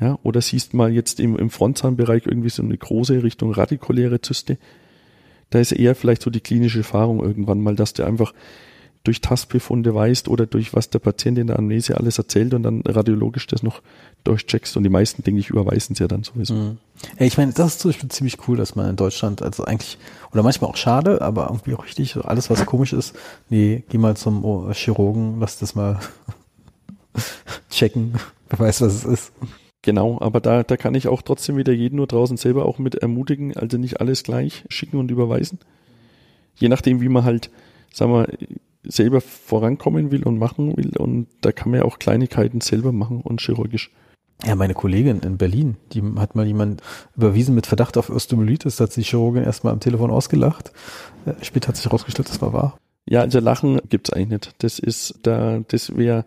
Ja, 0.00 0.18
oder 0.22 0.42
siehst 0.42 0.74
mal 0.74 0.92
jetzt 0.92 1.20
im, 1.20 1.36
im 1.36 1.48
Frontzahnbereich 1.48 2.26
irgendwie 2.26 2.50
so 2.50 2.62
eine 2.62 2.76
große 2.76 3.22
Richtung 3.22 3.52
radikuläre 3.52 4.20
Zyste. 4.20 4.58
Da 5.48 5.58
ist 5.58 5.72
eher 5.72 5.94
vielleicht 5.94 6.22
so 6.22 6.30
die 6.30 6.40
klinische 6.40 6.78
Erfahrung 6.78 7.22
irgendwann 7.22 7.60
mal, 7.60 7.76
dass 7.76 7.94
du 7.94 8.04
einfach 8.04 8.34
durch 9.06 9.20
Tastbefunde 9.20 9.94
weißt 9.94 10.28
oder 10.28 10.46
durch 10.46 10.74
was 10.74 10.90
der 10.90 10.98
Patient 10.98 11.38
in 11.38 11.46
der 11.46 11.58
Amnesie 11.58 11.94
alles 11.94 12.18
erzählt 12.18 12.54
und 12.54 12.62
dann 12.62 12.82
radiologisch 12.82 13.46
das 13.46 13.62
noch 13.62 13.82
durchcheckst. 14.24 14.76
Und 14.76 14.82
die 14.82 14.90
meisten, 14.90 15.22
denke 15.22 15.40
ich, 15.40 15.50
überweisen 15.50 15.92
es 15.92 15.98
ja 15.98 16.08
dann 16.08 16.24
sowieso. 16.24 16.54
Mhm. 16.54 16.78
Ja, 17.18 17.26
ich 17.26 17.36
meine, 17.36 17.52
das 17.52 17.74
ist 17.74 17.80
zum 17.80 17.90
Beispiel 17.90 18.08
ziemlich 18.08 18.36
cool, 18.48 18.56
dass 18.56 18.74
man 18.74 18.90
in 18.90 18.96
Deutschland, 18.96 19.42
also 19.42 19.64
eigentlich, 19.64 19.98
oder 20.32 20.42
manchmal 20.42 20.70
auch 20.70 20.76
schade, 20.76 21.22
aber 21.22 21.46
irgendwie 21.50 21.74
auch 21.74 21.84
richtig, 21.84 22.16
alles 22.16 22.50
was 22.50 22.64
komisch 22.66 22.92
ist, 22.92 23.14
nee, 23.48 23.84
geh 23.88 23.98
mal 23.98 24.16
zum 24.16 24.72
Chirurgen, 24.72 25.38
lass 25.38 25.58
das 25.58 25.74
mal 25.74 26.00
checken, 27.70 28.14
wer 28.48 28.58
weiß, 28.58 28.80
was 28.80 28.94
es 28.94 29.04
ist. 29.04 29.32
Genau, 29.82 30.18
aber 30.20 30.40
da, 30.40 30.64
da 30.64 30.76
kann 30.76 30.96
ich 30.96 31.06
auch 31.06 31.22
trotzdem 31.22 31.56
wieder 31.56 31.72
jeden 31.72 31.96
nur 31.96 32.08
draußen 32.08 32.36
selber 32.36 32.66
auch 32.66 32.78
mit 32.78 32.96
ermutigen, 32.96 33.56
also 33.56 33.78
nicht 33.78 34.00
alles 34.00 34.24
gleich 34.24 34.64
schicken 34.68 34.98
und 34.98 35.12
überweisen. 35.12 35.60
Je 36.56 36.68
nachdem, 36.68 37.00
wie 37.00 37.08
man 37.08 37.24
halt, 37.24 37.50
sagen 37.92 38.12
wir, 38.12 38.26
selber 38.88 39.20
vorankommen 39.20 40.10
will 40.10 40.22
und 40.24 40.38
machen 40.38 40.76
will. 40.76 40.96
Und 40.96 41.28
da 41.40 41.52
kann 41.52 41.70
man 41.70 41.80
ja 41.80 41.86
auch 41.86 41.98
Kleinigkeiten 41.98 42.60
selber 42.60 42.92
machen 42.92 43.20
und 43.20 43.40
chirurgisch. 43.40 43.90
Ja, 44.44 44.54
meine 44.54 44.74
Kollegin 44.74 45.20
in 45.20 45.38
Berlin, 45.38 45.76
die 45.92 46.02
hat 46.16 46.34
mal 46.34 46.46
jemand 46.46 46.82
überwiesen 47.16 47.54
mit 47.54 47.66
Verdacht 47.66 47.96
auf 47.96 48.10
Osteomyelitis, 48.10 48.76
da 48.76 48.84
hat 48.84 48.92
sich 48.92 49.06
die 49.06 49.10
Chirurgin 49.10 49.44
erstmal 49.44 49.72
am 49.72 49.80
Telefon 49.80 50.10
ausgelacht. 50.10 50.72
Äh, 51.24 51.32
später 51.42 51.68
hat 51.68 51.76
sich 51.76 51.86
herausgestellt, 51.86 52.28
das 52.28 52.42
war 52.42 52.52
wahr. 52.52 52.78
Ja, 53.08 53.22
also 53.22 53.38
Lachen 53.38 53.80
gibt's 53.88 54.12
eigentlich 54.12 54.28
nicht. 54.28 54.54
Das 54.58 54.78
ist 54.78 55.20
da, 55.22 55.60
das 55.68 55.96
wäre 55.96 56.26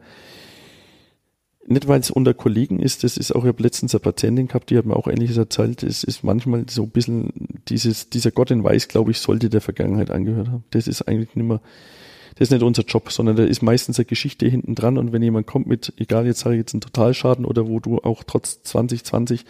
nicht, 1.70 1.88
weil 1.88 2.00
es 2.00 2.10
unter 2.10 2.34
Kollegen 2.34 2.80
ist, 2.80 3.04
das 3.04 3.16
ist 3.16 3.32
auch, 3.36 3.44
ich 3.44 3.50
habe 3.50 3.62
letztens 3.62 3.94
eine 3.94 4.00
Patientin 4.00 4.48
gehabt, 4.48 4.72
die 4.72 4.78
hat 4.78 4.86
mir 4.86 4.96
auch 4.96 5.08
ähnliches 5.08 5.38
erzählt, 5.38 5.84
es 5.84 6.04
ist 6.04 6.24
manchmal 6.24 6.66
so 6.68 6.84
ein 6.84 6.90
bisschen 6.90 7.32
dieses, 7.68 8.10
dieser 8.10 8.32
Gott 8.32 8.50
in 8.50 8.64
Weiß, 8.64 8.88
glaube 8.88 9.12
ich, 9.12 9.20
sollte 9.20 9.50
der 9.50 9.62
Vergangenheit 9.62 10.10
angehört 10.10 10.48
haben. 10.48 10.64
Das 10.72 10.88
ist 10.88 11.04
eigentlich 11.04 11.36
nicht 11.36 11.48
mehr, 11.48 11.62
das 12.36 12.48
ist 12.48 12.52
nicht 12.52 12.64
unser 12.64 12.84
Job, 12.84 13.12
sondern 13.12 13.36
da 13.36 13.44
ist 13.44 13.62
meistens 13.62 14.00
eine 14.00 14.06
Geschichte 14.06 14.48
hinten 14.48 14.76
dran 14.76 14.98
und 14.98 15.12
wenn 15.12 15.22
jemand 15.22 15.48
kommt 15.48 15.68
mit, 15.68 15.94
egal, 15.98 16.26
jetzt 16.26 16.40
sage 16.40 16.56
ich 16.56 16.60
jetzt 16.60 16.74
einen 16.74 16.82
Totalschaden 16.82 17.46
oder 17.46 17.68
wo 17.68 17.80
du 17.80 18.00
auch 18.00 18.24
trotz 18.24 18.64
2020 18.64 19.46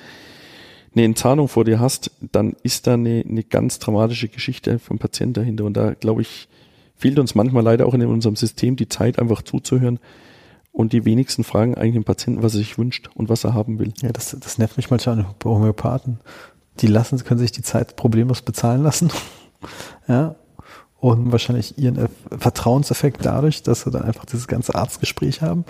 eine 0.96 1.06
Entzahnung 1.06 1.48
vor 1.48 1.66
dir 1.66 1.80
hast, 1.80 2.12
dann 2.32 2.56
ist 2.64 2.88
da 2.88 2.96
eine, 2.96 3.24
eine 3.28 3.44
ganz 3.44 3.80
dramatische 3.80 4.28
Geschichte 4.28 4.80
vom 4.80 4.98
Patienten 4.98 5.34
dahinter 5.34 5.66
und 5.66 5.76
da, 5.76 5.94
glaube 5.94 6.22
ich, 6.22 6.48
fehlt 6.96 7.20
uns 7.20 7.36
manchmal 7.36 7.64
leider 7.64 7.86
auch 7.86 7.94
in 7.94 8.06
unserem 8.06 8.36
System 8.36 8.76
die 8.76 8.90
Zeit, 8.90 9.20
einfach 9.20 9.42
zuzuhören 9.42 10.00
und 10.72 10.94
die 10.94 11.06
wenigsten 11.06 11.44
fragen 11.44 11.76
eigentlich 11.76 11.94
den 11.94 12.04
Patienten, 12.04 12.44
was 12.44 12.54
er 12.54 12.60
sich 12.60 12.78
wünscht 12.78 13.10
und 13.16 13.30
was 13.30 13.44
er 13.44 13.54
haben 13.54 13.80
will. 13.80 13.94
Ja, 14.02 14.12
das, 14.12 14.36
das 14.40 14.58
nervt 14.58 14.78
mich 14.78 14.90
manchmal 14.90 15.20
an 15.20 15.26
Homöopathen. 15.44 16.20
Die 16.80 16.88
lassen, 16.88 17.22
können 17.24 17.40
sich 17.40 17.52
die 17.52 17.64
Zeit 17.64 17.96
problemlos 17.96 18.42
bezahlen 18.42 18.84
lassen. 18.84 19.12
ja. 20.08 20.36
Und 21.02 21.32
wahrscheinlich 21.32 21.78
ihren 21.78 22.10
Vertrauenseffekt 22.38 23.26
dadurch, 23.26 23.64
dass 23.64 23.82
sie 23.82 23.92
dann 23.92 24.04
einfach 24.04 24.26
dieses 24.26 24.48
ganze 24.48 24.76
Arztgespräch 24.76 25.42
haben. 25.42 25.64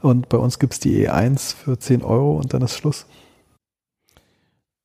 Und 0.00 0.28
bei 0.30 0.38
uns 0.38 0.58
gibt's 0.58 0.80
die 0.80 1.06
E1 1.06 1.54
für 1.54 1.78
10 1.78 2.02
Euro 2.02 2.36
und 2.36 2.54
dann 2.54 2.62
ist 2.62 2.76
Schluss. 2.76 3.06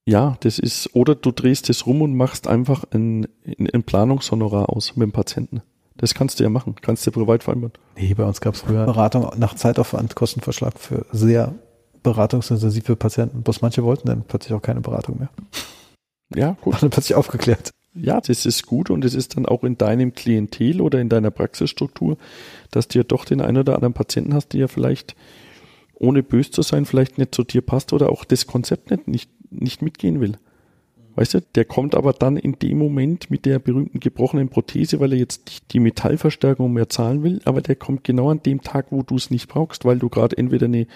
Ja, 0.08 0.38
das 0.42 0.60
ist, 0.60 0.94
oder 0.94 1.16
du 1.16 1.32
drehst 1.32 1.70
es 1.70 1.88
rum 1.88 2.02
und 2.02 2.16
machst 2.16 2.48
einfach 2.48 2.84
ein, 2.94 3.28
ein 3.46 3.84
Planungshonorar 3.84 4.70
aus 4.70 4.96
mit 4.96 5.04
dem 5.04 5.12
Patienten. 5.12 5.62
Das 5.98 6.14
kannst 6.14 6.40
du 6.40 6.44
ja 6.44 6.50
machen, 6.50 6.76
kannst 6.82 7.06
du 7.06 7.12
ja 7.12 7.14
privat 7.16 7.44
vereinbaren. 7.44 7.74
Nee, 7.96 8.14
bei 8.14 8.26
uns 8.26 8.42
gab 8.42 8.54
es 8.54 8.62
früher 8.62 8.86
Beratung 8.86 9.32
nach 9.38 9.56
Zeitaufwand, 9.56 10.14
Kostenverschlag 10.16 10.78
für 10.78 11.06
sehr 11.12 11.56
beratungsintensive 12.04 12.96
Patienten. 12.96 13.42
Bloß 13.42 13.62
manche 13.62 13.84
wollten 13.84 14.08
dann 14.08 14.24
plötzlich 14.24 14.54
auch 14.54 14.62
keine 14.62 14.82
Beratung 14.82 15.20
mehr. 15.20 15.30
Ja, 16.36 16.58
gut. 16.62 16.74
War 16.74 16.80
dann 16.82 16.90
plötzlich 16.92 17.16
aufgeklärt. 17.16 17.72
Ja, 17.96 18.20
das 18.20 18.46
ist 18.46 18.66
gut 18.66 18.90
und 18.90 19.06
es 19.06 19.16
ist 19.16 19.38
dann 19.38 19.46
auch 19.46 19.64
in 19.64 19.78
deinem 19.78 20.14
Klientel 20.14 20.82
oder 20.82 21.00
in 21.00 21.08
deiner 21.08 21.32
Praxisstruktur, 21.32 22.18
dass 22.72 22.90
du 22.90 23.00
ja 23.00 23.04
doch 23.04 23.24
den 23.24 23.40
einen 23.40 23.58
oder 23.58 23.76
anderen 23.76 23.94
Patienten 23.94 24.34
hast, 24.34 24.50
der 24.50 24.62
ja 24.62 24.68
vielleicht, 24.68 25.16
ohne 25.94 26.22
bös 26.22 26.52
zu 26.52 26.62
sein, 26.62 26.86
vielleicht 26.86 27.18
nicht 27.18 27.34
zu 27.34 27.44
dir 27.44 27.62
passt 27.62 27.94
oder 27.94 28.10
auch 28.10 28.26
das 28.26 28.48
Konzept 28.48 28.92
nicht, 28.92 29.08
nicht, 29.08 29.30
nicht 29.50 29.82
mitgehen 29.82 30.20
will. 30.20 30.38
Weißt 31.16 31.36
du, 31.36 31.42
der 31.56 31.64
kommt 31.64 31.96
aber 31.96 32.12
dann 32.12 32.36
in 32.36 32.60
dem 32.60 32.78
Moment 32.78 33.32
mit 33.32 33.46
der 33.46 33.60
berühmten 33.60 34.02
gebrochenen 34.02 34.50
Prothese, 34.50 35.00
weil 35.00 35.14
er 35.14 35.20
jetzt 35.20 35.72
die 35.72 35.80
Metallverstärkung 35.80 36.74
mehr 36.74 36.90
zahlen 36.90 37.24
will, 37.24 37.40
aber 37.46 37.62
der 37.62 37.78
kommt 37.78 38.04
genau 38.04 38.30
an 38.30 38.44
dem 38.44 38.62
Tag, 38.62 38.88
wo 38.90 39.04
du 39.04 39.16
es 39.16 39.32
nicht 39.32 39.48
brauchst, 39.48 39.86
weil 39.86 40.00
du 40.00 40.10
gerade 40.10 40.38
entweder 40.38 40.66
eine, 40.66 40.88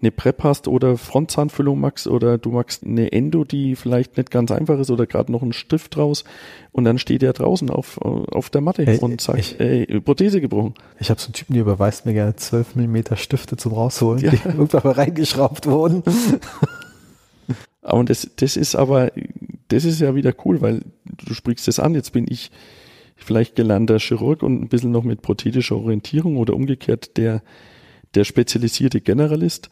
eine 0.00 0.12
Prep 0.12 0.44
hast 0.44 0.68
oder 0.68 0.96
Frontzahnfüllung 0.96 1.80
magst 1.80 2.06
oder 2.06 2.38
du 2.38 2.50
magst 2.50 2.84
eine 2.84 3.10
Endo, 3.10 3.44
die 3.44 3.74
vielleicht 3.74 4.16
nicht 4.16 4.30
ganz 4.30 4.52
einfach 4.52 4.78
ist 4.78 4.90
oder 4.90 5.06
gerade 5.06 5.32
noch 5.32 5.42
einen 5.42 5.52
Stift 5.52 5.96
raus 5.96 6.24
und 6.70 6.84
dann 6.84 6.98
steht 6.98 7.22
er 7.22 7.32
draußen 7.32 7.68
auf, 7.70 7.98
auf 7.98 8.48
der 8.50 8.60
Matte 8.60 8.86
hey, 8.86 8.98
und 8.98 9.20
sagt, 9.20 9.38
ich, 9.38 9.58
ey, 9.58 10.00
Prothese 10.00 10.40
gebrochen. 10.40 10.74
Ich 11.00 11.10
habe 11.10 11.20
so 11.20 11.26
einen 11.26 11.34
Typen, 11.34 11.54
der 11.54 11.62
überweist 11.62 12.06
mir 12.06 12.12
gerne 12.12 12.36
12 12.36 12.76
Millimeter 12.76 13.16
Stifte 13.16 13.56
zum 13.56 13.72
Rausholen, 13.72 14.22
ja. 14.22 14.30
die 14.30 14.36
irgendwann 14.44 14.82
mal 14.84 14.92
reingeschraubt 14.92 15.66
wurden. 15.66 16.02
Und 17.82 18.10
das, 18.10 18.30
das 18.36 18.56
ist 18.56 18.76
aber, 18.76 19.10
das 19.68 19.84
ist 19.84 20.00
ja 20.00 20.14
wieder 20.14 20.34
cool, 20.44 20.60
weil 20.60 20.82
du 21.04 21.34
sprichst 21.34 21.66
das 21.66 21.78
an, 21.78 21.94
jetzt 21.94 22.12
bin 22.12 22.26
ich 22.28 22.50
vielleicht 23.16 23.56
gelernter 23.56 23.98
Chirurg 23.98 24.42
und 24.42 24.62
ein 24.62 24.68
bisschen 24.68 24.92
noch 24.92 25.04
mit 25.04 25.22
prothetischer 25.22 25.76
Orientierung 25.76 26.36
oder 26.36 26.54
umgekehrt 26.54 27.16
der, 27.16 27.42
der 28.14 28.24
spezialisierte 28.24 29.00
Generalist. 29.00 29.70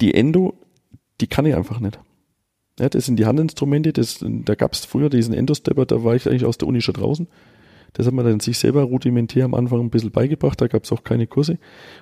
Die 0.00 0.14
Endo, 0.14 0.54
die 1.20 1.26
kann 1.26 1.46
ich 1.46 1.54
einfach 1.54 1.80
nicht. 1.80 1.98
Ja, 2.78 2.88
das 2.88 3.06
sind 3.06 3.16
die 3.16 3.26
Handinstrumente, 3.26 3.92
das, 3.92 4.24
da 4.24 4.54
gab 4.54 4.72
es 4.72 4.84
früher 4.84 5.10
diesen 5.10 5.34
Endostepper, 5.34 5.84
da 5.84 6.04
war 6.04 6.14
ich 6.14 6.28
eigentlich 6.28 6.44
aus 6.44 6.58
der 6.58 6.68
Uni 6.68 6.80
schon 6.80 6.94
draußen. 6.94 7.26
Das 7.94 8.06
hat 8.06 8.14
man 8.14 8.24
dann 8.24 8.40
sich 8.40 8.58
selber 8.58 8.82
rudimentär 8.82 9.44
am 9.44 9.54
Anfang 9.54 9.80
ein 9.80 9.90
bisschen 9.90 10.10
beigebracht, 10.10 10.60
da 10.60 10.68
gab 10.68 10.84
es 10.84 10.92
auch 10.92 11.02
keine 11.02 11.26
Kurse. 11.26 11.58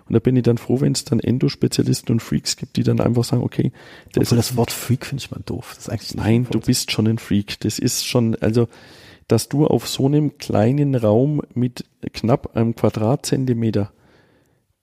Und 0.07 0.15
da 0.15 0.19
bin 0.19 0.37
ich 0.37 0.43
dann 0.43 0.59
froh, 0.59 0.81
wenn 0.81 0.93
es 0.93 1.05
dann 1.05 1.21
Endospezialisten 1.21 2.13
und 2.13 2.21
Freaks 2.21 2.57
gibt, 2.57 2.77
die 2.77 2.83
dann 2.83 3.01
einfach 3.01 3.25
sagen, 3.25 3.43
okay. 3.43 3.73
Das, 4.13 4.29
Obwohl 4.29 4.37
das 4.37 4.57
Wort 4.57 4.73
Freak 4.73 5.07
finde 5.07 5.23
ich 5.23 5.31
mal 5.31 5.41
doof. 5.47 5.73
Das 5.75 5.87
ist 5.87 5.91
eigentlich 5.91 6.15
Nein, 6.15 6.47
du 6.51 6.61
bist 6.61 6.91
schon 6.91 7.07
ein 7.07 7.19
Freak. 7.19 7.61
Das 7.61 7.79
ist 7.79 8.05
schon, 8.05 8.35
also, 8.37 8.69
dass 9.29 9.49
du 9.49 9.67
auf 9.67 9.89
so 9.89 10.07
einem 10.07 10.39
kleinen 10.39 10.95
Raum 10.95 11.41
mit 11.55 11.85
knapp 12.13 12.57
einem 12.57 12.75
Quadratzentimeter 12.75 13.93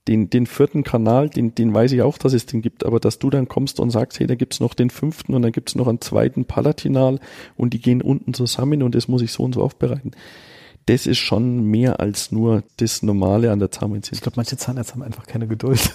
den, 0.08 0.30
den 0.30 0.46
vierten 0.48 0.84
Kanal, 0.84 1.30
den, 1.30 1.56
den 1.56 1.74
weiß 1.74 1.92
ich 1.94 2.02
auch, 2.02 2.18
dass 2.18 2.34
es 2.34 2.46
den 2.46 2.62
gibt, 2.62 2.86
aber 2.86 3.00
dass 3.00 3.20
du 3.20 3.30
dann 3.30 3.48
kommst 3.48 3.80
und 3.80 3.90
sagst, 3.90 4.20
hey, 4.20 4.28
da 4.28 4.36
gibt's 4.36 4.60
noch 4.60 4.74
den 4.74 4.90
fünften 4.90 5.34
und 5.34 5.42
dann 5.42 5.52
gibt's 5.52 5.76
noch 5.76 5.88
einen 5.88 6.02
zweiten 6.02 6.46
Palatinal 6.46 7.20
und 7.56 7.74
die 7.74 7.80
gehen 7.80 8.02
unten 8.02 8.34
zusammen 8.34 8.84
und 8.84 8.96
das 8.96 9.08
muss 9.08 9.22
ich 9.22 9.32
so 9.32 9.44
und 9.44 9.56
so 9.56 9.64
aufbereiten 9.64 10.12
das 10.86 11.08
ist 11.08 11.20
schon 11.20 11.64
mehr 11.64 12.00
als 12.00 12.32
nur 12.32 12.64
das 12.78 13.04
Normale 13.04 13.52
an 13.52 13.60
der 13.60 13.72
Zahnmedizin. 13.72 14.16
Ich 14.16 14.22
glaube, 14.22 14.36
manche 14.36 14.58
Zahnärzte 14.58 14.94
haben 14.94 15.04
einfach 15.04 15.26
keine 15.26 15.48
Geduld. 15.48 15.94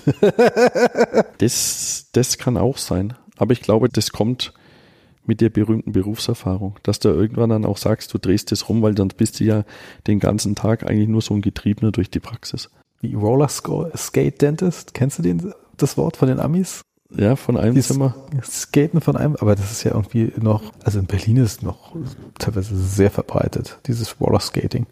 das, 1.38 2.08
das 2.12 2.38
kann 2.38 2.56
auch 2.56 2.78
sein. 2.78 3.14
Aber 3.36 3.52
ich 3.52 3.60
glaube, 3.60 3.88
das 3.88 4.10
kommt 4.12 4.52
mit 5.26 5.40
der 5.42 5.50
berühmten 5.50 5.92
Berufserfahrung, 5.92 6.76
dass 6.82 7.00
du 7.00 7.10
irgendwann 7.10 7.50
dann 7.50 7.66
auch 7.66 7.76
sagst, 7.76 8.14
du 8.14 8.18
drehst 8.18 8.50
das 8.50 8.68
rum, 8.68 8.80
weil 8.80 8.94
dann 8.94 9.08
bist 9.08 9.40
du 9.40 9.44
ja 9.44 9.64
den 10.06 10.20
ganzen 10.20 10.54
Tag 10.54 10.88
eigentlich 10.88 11.08
nur 11.08 11.20
so 11.20 11.34
ein 11.34 11.42
Getriebener 11.42 11.92
durch 11.92 12.10
die 12.10 12.20
Praxis. 12.20 12.70
Wie 13.00 13.14
Roller 13.14 13.48
Skate 13.48 14.42
Dentist, 14.42 14.94
kennst 14.94 15.18
du 15.18 15.22
den, 15.22 15.52
das 15.76 15.96
Wort 15.96 16.16
von 16.16 16.28
den 16.28 16.40
Amis? 16.40 16.82
Ja, 17.16 17.36
von 17.36 17.56
einem 17.56 17.74
die 17.74 17.80
Zimmer. 17.80 18.14
Skaten 18.42 19.00
von 19.00 19.16
einem, 19.16 19.36
aber 19.36 19.54
das 19.54 19.70
ist 19.70 19.84
ja 19.84 19.92
irgendwie 19.92 20.32
noch, 20.40 20.72
also 20.84 20.98
in 20.98 21.06
Berlin 21.06 21.38
ist 21.38 21.62
noch 21.62 21.96
teilweise 22.38 22.76
sehr 22.76 23.10
verbreitet, 23.10 23.78
dieses 23.86 24.20
Roller 24.20 24.40
Skating. 24.40 24.86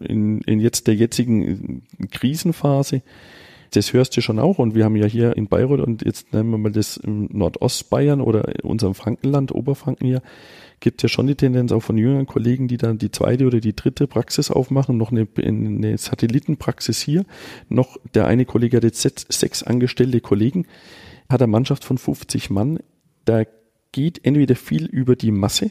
In, 0.00 0.40
in 0.42 0.60
jetzt 0.60 0.86
der 0.86 0.94
jetzigen 0.94 1.82
Krisenphase, 2.10 3.02
das 3.72 3.92
hörst 3.92 4.16
du 4.16 4.22
schon 4.22 4.38
auch 4.38 4.58
und 4.58 4.74
wir 4.74 4.84
haben 4.84 4.96
ja 4.96 5.06
hier 5.06 5.36
in 5.36 5.48
Bayreuth 5.48 5.80
und 5.80 6.04
jetzt 6.04 6.32
nennen 6.32 6.50
wir 6.50 6.58
mal 6.58 6.72
das 6.72 6.96
im 6.96 7.28
Nordostbayern 7.32 8.22
oder 8.22 8.50
unserem 8.62 8.94
Frankenland, 8.94 9.54
Oberfranken 9.54 10.06
hier, 10.06 10.22
gibt 10.80 11.02
ja 11.02 11.08
schon 11.08 11.26
die 11.26 11.34
Tendenz 11.34 11.72
auch 11.72 11.82
von 11.82 11.98
jüngeren 11.98 12.26
Kollegen, 12.26 12.68
die 12.68 12.76
dann 12.76 12.98
die 12.98 13.10
zweite 13.10 13.46
oder 13.46 13.60
die 13.60 13.74
dritte 13.74 14.06
Praxis 14.06 14.50
aufmachen, 14.50 14.96
noch 14.96 15.10
eine, 15.10 15.26
eine 15.36 15.98
Satellitenpraxis 15.98 17.00
hier, 17.00 17.24
noch 17.68 17.96
der 18.14 18.26
eine 18.26 18.44
Kollege 18.44 18.78
hat 18.78 18.84
jetzt 18.84 19.32
sechs 19.32 19.62
angestellte 19.62 20.20
Kollegen, 20.20 20.66
hat 21.28 21.42
eine 21.42 21.50
Mannschaft 21.50 21.84
von 21.84 21.98
50 21.98 22.50
Mann, 22.50 22.78
da 23.24 23.44
geht 23.92 24.24
entweder 24.24 24.54
viel 24.54 24.86
über 24.86 25.16
die 25.16 25.30
Masse 25.30 25.70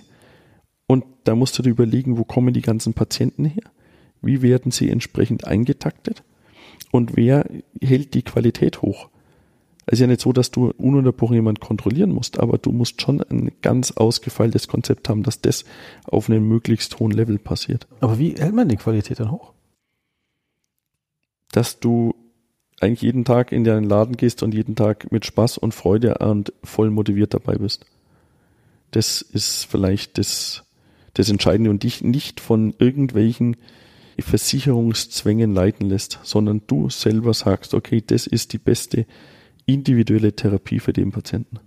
und 0.87 1.03
da 1.23 1.35
musst 1.35 1.57
du 1.57 1.63
dir 1.63 1.69
überlegen, 1.69 2.17
wo 2.17 2.23
kommen 2.23 2.53
die 2.53 2.61
ganzen 2.61 2.93
Patienten 2.93 3.45
her? 3.45 3.71
Wie 4.21 4.41
werden 4.41 4.71
sie 4.71 4.89
entsprechend 4.89 5.45
eingetaktet? 5.45 6.23
Und 6.91 7.15
wer 7.15 7.45
hält 7.81 8.13
die 8.13 8.23
Qualität 8.23 8.81
hoch? 8.81 9.09
Es 9.89 9.93
ist 9.93 9.99
ja 10.01 10.07
nicht 10.07 10.19
so, 10.19 10.33
dass 10.33 10.51
du 10.51 10.71
ununterbrochen 10.71 11.35
jemand 11.35 11.61
kontrollieren 11.61 12.11
musst, 12.11 12.39
aber 12.39 12.57
du 12.57 12.73
musst 12.73 13.01
schon 13.01 13.21
ein 13.21 13.53
ganz 13.61 13.91
ausgefeiltes 13.91 14.67
Konzept 14.67 15.07
haben, 15.07 15.23
dass 15.23 15.39
das 15.39 15.63
auf 16.03 16.29
einem 16.29 16.45
möglichst 16.45 16.99
hohen 16.99 17.11
Level 17.11 17.39
passiert. 17.39 17.87
Aber 18.01 18.19
wie 18.19 18.35
hält 18.37 18.53
man 18.53 18.67
die 18.67 18.75
Qualität 18.75 19.21
dann 19.21 19.31
hoch? 19.31 19.53
Dass 21.53 21.79
du 21.79 22.13
eigentlich 22.81 23.01
jeden 23.01 23.23
Tag 23.23 23.53
in 23.53 23.63
deinen 23.63 23.85
Laden 23.85 24.17
gehst 24.17 24.43
und 24.43 24.53
jeden 24.53 24.75
Tag 24.75 25.09
mit 25.09 25.25
Spaß 25.25 25.57
und 25.57 25.73
Freude 25.73 26.15
und 26.15 26.51
voll 26.63 26.89
motiviert 26.89 27.33
dabei 27.33 27.55
bist. 27.55 27.85
Das 28.91 29.21
ist 29.21 29.63
vielleicht 29.63 30.17
das, 30.17 30.65
das 31.13 31.29
Entscheidende 31.29 31.69
und 31.69 31.83
dich 31.83 32.03
nicht 32.03 32.41
von 32.41 32.75
irgendwelchen 32.77 33.55
Versicherungszwängen 34.19 35.53
leiten 35.53 35.87
lässt, 35.87 36.19
sondern 36.23 36.61
du 36.67 36.89
selber 36.89 37.33
sagst, 37.33 37.73
okay, 37.73 38.03
das 38.05 38.27
ist 38.27 38.51
die 38.51 38.57
beste 38.57 39.05
individuelle 39.67 40.35
Therapie 40.35 40.79
für 40.79 40.93
den 40.93 41.11
Patienten. 41.11 41.59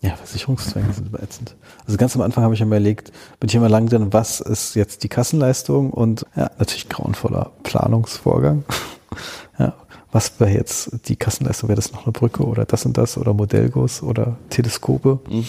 Ja, 0.00 0.14
Versicherungszwänge 0.14 0.92
sind 0.92 1.08
überätzend. 1.08 1.56
Also 1.86 1.96
ganz 1.96 2.14
am 2.14 2.22
Anfang 2.22 2.44
habe 2.44 2.52
ich 2.52 2.60
mir 2.60 2.66
überlegt, 2.66 3.12
bin 3.40 3.48
ich 3.48 3.54
immer 3.54 3.70
lang 3.70 3.88
drin, 3.88 4.12
was 4.12 4.40
ist 4.40 4.74
jetzt 4.74 5.02
die 5.04 5.08
Kassenleistung 5.08 5.90
und 5.90 6.26
ja, 6.36 6.50
natürlich 6.58 6.90
grauenvoller 6.90 7.52
Planungsvorgang. 7.62 8.64
ja, 9.58 9.74
was 10.12 10.38
wäre 10.38 10.50
jetzt 10.50 11.08
die 11.08 11.16
Kassenleistung? 11.16 11.70
Wäre 11.70 11.76
das 11.76 11.92
noch 11.92 12.04
eine 12.04 12.12
Brücke 12.12 12.44
oder 12.44 12.66
das 12.66 12.84
und 12.84 12.98
das 12.98 13.16
oder 13.16 13.32
Modellguss 13.32 14.02
oder 14.02 14.36
Teleskope? 14.50 15.20
Mhm. 15.30 15.46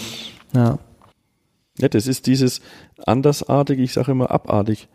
Ja. 0.53 0.79
Ja, 1.79 1.89
das 1.89 2.07
ist 2.07 2.25
dieses 2.25 2.61
andersartig, 3.05 3.79
ich 3.79 3.93
sage 3.93 4.11
immer 4.11 4.31
abartig. 4.31 4.87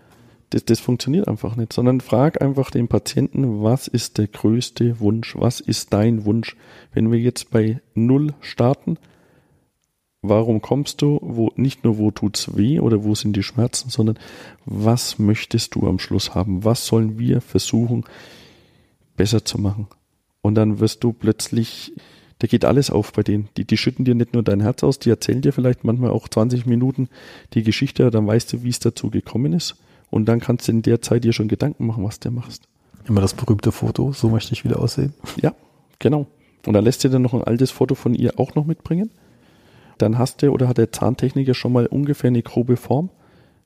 Das, 0.53 0.67
das 0.67 0.81
funktioniert 0.81 1.29
einfach 1.29 1.57
nicht, 1.57 1.73
sondern 1.73 2.03
frag 2.03 2.43
einfach 2.43 2.71
den 2.71 2.87
Patienten, 2.87 3.63
was 3.63 3.89
ist 3.89 4.19
der 4.19 4.27
größte 4.27 5.01
Wunsch? 5.01 5.35
Was 5.35 5.61
ist 5.61 5.95
dein 5.95 6.27
Wunsch? 6.27 6.57
Wenn 6.93 7.11
wir 7.11 7.19
jetzt 7.19 7.51
bei 7.51 7.81
Null 7.95 8.35
starten, 8.43 8.99
warum 10.21 10.61
kommst 10.61 11.01
du? 11.01 11.19
Wo, 11.23 11.51
nicht 11.57 11.85
nur, 11.85 11.97
wo 11.97 12.11
tut's 12.11 12.55
weh 12.55 12.81
oder 12.81 13.03
wo 13.03 13.15
sind 13.15 13.35
die 13.35 13.43
Schmerzen, 13.43 13.89
sondern 13.89 14.19
was 14.67 15.19
möchtest 15.19 15.75
du 15.75 15.89
am 15.89 15.99
Schluss 15.99 16.35
haben? 16.35 16.65
Was 16.65 16.87
sollen 16.87 17.19
wir 17.19 17.41
versuchen, 17.41 18.05
besser 19.17 19.47
zu 19.47 19.59
machen? 19.59 19.87
Und 20.43 20.57
dann 20.57 20.81
wirst 20.81 21.03
du 21.03 21.15
plötzlich 21.15 21.95
da 22.41 22.49
geht 22.49 22.65
alles 22.65 22.91
auf 22.91 23.13
bei 23.13 23.23
denen. 23.23 23.49
Die, 23.57 23.65
die 23.65 23.77
schütten 23.77 24.05
dir 24.05 24.17
nicht 24.17 24.35
nur 24.35 24.43
dein 24.43 24.61
Herz 24.61 24.83
aus, 24.83 24.99
die 24.99 25.11
erzählen 25.11 25.41
dir 25.41 25.53
vielleicht 25.53 25.85
manchmal 25.85 26.11
auch 26.11 26.29
20 26.29 26.67
Minuten 26.67 27.09
die 27.55 27.63
Geschichte, 27.63 28.11
dann 28.11 28.27
weißt 28.27 28.53
du, 28.53 28.65
wie 28.65 28.69
es 28.69 28.81
dazu 28.81 29.11
gekommen 29.11 29.53
ist. 29.53 29.77
Und 30.13 30.27
dann 30.27 30.41
kannst 30.41 30.69
du 30.69 30.73
in 30.73 30.83
der 30.83 31.01
Zeit 31.01 31.25
dir 31.25 31.33
schon 31.33 31.49
Gedanken 31.49 31.87
machen, 31.87 32.05
was 32.05 32.21
du 32.21 32.31
machst. 32.31 32.69
Immer 33.09 33.23
das 33.23 33.33
berühmte 33.33 33.73
Foto, 33.73 34.13
so 34.13 34.29
möchte 34.29 34.53
ich 34.53 34.63
wieder 34.63 34.79
aussehen. 34.79 35.15
Ja, 35.41 35.55
genau. 35.99 36.27
Und 36.67 36.75
dann 36.75 36.85
lässt 36.85 37.03
dir 37.03 37.09
dann 37.09 37.23
noch 37.23 37.33
ein 37.33 37.43
altes 37.43 37.71
Foto 37.71 37.95
von 37.95 38.15
ihr 38.15 38.39
auch 38.39 38.55
noch 38.55 38.67
mitbringen. 38.67 39.11
Dann 39.97 40.19
hast 40.19 40.43
du 40.43 40.51
oder 40.51 40.69
hat 40.69 40.77
der 40.77 40.93
Zahntechniker 40.93 41.55
schon 41.55 41.73
mal 41.73 41.87
ungefähr 41.87 42.29
eine 42.29 42.43
grobe 42.43 42.77
Form, 42.77 43.09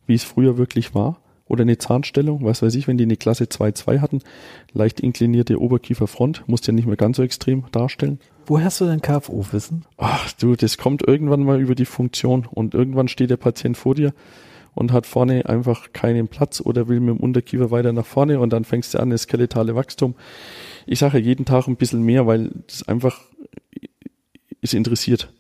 wie 0.07 0.15
es 0.15 0.23
früher 0.23 0.57
wirklich 0.57 0.95
war 0.95 1.19
oder 1.49 1.63
eine 1.63 1.79
Zahnstellung, 1.79 2.45
was 2.45 2.63
weiß 2.63 2.77
ich, 2.77 2.87
wenn 2.87 2.97
die 2.97 3.05
eine 3.05 3.17
Klasse 3.17 3.45
2-2 3.45 4.01
hatten, 4.01 4.21
leicht 4.73 5.01
inklinierte 5.01 5.61
Oberkieferfront, 5.61 6.45
musst 6.47 6.69
ja 6.69 6.73
nicht 6.73 6.87
mehr 6.87 6.97
ganz 6.97 7.17
so 7.17 7.25
extrem 7.25 7.65
darstellen. 7.73 8.21
Woher 8.47 8.67
hast 8.67 8.81
du 8.81 8.85
dein 8.85 9.03
KFO-Wissen? 9.03 9.85
Ach 9.97 10.33
du, 10.35 10.55
das 10.55 10.79
kommt 10.79 11.07
irgendwann 11.07 11.43
mal 11.43 11.61
über 11.61 11.75
die 11.75 11.87
Funktion 11.87 12.47
und 12.49 12.75
irgendwann 12.75 13.09
steht 13.09 13.31
der 13.31 13.37
Patient 13.37 13.77
vor 13.77 13.97
dir 13.97 14.13
und 14.77 14.93
hat 14.93 15.07
vorne 15.07 15.49
einfach 15.49 15.93
keinen 15.95 16.29
Platz 16.29 16.61
oder 16.61 16.87
will 16.87 17.01
mit 17.01 17.17
dem 17.17 17.21
Unterkiefer 17.21 17.71
weiter 17.71 17.93
nach 17.93 18.05
vorne 18.05 18.39
und 18.39 18.53
dann 18.53 18.65
fängst 18.65 18.93
du 18.95 18.99
an, 18.99 19.11
das 19.11 19.23
skeletale 19.23 19.75
Wachstum. 19.75 20.15
Ich 20.87 20.99
sage 20.99 21.19
jeden 21.19 21.47
Tag 21.47 21.67
ein 21.67 21.77
bisschen 21.77 22.03
mehr, 22.03 22.27
weil 22.27 22.51
es 22.69 22.87
einfach 22.87 23.23
ist 24.61 24.75
interessiert. 24.75 25.33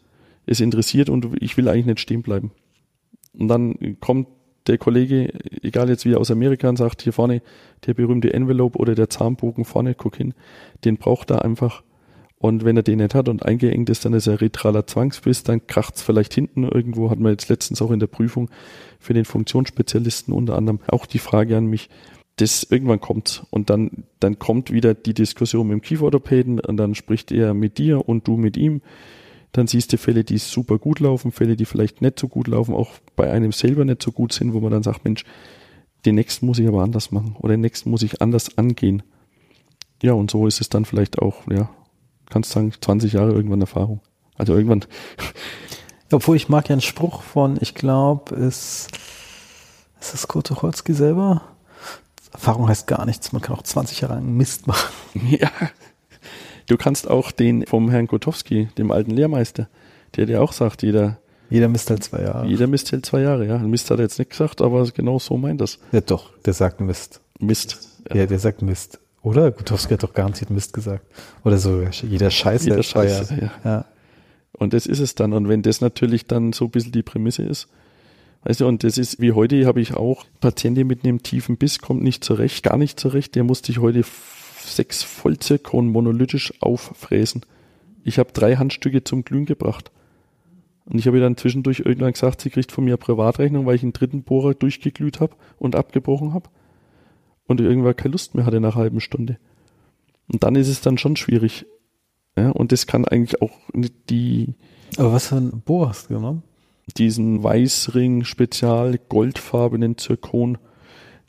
Es 0.46 0.60
interessiert 0.60 1.10
und 1.10 1.28
ich 1.40 1.56
will 1.56 1.68
eigentlich 1.68 1.86
nicht 1.86 2.00
stehen 2.00 2.22
bleiben. 2.22 2.50
Und 3.38 3.48
dann 3.48 4.00
kommt 4.00 4.28
der 4.68 4.78
Kollege, 4.78 5.32
egal 5.62 5.90
jetzt 5.90 6.06
wie 6.06 6.16
aus 6.16 6.30
Amerika, 6.30 6.68
und 6.70 6.76
sagt, 6.76 7.02
hier 7.02 7.12
vorne 7.12 7.42
der 7.84 7.92
berühmte 7.92 8.32
Envelope 8.32 8.78
oder 8.78 8.94
der 8.94 9.10
Zahnbogen 9.10 9.66
vorne, 9.66 9.94
guck 9.94 10.16
hin, 10.16 10.32
den 10.84 10.96
braucht 10.96 11.30
er 11.30 11.44
einfach. 11.44 11.82
Und 12.38 12.64
wenn 12.64 12.76
er 12.76 12.82
den 12.82 12.98
nicht 12.98 13.14
hat 13.14 13.28
und 13.28 13.44
eingeengt 13.44 13.88
ist, 13.88 14.04
dann 14.04 14.12
ist 14.12 14.26
er 14.26 14.40
retraler 14.40 14.86
Zwangsbiss, 14.86 15.42
dann 15.42 15.66
kracht's 15.66 16.02
vielleicht 16.02 16.34
hinten 16.34 16.64
irgendwo, 16.64 17.10
hat 17.10 17.18
man 17.18 17.32
jetzt 17.32 17.48
letztens 17.48 17.80
auch 17.80 17.90
in 17.90 18.00
der 18.00 18.08
Prüfung 18.08 18.50
für 19.00 19.14
den 19.14 19.24
Funktionsspezialisten 19.24 20.34
unter 20.34 20.56
anderem 20.56 20.80
auch 20.88 21.06
die 21.06 21.18
Frage 21.18 21.56
an 21.56 21.66
mich, 21.66 21.88
das 22.36 22.64
irgendwann 22.64 23.00
kommt 23.00 23.46
und 23.50 23.70
dann, 23.70 24.04
dann 24.20 24.38
kommt 24.38 24.70
wieder 24.70 24.92
die 24.92 25.14
Diskussion 25.14 25.68
mit 25.68 25.74
dem 25.74 25.80
Kieferorthopäden 25.80 26.60
und 26.60 26.76
dann 26.76 26.94
spricht 26.94 27.32
er 27.32 27.54
mit 27.54 27.78
dir 27.78 28.06
und 28.06 28.28
du 28.28 28.36
mit 28.36 28.58
ihm. 28.58 28.82
Dann 29.52 29.66
siehst 29.66 29.94
du 29.94 29.96
Fälle, 29.96 30.22
die 30.22 30.36
super 30.36 30.78
gut 30.78 31.00
laufen, 31.00 31.32
Fälle, 31.32 31.56
die 31.56 31.64
vielleicht 31.64 32.02
nicht 32.02 32.18
so 32.18 32.28
gut 32.28 32.46
laufen, 32.46 32.74
auch 32.74 32.90
bei 33.16 33.30
einem 33.30 33.52
selber 33.52 33.86
nicht 33.86 34.02
so 34.02 34.12
gut 34.12 34.34
sind, 34.34 34.52
wo 34.52 34.60
man 34.60 34.70
dann 34.70 34.82
sagt, 34.82 35.04
Mensch, 35.04 35.24
den 36.04 36.14
nächsten 36.14 36.44
muss 36.44 36.58
ich 36.58 36.68
aber 36.68 36.82
anders 36.82 37.10
machen 37.10 37.36
oder 37.38 37.54
den 37.54 37.62
nächsten 37.62 37.88
muss 37.88 38.02
ich 38.02 38.20
anders 38.20 38.58
angehen. 38.58 39.02
Ja, 40.02 40.12
und 40.12 40.30
so 40.30 40.46
ist 40.46 40.60
es 40.60 40.68
dann 40.68 40.84
vielleicht 40.84 41.18
auch, 41.18 41.50
ja, 41.50 41.70
kannst 42.30 42.52
sagen, 42.52 42.72
20 42.78 43.12
Jahre 43.12 43.32
irgendwann 43.32 43.60
Erfahrung. 43.60 44.00
Also 44.36 44.54
irgendwann. 44.54 44.84
Obwohl 46.12 46.36
ich 46.36 46.48
mag 46.48 46.68
ja 46.68 46.74
einen 46.74 46.82
Spruch 46.82 47.22
von, 47.22 47.58
ich 47.60 47.74
glaube, 47.74 48.34
ist, 48.34 48.88
ist 50.00 50.12
das 50.12 50.28
Kurt 50.28 50.46
Tucholsky 50.46 50.92
selber? 50.92 51.42
Erfahrung 52.32 52.68
heißt 52.68 52.86
gar 52.86 53.06
nichts, 53.06 53.32
man 53.32 53.42
kann 53.42 53.56
auch 53.56 53.62
20 53.62 54.02
Jahre 54.02 54.14
lang 54.14 54.36
Mist 54.36 54.66
machen. 54.66 54.92
Ja, 55.30 55.50
Du 56.66 56.76
kannst 56.76 57.08
auch 57.08 57.30
den 57.30 57.64
vom 57.66 57.90
Herrn 57.90 58.08
Kotowski, 58.08 58.68
dem 58.76 58.90
alten 58.90 59.12
Lehrmeister, 59.12 59.68
der 60.16 60.26
dir 60.26 60.42
auch 60.42 60.52
sagt, 60.52 60.82
jeder 60.82 61.18
jeder 61.48 61.68
misst 61.68 61.90
halt 61.90 62.02
zwei 62.02 62.22
Jahre. 62.22 62.44
Jeder 62.48 62.66
misst 62.66 62.90
halt 62.90 63.06
zwei 63.06 63.20
Jahre, 63.20 63.46
ja. 63.46 63.58
Mist 63.58 63.88
hat 63.92 64.00
er 64.00 64.02
jetzt 64.02 64.18
nicht 64.18 64.32
gesagt, 64.32 64.60
aber 64.60 64.84
genau 64.90 65.20
so 65.20 65.36
meint 65.36 65.60
das. 65.60 65.78
Ja, 65.92 66.00
doch, 66.00 66.36
der 66.38 66.54
sagt 66.54 66.80
Mist. 66.80 67.20
Mist. 67.38 68.00
Ja, 68.08 68.16
ja 68.16 68.26
der 68.26 68.40
sagt 68.40 68.62
Mist. 68.62 68.98
Oder? 69.26 69.50
Gutowski 69.50 69.94
hat 69.94 70.04
doch 70.04 70.14
garantiert 70.14 70.50
Mist 70.50 70.72
gesagt. 70.72 71.04
Oder 71.42 71.58
so, 71.58 71.82
jeder 71.82 72.30
Scheiß 72.30 72.64
jeder 72.64 72.84
Scheiß, 72.84 73.30
ja. 73.30 73.50
ja. 73.64 73.84
Und 74.52 74.72
das 74.72 74.86
ist 74.86 75.00
es 75.00 75.16
dann. 75.16 75.32
Und 75.32 75.48
wenn 75.48 75.62
das 75.62 75.80
natürlich 75.80 76.26
dann 76.26 76.52
so 76.52 76.66
ein 76.66 76.70
bisschen 76.70 76.92
die 76.92 77.02
Prämisse 77.02 77.42
ist, 77.42 77.66
weißt 78.44 78.60
du, 78.60 78.68
und 78.68 78.84
das 78.84 78.98
ist, 78.98 79.20
wie 79.20 79.32
heute 79.32 79.66
habe 79.66 79.80
ich 79.80 79.94
auch 79.94 80.24
Patienten 80.40 80.86
mit 80.86 81.02
einem 81.02 81.24
tiefen 81.24 81.56
Biss, 81.56 81.80
kommt 81.80 82.04
nicht 82.04 82.22
zurecht, 82.22 82.62
gar 82.62 82.76
nicht 82.76 83.00
zurecht, 83.00 83.34
der 83.34 83.42
musste 83.42 83.72
ich 83.72 83.80
heute 83.80 84.04
sechs 84.60 85.02
Vollzirkon 85.02 85.88
monolithisch 85.88 86.54
auffräsen. 86.60 87.44
Ich 88.04 88.20
habe 88.20 88.30
drei 88.32 88.54
Handstücke 88.54 89.02
zum 89.02 89.24
Glühen 89.24 89.44
gebracht. 89.44 89.90
Und 90.84 91.00
ich 91.00 91.08
habe 91.08 91.16
ihr 91.16 91.22
dann 91.24 91.36
zwischendurch 91.36 91.80
irgendwann 91.80 92.12
gesagt, 92.12 92.42
sie 92.42 92.50
kriegt 92.50 92.70
von 92.70 92.84
mir 92.84 92.96
Privatrechnung, 92.96 93.66
weil 93.66 93.74
ich 93.74 93.82
einen 93.82 93.92
dritten 93.92 94.22
Bohrer 94.22 94.54
durchgeglüht 94.54 95.18
habe 95.18 95.34
und 95.58 95.74
abgebrochen 95.74 96.32
habe. 96.32 96.48
Und 97.46 97.60
irgendwann 97.60 97.96
keine 97.96 98.12
Lust 98.12 98.34
mehr 98.34 98.44
hatte 98.44 98.60
nach 98.60 98.74
einer 98.74 98.82
halben 98.82 99.00
Stunde. 99.00 99.38
Und 100.32 100.42
dann 100.42 100.56
ist 100.56 100.68
es 100.68 100.80
dann 100.80 100.98
schon 100.98 101.16
schwierig. 101.16 101.66
Ja, 102.36 102.50
und 102.50 102.72
das 102.72 102.86
kann 102.86 103.04
eigentlich 103.04 103.40
auch 103.40 103.52
nicht 103.72 103.94
die. 104.10 104.54
Aber 104.96 105.12
was 105.12 105.28
für 105.28 105.36
ein 105.36 105.62
Bohrer 105.64 105.90
hast 105.90 106.10
du 106.10 106.14
genommen? 106.14 106.42
Diesen 106.96 107.42
Weißring 107.42 108.24
Spezial 108.24 108.98
goldfarbenen 109.08 109.96
Zirkon. 109.98 110.58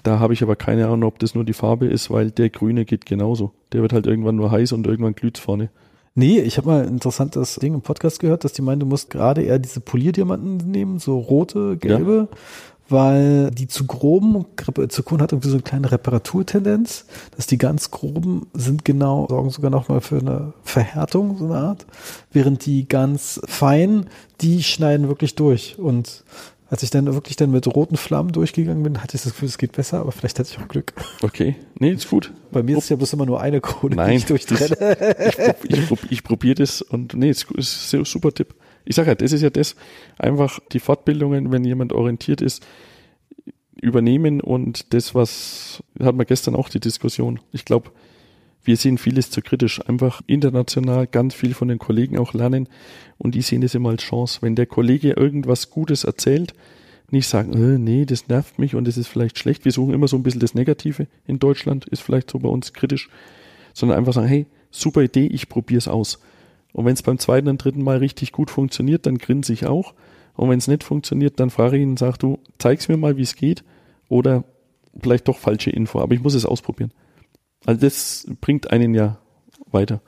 Da 0.04 0.20
habe 0.20 0.34
ich 0.34 0.44
aber 0.44 0.56
keine 0.56 0.88
Ahnung, 0.88 1.04
ob 1.04 1.20
das 1.20 1.36
nur 1.36 1.44
die 1.44 1.54
Farbe 1.54 1.88
ist, 1.88 2.10
weil 2.10 2.32
der 2.32 2.50
grüne 2.50 2.86
geht 2.86 3.06
genauso. 3.06 3.54
Der 3.72 3.82
wird 3.82 3.94
halt 3.94 4.06
irgendwann 4.08 4.36
nur 4.36 4.52
heiß 4.52 4.72
und 4.72 4.86
irgendwann 4.86 5.16
glüht 5.16 5.38
vorne. 5.38 5.70
Nee, 6.20 6.40
ich 6.40 6.58
habe 6.58 6.68
mal 6.68 6.82
ein 6.82 6.88
interessantes 6.88 7.56
Ding 7.56 7.76
im 7.76 7.82
Podcast 7.82 8.20
gehört, 8.20 8.44
dass 8.44 8.54
die 8.54 8.64
meinen, 8.64 8.80
du 8.80 8.86
musst 8.88 9.12
gerade 9.12 9.44
eher 9.44 9.60
diese 9.60 9.82
Polierdiamanten 9.82 10.72
nehmen, 10.72 10.98
so 10.98 11.20
rote, 11.20 11.78
gelbe, 11.78 12.28
ja. 12.32 12.38
Weil 12.90 13.52
die 13.52 13.68
zu 13.68 13.86
groben, 13.86 14.46
Zirkon 14.90 15.22
hat 15.22 15.32
irgendwie 15.32 15.50
so 15.50 15.56
eine 15.56 15.64
kleine 15.64 15.92
Reparaturtendenz, 15.92 17.06
dass 17.36 17.48
die 17.48 17.58
ganz 17.58 17.92
groben 17.92 18.48
sind 18.54 18.86
genau, 18.86 19.28
sorgen 19.30 19.50
sogar 19.50 19.72
nochmal 19.72 20.02
für 20.02 20.20
eine 20.20 20.54
Verhärtung, 20.64 21.38
so 21.38 21.46
eine 21.46 21.58
Art, 21.58 21.86
während 22.32 22.66
die 22.66 22.88
ganz 22.88 23.42
feinen, 23.46 24.08
die 24.42 24.64
schneiden 24.64 25.08
wirklich 25.08 25.36
durch 25.36 25.78
und 25.80 26.24
als 26.70 26.84
ich 26.84 26.90
dann 26.90 27.06
wirklich 27.14 27.38
dann 27.38 27.52
mit 27.52 27.66
roten 27.68 27.96
Flammen 27.96 28.32
durchgegangen 28.32 28.84
bin, 28.84 29.02
hatte 29.02 29.16
ich 29.16 29.24
das 29.24 29.32
Gefühl, 29.34 29.48
es 29.48 29.58
geht 29.58 29.72
besser, 29.72 30.00
aber 30.00 30.12
vielleicht 30.12 30.38
hatte 30.38 30.50
ich 30.52 30.62
auch 30.62 30.68
Glück. 30.68 30.94
Okay, 31.22 31.56
nee, 31.80 31.92
ist 31.92 32.10
gut. 32.10 32.34
Bei 32.52 32.62
mir 32.62 32.78
ist 32.78 32.86
es 32.86 32.90
ja 32.90 32.98
bloß 32.98 33.14
immer 33.14 33.26
nur 33.26 33.40
eine 33.40 33.62
Krone, 33.62 33.96
Nein, 33.96 34.10
die 34.10 34.16
ich 34.18 34.26
durchtrenne. 34.26 34.98
ich, 35.28 35.38
ich, 35.70 35.92
ich, 35.92 36.12
ich 36.12 36.24
probiere 36.24 36.56
das 36.56 36.82
und 36.82 37.14
nee, 37.14 37.30
ist, 37.30 37.50
ist 37.52 37.94
ein 37.94 38.04
super 38.04 38.34
Tipp. 38.34 38.54
Ich 38.88 38.96
sage 38.96 39.10
ja, 39.10 39.16
das 39.16 39.34
ist 39.34 39.42
ja 39.42 39.50
das, 39.50 39.76
einfach 40.18 40.60
die 40.72 40.80
Fortbildungen, 40.80 41.52
wenn 41.52 41.66
jemand 41.66 41.92
orientiert 41.92 42.42
ist, 42.42 42.66
übernehmen 43.82 44.40
und 44.40 44.94
das, 44.94 45.14
was, 45.14 45.84
hatten 46.00 46.18
wir 46.18 46.26
gestern 46.26 46.56
auch 46.56 46.70
die 46.70 46.80
Diskussion. 46.80 47.42
Ich 47.52 47.66
glaube, 47.66 47.92
wir 48.64 48.78
sehen 48.78 48.98
vieles 48.98 49.30
zu 49.30 49.42
kritisch. 49.42 49.86
Einfach 49.88 50.22
international 50.26 51.06
ganz 51.06 51.34
viel 51.34 51.54
von 51.54 51.68
den 51.68 51.80
Kollegen 51.80 52.18
auch 52.18 52.34
lernen 52.34 52.70
und 53.18 53.36
die 53.36 53.42
sehen 53.42 53.62
das 53.62 53.76
immer 53.76 53.90
als 53.90 54.04
Chance. 54.04 54.40
Wenn 54.42 54.56
der 54.56 54.66
Kollege 54.66 55.12
irgendwas 55.12 55.70
Gutes 55.70 56.06
erzählt, 56.06 56.54
nicht 57.12 57.28
sagen, 57.28 57.54
äh, 57.54 57.78
nee, 57.78 58.06
das 58.06 58.30
nervt 58.30 58.58
mich 58.58 58.74
und 58.74 58.88
das 58.88 58.98
ist 58.98 59.08
vielleicht 59.08 59.38
schlecht. 59.38 59.66
Wir 59.66 59.72
suchen 59.74 59.94
immer 59.94 60.08
so 60.08 60.16
ein 60.16 60.24
bisschen 60.24 60.42
das 60.42 60.56
Negative 60.56 61.08
in 61.26 61.40
Deutschland, 61.40 61.86
ist 61.88 62.02
vielleicht 62.02 62.32
so 62.32 62.40
bei 62.40 62.50
uns 62.50 62.74
kritisch, 62.74 63.10
sondern 63.74 63.98
einfach 63.98 64.14
sagen, 64.14 64.28
hey, 64.28 64.46
super 64.72 65.02
Idee, 65.02 65.28
ich 65.28 65.50
probiere 65.50 65.78
es 65.78 65.88
aus. 65.88 66.20
Und 66.78 66.86
wenn 66.86 66.94
es 66.94 67.02
beim 67.02 67.18
zweiten 67.18 67.48
und 67.48 67.58
dritten 67.58 67.82
Mal 67.82 67.98
richtig 67.98 68.32
gut 68.32 68.52
funktioniert, 68.52 69.08
dann 69.08 69.18
grinse 69.18 69.52
ich 69.52 69.66
auch. 69.66 69.96
Und 70.36 70.52
wenn 70.52 70.60
es 70.60 70.68
nicht 70.68 70.84
funktioniert, 70.84 71.40
dann 71.40 71.50
frage 71.50 71.76
ich 71.76 71.82
ihn 71.82 71.90
und 71.90 71.98
sage, 71.98 72.20
du, 72.20 72.38
zeig's 72.60 72.88
mir 72.88 72.98
mal, 72.98 73.18
wie 73.18 73.24
es 73.24 73.36
geht. 73.36 73.64
Oder 74.10 74.44
vielleicht 75.02 75.28
doch 75.28 75.40
falsche 75.40 75.72
Info, 75.72 76.00
aber 76.00 76.14
ich 76.14 76.22
muss 76.22 76.36
es 76.36 76.46
ausprobieren. 76.46 76.92
Also 77.66 77.82
das 77.82 78.28
bringt 78.42 78.70
einen 78.70 78.94
ja 78.94 79.18
weiter. 79.72 80.02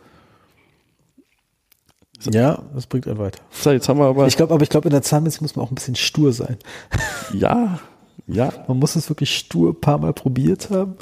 So. 2.19 2.29
Ja, 2.29 2.61
das 2.75 2.85
bringt 2.85 3.07
einen 3.07 3.17
weiter. 3.17 3.39
So, 3.49 3.71
jetzt 3.71 3.89
haben 3.89 3.97
wir 3.99 4.05
aber. 4.05 4.27
Ich 4.27 4.37
glaube, 4.37 4.53
aber 4.53 4.61
ich 4.61 4.69
glaube, 4.69 4.89
in 4.89 4.93
der 4.93 5.01
Zahnmedizin 5.01 5.43
muss 5.43 5.55
man 5.55 5.65
auch 5.65 5.71
ein 5.71 5.75
bisschen 5.75 5.95
stur 5.95 6.33
sein. 6.33 6.57
Ja, 7.33 7.79
ja. 8.27 8.53
Man 8.67 8.77
muss 8.77 8.95
es 8.95 9.09
wirklich 9.09 9.35
stur 9.35 9.71
ein 9.71 9.81
paar 9.81 9.97
Mal 9.97 10.13
probiert 10.13 10.69
haben. 10.69 10.97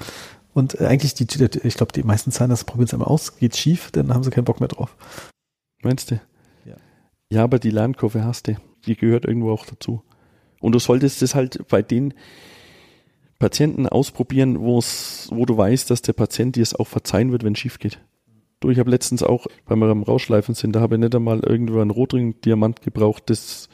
Und 0.53 0.79
eigentlich, 0.79 1.13
die, 1.13 1.27
ich 1.63 1.75
glaube, 1.75 1.91
die 1.91 2.03
meisten 2.03 2.31
Zahnärzte 2.31 2.65
probieren 2.65 2.85
es 2.85 2.93
einmal 2.93 3.09
aus, 3.09 3.35
geht 3.35 3.57
schief, 3.57 3.91
dann 3.91 4.13
haben 4.13 4.23
sie 4.23 4.29
keinen 4.29 4.45
Bock 4.45 4.61
mehr 4.61 4.69
drauf. 4.69 4.95
Meinst 5.81 6.11
du? 6.11 6.19
Ja. 6.65 6.75
Ja, 7.29 7.43
aber 7.43 7.59
die 7.59 7.71
Lernkurve 7.71 8.23
hast 8.23 8.47
du. 8.47 8.55
Die 8.85 8.95
gehört 8.95 9.25
irgendwo 9.25 9.51
auch 9.51 9.65
dazu. 9.65 10.01
Und 10.59 10.73
du 10.73 10.79
solltest 10.79 11.21
das 11.21 11.35
halt 11.35 11.67
bei 11.67 11.81
den 11.81 12.13
Patienten 13.39 13.87
ausprobieren, 13.87 14.59
wo 14.59 14.79
es, 14.79 15.29
wo 15.31 15.45
du 15.45 15.55
weißt, 15.55 15.89
dass 15.91 16.01
der 16.01 16.13
Patient 16.13 16.55
dir 16.55 16.63
es 16.63 16.73
auch 16.73 16.87
verzeihen 16.87 17.31
wird, 17.31 17.43
wenn 17.43 17.53
es 17.53 17.59
schief 17.59 17.77
geht. 17.77 17.99
Du, 18.59 18.71
ich 18.71 18.79
habe 18.79 18.89
letztens 18.89 19.21
auch 19.21 19.45
beim 19.65 19.83
am 19.83 20.01
Rausschleifen 20.01 20.55
sind, 20.55 20.75
da 20.75 20.79
habe 20.79 20.95
ich 20.95 21.01
nicht 21.01 21.13
einmal 21.13 21.41
irgendwo 21.41 21.79
einen 21.79 21.91
Rotring-Diamant 21.91 22.81
gebraucht. 22.81 23.23
Das 23.27 23.69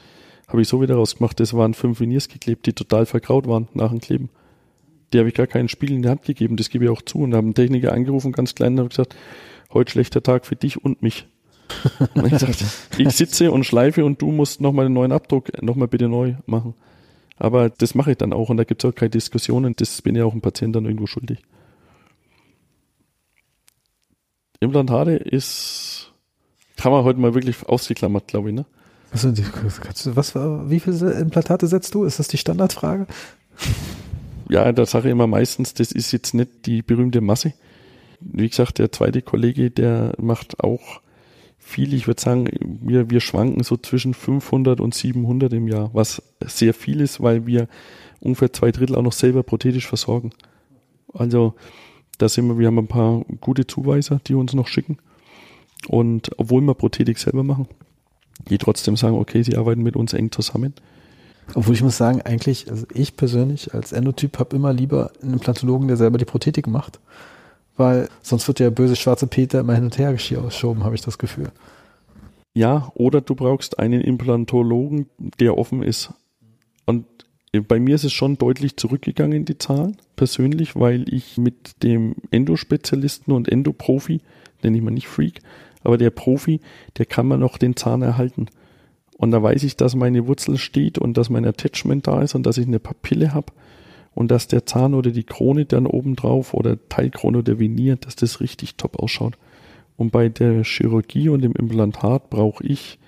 habe 0.47 0.62
ich 0.62 0.68
so 0.68 0.82
wieder 0.82 0.95
rausgemacht. 0.95 1.39
Das 1.39 1.54
waren 1.54 1.74
fünf 1.74 2.01
Veneers 2.01 2.28
geklebt, 2.28 2.66
die 2.66 2.74
total 2.74 3.06
verkraut 3.06 3.47
waren 3.47 3.70
nach 3.74 3.91
dem 3.91 4.01
Kleben. 4.01 4.30
Die 5.14 5.20
habe 5.20 5.30
ich 5.30 5.36
gar 5.36 5.47
keinen 5.47 5.70
Spiegel 5.70 5.95
in 5.95 6.01
die 6.01 6.10
Hand 6.10 6.24
gegeben, 6.24 6.58
das 6.58 6.70
gebe 6.70 6.86
ich 6.86 6.89
auch 6.89 7.01
zu. 7.01 7.20
Und 7.20 7.34
habe 7.34 7.45
einen 7.45 7.54
Techniker 7.54 7.93
angerufen, 7.93 8.34
ganz 8.34 8.56
klein, 8.56 8.74
und 8.74 8.80
habe 8.80 8.89
gesagt, 8.89 9.16
heute 9.72 9.91
schlechter 9.91 10.22
Tag 10.22 10.45
für 10.45 10.56
dich 10.56 10.84
und 10.84 11.01
mich. 11.01 11.28
Und 12.16 12.26
ich, 12.26 12.32
gesagt, 12.32 12.64
ich 12.97 13.09
sitze 13.09 13.51
und 13.51 13.66
schleife 13.66 14.05
und 14.05 14.22
du 14.22 14.32
musst 14.32 14.61
nochmal 14.61 14.86
einen 14.86 14.93
neuen 14.93 15.11
Abdruck, 15.11 15.61
nochmal 15.61 15.88
bitte 15.88 16.07
neu 16.07 16.36
machen. 16.45 16.74
Aber 17.38 17.70
das 17.70 17.95
mache 17.95 18.11
ich 18.11 18.18
dann 18.18 18.34
auch 18.34 18.49
und 18.49 18.57
da 18.57 18.64
gibt 18.64 18.84
es 18.84 18.89
auch 18.89 18.95
keine 18.95 19.09
Diskussionen. 19.09 19.76
Das 19.76 20.01
bin 20.01 20.16
ja 20.16 20.26
auch 20.26 20.34
ein 20.34 20.41
Patient 20.41 20.76
dann 20.76 20.86
irgendwo 20.86 21.07
schuldig. 21.07 21.39
Implantate 24.59 25.11
ist, 25.11 26.14
kann 26.78 26.91
man 26.91 27.03
heute 27.03 27.20
mal 27.20 27.34
wirklich 27.34 27.68
ausgeklammert, 27.68 28.28
glaube 28.28 28.49
ich, 28.49 28.55
ne? 28.55 28.66
Also, 29.11 29.32
was, 30.16 30.34
wie 30.34 30.80
viele 30.80 31.11
Implantate 31.14 31.68
setzt 31.68 31.93
du? 31.93 32.03
Ist 32.03 32.18
das 32.18 32.30
die 32.30 32.38
Standardfrage? 32.38 33.05
Ja, 34.49 34.72
da 34.72 34.86
sage 34.86 35.07
ich 35.07 35.11
immer 35.11 35.28
meistens, 35.28 35.76
das 35.76 35.91
ist 35.91 36.11
jetzt 36.11 36.34
nicht 36.34 36.66
die 36.66 36.82
berühmte 36.82 37.22
Masse. 37.22 37.53
Wie 38.20 38.49
gesagt, 38.49 38.80
der 38.80 38.91
zweite 38.91 39.22
Kollege, 39.22 39.70
der 39.70 40.14
macht 40.18 40.64
auch 40.64 41.01
viel. 41.64 41.93
Ich 41.93 42.07
würde 42.07 42.22
sagen, 42.22 42.47
wir, 42.61 43.09
wir 43.09 43.20
schwanken 43.20 43.64
so 43.64 43.78
zwischen 43.78 44.14
500 44.14 44.80
und 44.80 44.93
700 44.93 45.53
im 45.53 45.68
Jahr, 45.68 45.89
was 45.93 46.22
sehr 46.45 46.74
viel 46.74 47.01
ist, 47.01 47.22
weil 47.22 47.45
wir 47.45 47.68
ungefähr 48.20 48.53
zwei 48.53 48.72
Drittel 48.72 48.95
auch 48.95 49.01
noch 49.01 49.14
selber 49.14 49.43
prothetisch 49.43 49.88
versorgen. 49.88 50.32
Also 51.14 51.53
da 52.18 52.30
sind 52.30 52.47
wir, 52.47 52.59
wir 52.59 52.68
haben 52.68 52.80
ein 52.80 52.88
paar 52.88 53.24
gute 53.41 53.68
Zuweiser, 53.68 54.20
die 54.28 54.36
uns 54.36 54.53
noch 54.53 54.68
schicken. 54.68 54.97
Und 55.88 56.32
obwohl 56.38 56.61
wir 56.61 56.74
Prothetik 56.74 57.18
selber 57.18 57.43
machen, 57.43 57.68
die 58.49 58.57
trotzdem 58.57 58.95
sagen, 58.95 59.18
okay, 59.18 59.43
sie 59.43 59.57
arbeiten 59.57 59.84
mit 59.84 59.95
uns 59.95 60.14
eng 60.14 60.32
zusammen. 60.32 60.74
Obwohl 61.55 61.76
ich 61.76 61.84
muss 61.84 61.97
sagen, 61.97 62.22
eigentlich, 62.22 62.70
also 62.70 62.86
ich 62.93 63.18
persönlich 63.18 63.74
als 63.74 63.91
Endotyp 63.91 64.39
habe 64.39 64.55
immer 64.55 64.72
lieber 64.72 65.11
einen 65.22 65.34
Implantologen, 65.34 65.88
der 65.88 65.97
selber 65.97 66.18
die 66.18 66.26
Prothetik 66.26 66.68
macht. 66.68 66.99
Weil 67.76 68.09
sonst 68.21 68.47
wird 68.47 68.59
der 68.59 68.69
böse 68.69 68.95
schwarze 68.95 69.28
Peter 69.28 69.59
immer 69.59 69.76
hin 69.76 69.86
und 69.86 69.97
her 69.97 70.13
geschoben, 70.13 70.84
habe 70.84 70.95
ich 70.95 71.01
das 71.01 71.17
Gefühl. 71.17 71.51
Ja, 72.53 72.91
oder 72.93 73.21
du 73.21 73.34
brauchst 73.34 73.80
einen 73.80 74.01
Implantologen, 74.01 75.07
der 75.39 75.57
offen 75.57 75.82
ist. 75.82 76.13
Und 76.86 77.05
bei 77.67 77.80
mir 77.80 77.95
ist 77.95 78.03
es 78.03 78.13
schon 78.13 78.38
deutlich 78.38 78.78
zurückgegangen, 78.78 79.45
die 79.45 79.57
Zahlen, 79.57 79.97
persönlich, 80.15 80.76
weil 80.76 81.11
ich 81.11 81.38
mit 81.38 81.84
dem 81.84 82.15
Endospezialisten 82.30 83.34
und 83.34 83.49
Endoprofi, 83.49 84.21
nenne 84.61 84.78
ich 84.78 84.84
mal 84.84 84.91
nicht 84.91 85.07
Freak, 85.07 85.41
aber 85.84 85.97
der 85.97 86.11
Profi, 86.11 86.61
der 86.97 87.05
kann 87.05 87.28
man 87.28 87.39
noch 87.39 87.57
den 87.57 87.76
Zahn 87.76 88.01
erhalten. 88.01 88.47
Und 89.17 89.32
da 89.32 89.41
weiß 89.41 89.63
ich, 89.63 89.78
dass 89.78 89.95
meine 89.95 90.28
Wurzel 90.28 90.57
steht 90.57 90.97
und 90.97 91.17
dass 91.17 91.30
mein 91.30 91.45
Attachment 91.45 92.07
da 92.07 92.21
ist 92.21 92.36
und 92.36 92.45
dass 92.45 92.57
ich 92.57 92.67
eine 92.67 92.80
Papille 92.80 93.34
habe 93.34 93.53
und 94.16 94.30
dass 94.30 94.47
der 94.47 94.66
Zahn 94.66 94.93
oder 94.93 95.11
die 95.11 95.24
Krone 95.24 95.66
dann 95.66 95.86
oben 95.86 96.16
drauf 96.16 96.53
oder 96.53 96.78
Teilkrone 96.89 97.39
oder 97.39 97.59
Venier, 97.59 97.95
dass 97.95 98.16
das 98.16 98.39
richtig 98.39 98.76
top 98.76 98.99
ausschaut. 99.01 99.38
Und 99.97 100.11
bei 100.11 100.30
der 100.30 100.64
Chirurgie 100.64 101.30
und 101.30 101.41
dem 101.41 101.53
Implantat 101.53 102.30
brauche 102.30 102.64
ich 102.66 102.99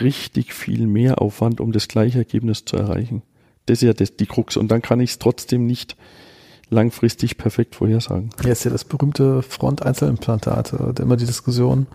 richtig 0.00 0.54
viel 0.54 0.86
mehr 0.86 1.20
Aufwand, 1.20 1.60
um 1.60 1.72
das 1.72 1.88
gleiche 1.88 2.18
Ergebnis 2.18 2.64
zu 2.64 2.76
erreichen. 2.76 3.22
Das 3.66 3.78
ist 3.78 3.86
ja 3.86 3.92
das, 3.92 4.16
die 4.16 4.26
Krux. 4.26 4.56
Und 4.56 4.70
dann 4.70 4.82
kann 4.82 5.00
ich 5.00 5.10
es 5.10 5.18
trotzdem 5.18 5.66
nicht 5.66 5.96
langfristig 6.70 7.36
perfekt 7.36 7.74
vorhersagen. 7.74 8.30
Ja, 8.44 8.50
ist 8.50 8.64
ja 8.64 8.70
das 8.70 8.84
berühmte 8.84 9.42
Front-Einzelimplantat. 9.42 10.98
Immer 11.00 11.16
die 11.16 11.26
Diskussion, 11.26 11.88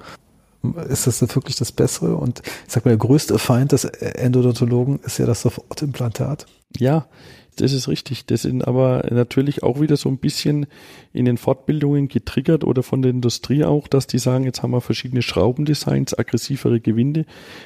ist 0.90 1.08
das 1.08 1.22
wirklich 1.22 1.56
das 1.56 1.72
Bessere? 1.72 2.18
Und 2.18 2.42
ich 2.46 2.74
sag 2.74 2.84
mal, 2.84 2.92
der 2.92 2.98
größte 2.98 3.40
Feind 3.40 3.72
des 3.72 3.86
Endodontologen 3.86 5.00
ist 5.00 5.18
ja 5.18 5.26
das 5.26 5.42
Sofortimplantat. 5.42 6.46
Ja, 6.78 7.08
das 7.56 7.74
ist 7.74 7.88
richtig. 7.88 8.26
Das 8.26 8.44
sind 8.44 8.68
aber 8.68 9.06
natürlich 9.10 9.64
auch 9.64 9.80
wieder 9.80 9.98
so 9.98 10.10
ein 10.10 10.18
bisschen 10.18 10.68
in 11.14 11.26
den 11.26 11.38
Fortbildungen 11.38 12.08
getriggert 12.08 12.64
oder 12.64 12.84
von 12.84 13.02
der 13.02 13.12
Industrie 13.12 13.64
auch, 13.64 13.88
dass 13.88 14.08
die 14.08 14.20
sagen, 14.20 14.44
jetzt 14.44 14.64
haben 14.64 14.72
wir 14.72 14.82
verschiedene 14.82 15.22
Schraubendesigns, 15.22 16.18
aggressivere 16.18 16.80
Gewinde. 16.80 17.26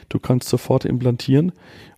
Du 0.09 0.19
kannst 0.19 0.49
sofort 0.49 0.85
implantieren 0.85 1.51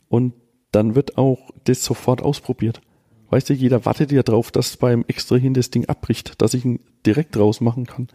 und 0.09 0.33
dann 0.71 0.95
wird 0.95 1.17
auch 1.17 1.51
das 1.65 1.83
sofort 1.83 2.21
ausprobiert. 2.21 2.81
Weißt 3.29 3.49
du, 3.49 3.53
jeder 3.53 3.85
wartet 3.85 4.11
ja 4.11 4.23
drauf, 4.23 4.51
dass 4.51 4.77
beim 4.77 5.05
Extrahieren 5.07 5.53
das 5.53 5.69
Ding 5.69 5.85
abbricht, 5.85 6.41
dass 6.41 6.53
ich 6.53 6.65
ihn 6.65 6.79
direkt 7.05 7.37
rausmachen 7.37 7.85
kann. 7.85 8.07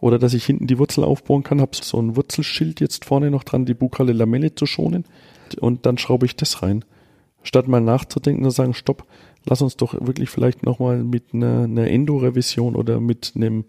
Oder 0.00 0.18
dass 0.18 0.34
ich 0.34 0.44
hinten 0.44 0.66
die 0.66 0.78
Wurzel 0.78 1.04
aufbauen 1.04 1.44
kann, 1.44 1.60
habe 1.60 1.76
so 1.80 2.00
ein 2.00 2.16
Wurzelschild 2.16 2.80
jetzt 2.80 3.04
vorne 3.04 3.30
noch 3.30 3.44
dran, 3.44 3.66
die 3.66 3.74
bukale 3.74 4.12
Lamelle 4.12 4.52
zu 4.52 4.66
schonen. 4.66 5.04
Und 5.60 5.86
dann 5.86 5.96
schraube 5.96 6.26
ich 6.26 6.34
das 6.34 6.60
rein. 6.62 6.84
Statt 7.42 7.68
mal 7.68 7.80
nachzudenken 7.80 8.44
und 8.44 8.50
sagen, 8.50 8.74
stopp, 8.74 9.06
lass 9.44 9.62
uns 9.62 9.76
doch 9.76 9.94
wirklich 9.94 10.30
vielleicht 10.30 10.62
nochmal 10.62 11.02
mit 11.02 11.34
einer, 11.34 11.64
einer 11.64 11.88
Endo-Revision 11.88 12.76
oder 12.76 13.00
mit 13.00 13.32
einem 13.34 13.64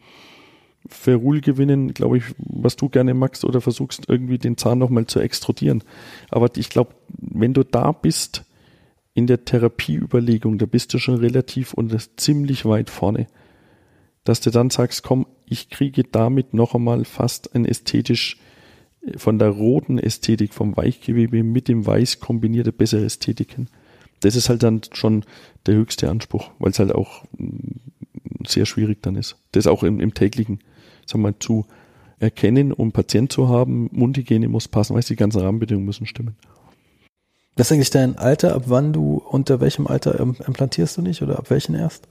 Ferrul 0.88 1.42
gewinnen, 1.42 1.94
glaube 1.94 2.18
ich, 2.18 2.24
was 2.38 2.76
du 2.76 2.90
gerne 2.90 3.14
magst 3.14 3.46
oder 3.46 3.62
versuchst 3.62 4.04
irgendwie 4.10 4.38
den 4.38 4.58
Zahn 4.58 4.80
nochmal 4.80 5.08
zu 5.08 5.20
extrudieren. 5.20 5.84
Aber 6.30 6.50
ich 6.56 6.70
glaube, 6.70 6.94
wenn 7.08 7.54
du 7.54 7.64
da 7.64 7.92
bist 7.92 8.44
in 9.14 9.28
der 9.28 9.46
Therapieüberlegung, 9.46 10.58
da 10.58 10.66
bist 10.66 10.94
du 10.94 11.00
schon 11.00 11.16
relativ 11.16 11.74
und 11.74 11.96
ziemlich 12.20 12.66
weit 12.66 12.90
vorne, 12.90 13.28
dass 14.24 14.42
du 14.42 14.50
dann 14.50 14.70
sagst, 14.70 15.04
komm, 15.04 15.26
ich 15.46 15.70
kriege 15.70 16.04
damit 16.04 16.54
noch 16.54 16.76
einmal 16.76 17.06
fast 17.06 17.56
ein 17.56 17.66
ästhetisch 17.66 18.38
von 19.18 19.40
der 19.40 19.50
roten 19.50 20.00
Ästhetik 20.00 20.54
vom 20.54 20.78
Weichgewebe 20.78 21.44
mit 21.44 21.68
dem 21.68 21.86
Weiß 21.86 22.20
kombinierte 22.20 22.72
bessere 22.72 23.06
Ästhetik 23.06 23.54
hin. 23.54 23.68
Das 24.22 24.36
ist 24.36 24.50
halt 24.50 24.64
dann 24.64 24.82
schon 24.94 25.26
der 25.66 25.76
höchste 25.76 26.10
Anspruch, 26.10 26.52
weil 26.60 26.72
es 26.72 26.80
halt 26.80 26.94
auch 26.94 27.26
mm, 27.38 28.48
sehr 28.48 28.66
schwierig 28.66 29.02
dann 29.02 29.16
ist. 29.16 29.36
Das 29.52 29.68
auch 29.68 29.84
im, 29.84 30.00
im 30.00 30.14
täglichen, 30.14 30.60
sagen 31.06 31.24
wir 31.24 31.32
mal, 31.32 31.40
zu 31.40 31.66
erkennen, 32.20 32.72
um 32.72 32.94
Patient 32.94 33.32
zu 33.32 33.50
haben, 33.50 33.90
Mundhygiene 33.92 34.48
muss 34.48 34.70
passen, 34.70 34.96
weißt 34.96 35.10
die 35.10 35.18
ganzen 35.18 35.42
Rahmenbedingungen 35.42 35.86
müssen 35.86 36.06
stimmen. 36.06 36.38
Was 37.56 37.68
ist 37.68 37.74
eigentlich 37.74 37.90
dein 37.90 38.18
Alter? 38.18 38.56
Ab 38.56 38.64
wann 38.68 38.94
du, 38.94 39.18
unter 39.18 39.60
welchem 39.60 39.86
Alter 39.86 40.20
implantierst 40.20 40.98
du 40.98 41.02
nicht 41.02 41.22
oder 41.22 41.38
ab 41.38 41.50
welchen 41.50 41.76
erst? 41.76 42.08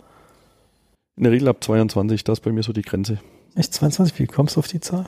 In 1.16 1.24
der 1.24 1.32
Regel 1.32 1.49
ab 1.49 1.64
22, 1.64 2.24
das 2.24 2.38
ist 2.38 2.45
bei 2.45 2.53
mir 2.53 2.62
so 2.62 2.72
die 2.72 2.82
Grenze. 2.82 3.18
Echt 3.55 3.74
22? 3.74 4.18
Wie 4.18 4.26
kommst 4.26 4.57
du 4.57 4.61
auf 4.61 4.68
die 4.68 4.80
Zahl? 4.80 5.07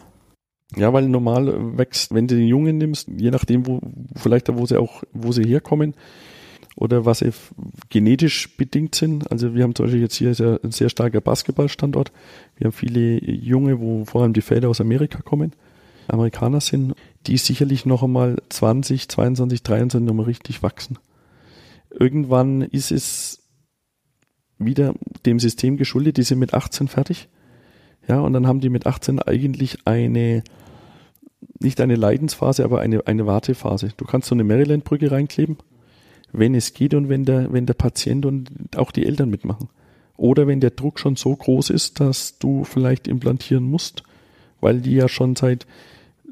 Ja, 0.77 0.93
weil 0.93 1.09
normal 1.09 1.79
wächst, 1.79 2.13
wenn 2.15 2.27
du 2.27 2.37
den 2.37 2.47
Jungen 2.47 2.79
nimmst, 2.79 3.09
je 3.09 3.31
nachdem, 3.31 3.67
wo, 3.67 3.81
vielleicht 4.17 4.53
wo 4.57 4.67
sie 4.67 4.81
auch, 4.81 5.05
wo 5.13 5.31
sie 5.31 5.45
herkommen 5.45 5.95
oder 6.77 7.05
was 7.05 7.21
sie 7.21 7.31
genetisch 7.91 8.57
bedingt 8.57 8.95
sind. 8.95 9.31
Also 9.31 9.55
wir 9.55 9.63
haben 9.63 9.75
zum 9.75 9.87
Beispiel 9.87 10.03
jetzt 10.03 10.17
hier 10.17 10.35
sehr, 10.35 10.59
ein 10.65 10.73
sehr 10.73 10.89
starker 10.89 11.21
Basketballstandort. 11.21 12.11
Wir 12.57 12.67
haben 12.67 12.73
viele 12.73 13.23
Junge, 13.25 13.79
wo 13.79 14.05
vor 14.05 14.23
allem 14.23 14.33
die 14.33 14.41
Väter 14.41 14.69
aus 14.69 14.81
Amerika 14.81 15.23
kommen, 15.23 15.53
Amerikaner 16.09 16.61
sind, 16.61 16.95
die 17.27 17.37
sicherlich 17.37 17.87
noch 17.87 18.03
einmal 18.03 18.37
20, 18.49 19.09
22, 19.09 19.63
23 19.63 20.07
nochmal 20.07 20.27
richtig 20.27 20.63
wachsen. 20.63 20.99
Irgendwann 21.91 22.63
ist 22.63 22.91
es 22.91 23.43
wieder 24.59 24.95
dem 25.25 25.39
System 25.39 25.77
geschuldet, 25.77 26.17
die 26.17 26.23
sind 26.23 26.39
mit 26.39 26.55
18 26.55 26.89
fertig. 26.89 27.29
Ja, 28.09 28.21
und 28.21 28.33
dann 28.33 28.47
haben 28.47 28.61
die 28.61 28.69
mit 28.69 28.87
18 28.87 29.21
eigentlich 29.21 29.79
eine, 29.87 30.43
nicht 31.59 31.81
eine 31.81 31.97
Leidensphase, 31.97 32.65
aber 32.65 32.81
eine, 32.81 33.07
eine 33.07 33.27
Wartephase. 33.27 33.91
Du 33.97 34.05
kannst 34.05 34.29
so 34.29 34.35
eine 34.35 34.45
Maryland-Brücke 34.45 35.11
reinkleben, 35.11 35.57
wenn 36.33 36.55
es 36.55 36.75
geht 36.75 36.95
und 36.95 37.09
wenn 37.09 37.25
der, 37.25 37.53
wenn 37.53 37.67
der 37.67 37.75
Patient 37.75 38.27
und 38.27 38.51
auch 38.77 38.91
die 38.91 39.07
Eltern 39.07 39.31
mitmachen. 39.31 39.69
Oder 40.17 40.47
wenn 40.47 40.61
der 40.61 40.71
Druck 40.71 40.99
schon 40.99 41.17
so 41.17 41.35
groß 41.35 41.71
ist, 41.71 42.01
dass 42.01 42.39
du 42.39 42.65
vielleicht 42.65 43.09
implantieren 43.09 43.65
musst, 43.65 44.05
weil 44.61 44.81
die 44.81 44.95
ja 44.95 45.09
schon 45.09 45.35
seit 45.35 45.67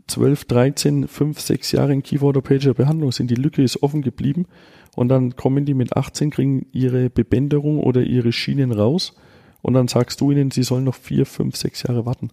12, 0.06 0.44
13, 0.44 1.08
5, 1.08 1.40
6 1.40 1.72
Jahren 1.72 2.02
kieferorthopädischer 2.02 2.74
Behandlung 2.74 3.12
sind. 3.12 3.30
Die 3.30 3.36
Lücke 3.36 3.62
ist 3.62 3.82
offen 3.82 4.02
geblieben 4.02 4.46
und 4.94 5.08
dann 5.08 5.36
kommen 5.36 5.64
die 5.64 5.74
mit 5.74 5.96
18, 5.96 6.30
kriegen 6.30 6.66
ihre 6.72 7.10
Bebänderung 7.10 7.80
oder 7.80 8.02
ihre 8.02 8.32
Schienen 8.32 8.72
raus 8.72 9.14
und 9.62 9.74
dann 9.74 9.88
sagst 9.88 10.20
du 10.20 10.30
ihnen, 10.30 10.50
sie 10.50 10.62
sollen 10.62 10.84
noch 10.84 10.94
vier, 10.94 11.24
fünf, 11.24 11.56
sechs 11.56 11.82
Jahre 11.84 12.04
warten. 12.04 12.30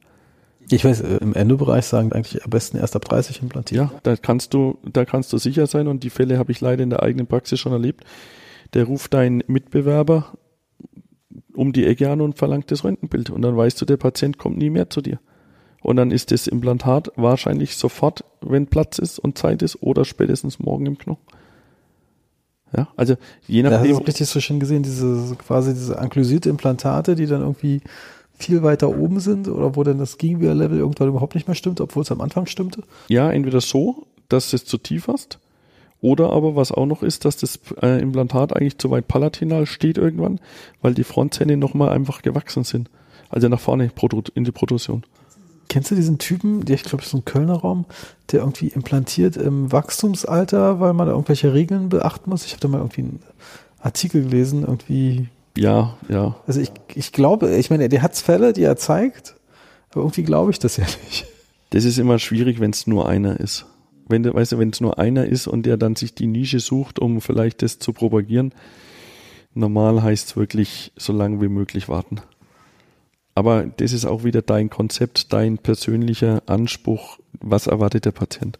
Ich 0.72 0.86
weiß, 0.86 1.02
äh, 1.02 1.18
im 1.18 1.34
Endobereich 1.34 1.86
sagen 1.86 2.12
eigentlich 2.12 2.44
am 2.44 2.50
besten 2.50 2.78
erst 2.78 2.96
ab 2.96 3.06
30 3.06 3.42
implantieren. 3.42 3.90
Ja, 3.92 4.00
da 4.04 4.16
kannst 4.16 4.54
du, 4.54 4.78
da 4.84 5.06
kannst 5.06 5.32
du 5.34 5.38
sicher 5.38 5.68
sein 5.68 5.88
und 5.88 6.04
die 6.04 6.10
Fälle 6.10 6.38
habe 6.38 6.52
ich 6.52 6.62
leider 6.62 6.84
in 6.84 6.90
der 6.90 7.02
eigenen 7.02 7.28
Praxis 7.28 7.60
schon 7.60 7.72
erlebt. 7.72 8.04
Der 8.74 8.84
ruft 8.84 9.14
deinen 9.14 9.44
Mitbewerber 9.48 10.34
um 11.54 11.74
die 11.74 11.86
Ecke 11.86 12.10
an 12.10 12.22
und 12.22 12.38
verlangt 12.38 12.72
das 12.72 12.84
Röntgenbild 12.84 13.30
und 13.30 13.42
dann 13.42 13.58
weißt 13.58 13.82
du, 13.82 13.86
der 13.86 13.98
Patient 13.98 14.38
kommt 14.38 14.58
nie 14.58 14.70
mehr 14.70 14.90
zu 14.90 15.02
dir. 15.02 15.20
Und 15.82 15.96
dann 15.96 16.12
ist 16.12 16.32
das 16.32 16.48
Implantat 16.48 17.12
wahrscheinlich 17.16 17.78
sofort, 17.78 18.24
wenn 18.42 18.68
Platz 18.68 19.00
ist 19.00 19.18
und 19.18 19.38
Zeit 19.38 19.62
ist, 19.62 19.82
oder 19.82 20.04
spätestens 20.06 20.60
morgen 20.60 20.86
im 20.86 20.98
Knochen. 20.98 21.24
Ja, 22.76 22.88
also 22.96 23.16
je 23.48 23.64
nachdem. 23.64 23.86
Ja, 23.86 23.92
hast 23.92 24.02
du 24.02 24.06
richtig 24.06 24.28
so 24.28 24.40
schön 24.40 24.60
gesehen, 24.60 24.84
diese 24.84 25.36
quasi 25.36 25.74
diese 25.74 25.98
anklusierte 25.98 26.50
Implantate, 26.50 27.16
die 27.16 27.26
dann 27.26 27.42
irgendwie 27.42 27.82
viel 28.38 28.64
weiter 28.64 28.90
oben 28.90 29.20
sind 29.20 29.48
oder 29.48 29.76
wo 29.76 29.84
dann 29.84 29.98
das 29.98 30.18
Gegenwehrlevel 30.18 30.78
irgendwann 30.78 31.10
überhaupt 31.10 31.36
nicht 31.36 31.48
mehr 31.48 31.56
stimmt, 31.56 31.82
obwohl 31.82 32.04
es 32.04 32.12
am 32.12 32.22
Anfang 32.22 32.46
stimmte? 32.46 32.84
Ja, 33.08 33.32
entweder 33.32 33.60
so, 33.60 34.08
dass 34.30 34.52
du 34.52 34.56
es 34.56 34.66
zu 34.66 34.78
tief 34.78 35.08
hast, 35.08 35.40
oder 36.02 36.32
aber 36.32 36.56
was 36.56 36.72
auch 36.72 36.86
noch 36.86 37.04
ist, 37.04 37.26
dass 37.26 37.38
das 37.38 37.60
äh, 37.82 38.02
Implantat 38.02 38.56
eigentlich 38.56 38.78
zu 38.78 38.90
weit 38.92 39.08
palatinal 39.08 39.66
steht 39.66 39.98
irgendwann, 39.98 40.40
weil 40.82 40.94
die 40.94 41.04
Frontzähne 41.04 41.58
nochmal 41.58 41.90
einfach 41.90 42.22
gewachsen 42.22 42.64
sind. 42.64 42.90
Also 43.30 43.50
nach 43.50 43.60
vorne 43.60 43.92
in 44.34 44.44
die 44.44 44.52
Protrusion. 44.52 45.04
Kennst 45.70 45.92
du 45.92 45.96
diesen 45.96 46.18
Typen, 46.18 46.66
der 46.66 46.76
ich 46.76 46.84
glaube, 46.84 47.04
ist 47.04 47.12
so 47.12 47.18
ein 47.18 47.26
Kölner 47.26 47.54
Raum, 47.54 47.86
der 48.32 48.40
irgendwie 48.40 48.70
implantiert 48.70 49.38
im 49.38 49.72
Wachstumsalter, 49.72 50.80
weil 50.80 50.94
man 50.94 51.06
da 51.06 51.14
irgendwelche 51.14 51.54
Regeln 51.54 51.90
beachten 51.90 52.30
muss? 52.30 52.46
Ich 52.46 52.54
habe 52.54 52.62
da 52.62 52.68
mal 52.68 52.80
irgendwie 52.80 53.02
einen 53.02 53.20
Artikel 53.80 54.24
gelesen, 54.24 54.62
irgendwie. 54.62 55.30
Ja, 55.56 55.96
ja. 56.10 56.36
Also 56.48 56.60
ich, 56.60 56.72
ich 56.96 57.12
glaube, 57.12 57.56
ich 57.56 57.70
meine, 57.70 57.88
der 57.88 58.02
hat 58.02 58.18
Fälle, 58.18 58.52
die 58.52 58.64
er 58.64 58.78
zeigt, 58.78 59.36
aber 59.92 60.02
irgendwie 60.02 60.24
glaube 60.24 60.52
ich 60.52 60.58
das 60.58 60.78
ja 60.78 60.86
nicht. 61.06 61.28
Das 61.70 61.86
ist 61.86 62.00
immer 62.00 62.18
schwierig, 62.18 62.60
wenn 62.60 62.72
es 62.72 62.88
nur 62.88 63.08
einer 63.08 63.40
ist. 63.40 63.66
Wenn 64.08 64.24
du, 64.24 64.34
weißt 64.34 64.54
du, 64.54 64.58
wenn 64.58 64.72
es 64.72 64.82
nur 64.82 64.98
einer 64.98 65.28
ist 65.28 65.46
und 65.46 65.68
der 65.68 65.78
dann 65.78 65.96
sich 65.96 66.16
die 66.16 66.26
Nische 66.26 66.60
sucht, 66.60 66.98
um 66.98 67.22
vielleicht 67.22 67.62
das 67.62 67.78
zu 67.78 67.94
propagieren, 67.94 68.54
normal 69.54 70.02
heißt 70.02 70.30
es 70.30 70.36
wirklich 70.36 70.92
so 70.98 71.14
lange 71.14 71.42
wie 71.42 71.48
möglich 71.48 71.90
warten. 71.90 72.22
Aber 73.40 73.64
das 73.64 73.94
ist 73.94 74.04
auch 74.04 74.26
wieder 74.26 74.42
dein 74.42 74.70
Konzept, 74.70 75.32
dein 75.32 75.60
persönlicher 75.60 76.44
Anspruch, 76.46 77.20
was 77.40 77.68
erwartet 77.68 78.04
der 78.04 78.12
Patient. 78.12 78.60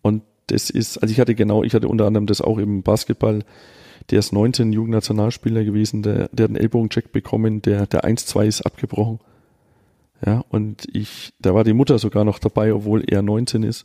Und 0.00 0.22
das 0.46 0.70
ist, 0.70 0.96
also 0.96 1.12
ich 1.12 1.20
hatte 1.20 1.34
genau, 1.34 1.62
ich 1.62 1.74
hatte 1.74 1.86
unter 1.86 2.06
anderem 2.06 2.24
das 2.24 2.40
auch 2.40 2.56
im 2.56 2.82
Basketball, 2.82 3.44
der 4.08 4.20
ist 4.20 4.32
19 4.32 4.72
Jugendnationalspieler 4.72 5.62
gewesen, 5.62 6.02
der, 6.02 6.28
der 6.28 6.44
hat 6.44 6.50
einen 6.52 6.56
Ellbogencheck 6.56 7.12
bekommen, 7.12 7.60
der, 7.60 7.86
der 7.86 8.04
1-2 8.04 8.46
ist 8.46 8.62
abgebrochen. 8.62 9.20
Ja, 10.24 10.42
und 10.48 10.88
ich, 10.94 11.34
da 11.38 11.52
war 11.52 11.62
die 11.62 11.74
Mutter 11.74 11.98
sogar 11.98 12.24
noch 12.24 12.38
dabei, 12.38 12.72
obwohl 12.72 13.04
er 13.06 13.20
19 13.20 13.62
ist. 13.62 13.84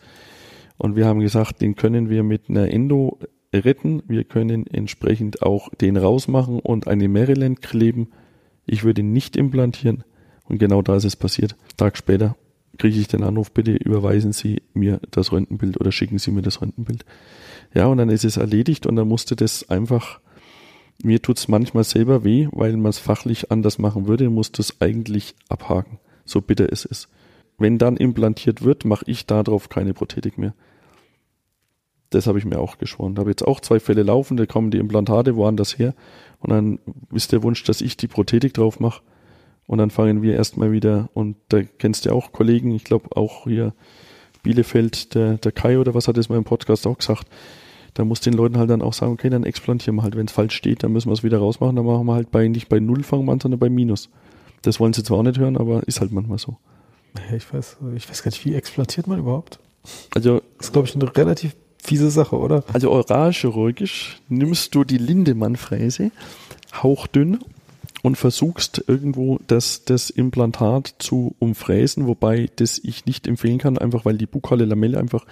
Und 0.77 0.95
wir 0.95 1.05
haben 1.05 1.19
gesagt, 1.19 1.59
den 1.59 1.75
können 1.75 2.09
wir 2.09 2.23
mit 2.23 2.43
einer 2.47 2.71
Endo 2.71 3.19
retten. 3.53 4.03
Wir 4.07 4.23
können 4.23 4.67
entsprechend 4.67 5.43
auch 5.43 5.67
den 5.75 5.97
rausmachen 5.97 6.61
und 6.61 6.87
eine 6.87 7.09
Maryland 7.09 7.61
kleben 7.61 8.07
ich 8.65 8.83
würde 8.83 9.01
ihn 9.01 9.13
nicht 9.13 9.35
implantieren. 9.35 10.03
Und 10.45 10.57
genau 10.57 10.81
da 10.81 10.95
ist 10.95 11.05
es 11.05 11.15
passiert. 11.15 11.55
Tag 11.77 11.97
später 11.97 12.35
kriege 12.77 12.99
ich 12.99 13.07
den 13.07 13.23
Anruf, 13.23 13.51
bitte 13.51 13.73
überweisen 13.73 14.33
Sie 14.33 14.61
mir 14.73 14.99
das 15.11 15.31
Röntgenbild 15.31 15.79
oder 15.79 15.91
schicken 15.91 16.19
Sie 16.19 16.31
mir 16.31 16.41
das 16.41 16.61
Röntgenbild. 16.61 17.05
Ja, 17.73 17.85
und 17.85 17.97
dann 17.97 18.09
ist 18.09 18.25
es 18.25 18.37
erledigt 18.37 18.85
und 18.85 18.95
dann 18.95 19.07
musste 19.07 19.35
das 19.35 19.69
einfach, 19.69 20.19
mir 21.03 21.21
tut 21.21 21.37
es 21.37 21.47
manchmal 21.47 21.83
selber 21.83 22.23
weh, 22.23 22.47
weil 22.51 22.75
man 22.77 22.89
es 22.89 22.99
fachlich 22.99 23.51
anders 23.51 23.77
machen 23.77 24.07
würde, 24.07 24.29
musste 24.29 24.61
es 24.61 24.81
eigentlich 24.81 25.35
abhaken, 25.47 25.99
so 26.25 26.41
bitter 26.41 26.71
es 26.71 26.85
ist. 26.85 27.07
Wenn 27.57 27.77
dann 27.77 27.97
implantiert 27.97 28.63
wird, 28.63 28.85
mache 28.85 29.05
ich 29.07 29.25
darauf 29.25 29.69
keine 29.69 29.93
Prothetik 29.93 30.37
mehr. 30.37 30.53
Das 32.09 32.27
habe 32.27 32.39
ich 32.39 32.45
mir 32.45 32.59
auch 32.59 32.77
geschworen. 32.77 33.15
Da 33.15 33.21
habe 33.21 33.29
jetzt 33.29 33.47
auch 33.47 33.61
zwei 33.61 33.79
Fälle 33.79 34.03
laufen, 34.03 34.35
da 34.35 34.45
kommen 34.45 34.71
die 34.71 34.79
Implantate 34.79 35.35
woanders 35.35 35.77
her 35.77 35.93
und 36.41 36.49
dann 36.49 36.79
ist 37.13 37.31
der 37.31 37.43
Wunsch, 37.43 37.63
dass 37.63 37.81
ich 37.81 37.97
die 37.97 38.07
Prothetik 38.07 38.53
drauf 38.53 38.79
mache. 38.79 39.01
Und 39.67 39.77
dann 39.77 39.89
fangen 39.89 40.21
wir 40.21 40.35
erstmal 40.35 40.71
wieder, 40.71 41.09
und 41.13 41.37
da 41.49 41.61
kennst 41.63 42.05
du 42.05 42.09
ja 42.09 42.15
auch 42.15 42.33
Kollegen, 42.33 42.71
ich 42.71 42.83
glaube 42.83 43.15
auch 43.15 43.45
hier 43.45 43.73
Bielefeld, 44.43 45.15
der, 45.15 45.37
der 45.37 45.51
Kai 45.51 45.77
oder 45.77 45.93
was 45.93 46.07
hat 46.07 46.17
das 46.17 46.29
mal 46.29 46.37
im 46.37 46.43
Podcast 46.43 46.85
auch 46.87 46.97
gesagt, 46.97 47.27
da 47.93 48.05
muss 48.05 48.21
den 48.21 48.33
Leuten 48.33 48.57
halt 48.57 48.69
dann 48.69 48.81
auch 48.81 48.93
sagen, 48.93 49.13
okay, 49.13 49.29
dann 49.29 49.43
explantieren 49.43 49.97
wir 49.97 50.03
halt. 50.03 50.15
Wenn 50.15 50.25
es 50.25 50.31
falsch 50.31 50.55
steht, 50.55 50.83
dann 50.83 50.91
müssen 50.93 51.09
wir 51.09 51.13
es 51.13 51.23
wieder 51.23 51.37
rausmachen, 51.37 51.75
dann 51.75 51.85
machen 51.85 52.05
wir 52.05 52.13
halt 52.13 52.31
bei 52.31 52.47
nicht 52.47 52.69
bei 52.69 52.79
Null 52.79 53.03
fangen 53.03 53.25
wir 53.25 53.33
an, 53.33 53.39
sondern 53.39 53.59
bei 53.59 53.69
Minus. 53.69 54.09
Das 54.61 54.79
wollen 54.79 54.93
sie 54.93 55.03
zwar 55.03 55.19
auch 55.19 55.23
nicht 55.23 55.39
hören, 55.39 55.57
aber 55.57 55.83
ist 55.87 56.01
halt 56.01 56.11
manchmal 56.11 56.37
so. 56.37 56.57
Ich 57.35 57.53
weiß, 57.53 57.77
ich 57.95 58.09
weiß 58.09 58.23
gar 58.23 58.31
nicht, 58.31 58.45
wie 58.45 58.55
explantiert 58.55 59.07
man 59.07 59.19
überhaupt? 59.19 59.59
Also, 60.15 60.41
das 60.57 60.67
ist, 60.67 60.73
glaube 60.73 60.87
ich, 60.87 60.95
eine 60.95 61.15
relativ 61.15 61.55
fiese 61.81 62.11
Sache, 62.11 62.37
oder? 62.37 62.63
Also 62.73 62.91
oralchirurgisch 62.91 64.19
nimmst 64.29 64.75
du 64.75 64.83
die 64.83 64.97
Lindemann-Fräse 64.97 66.11
hauchdünn 66.73 67.39
und 68.01 68.17
versuchst 68.17 68.83
irgendwo 68.87 69.39
das, 69.47 69.85
das 69.85 70.09
Implantat 70.09 70.95
zu 70.99 71.35
umfräsen, 71.39 72.07
wobei 72.07 72.49
das 72.55 72.79
ich 72.79 73.05
nicht 73.05 73.27
empfehlen 73.27 73.57
kann, 73.57 73.77
einfach 73.77 74.05
weil 74.05 74.17
die 74.17 74.25
bukale 74.25 74.65
Lamelle 74.65 74.99
einfach 74.99 75.25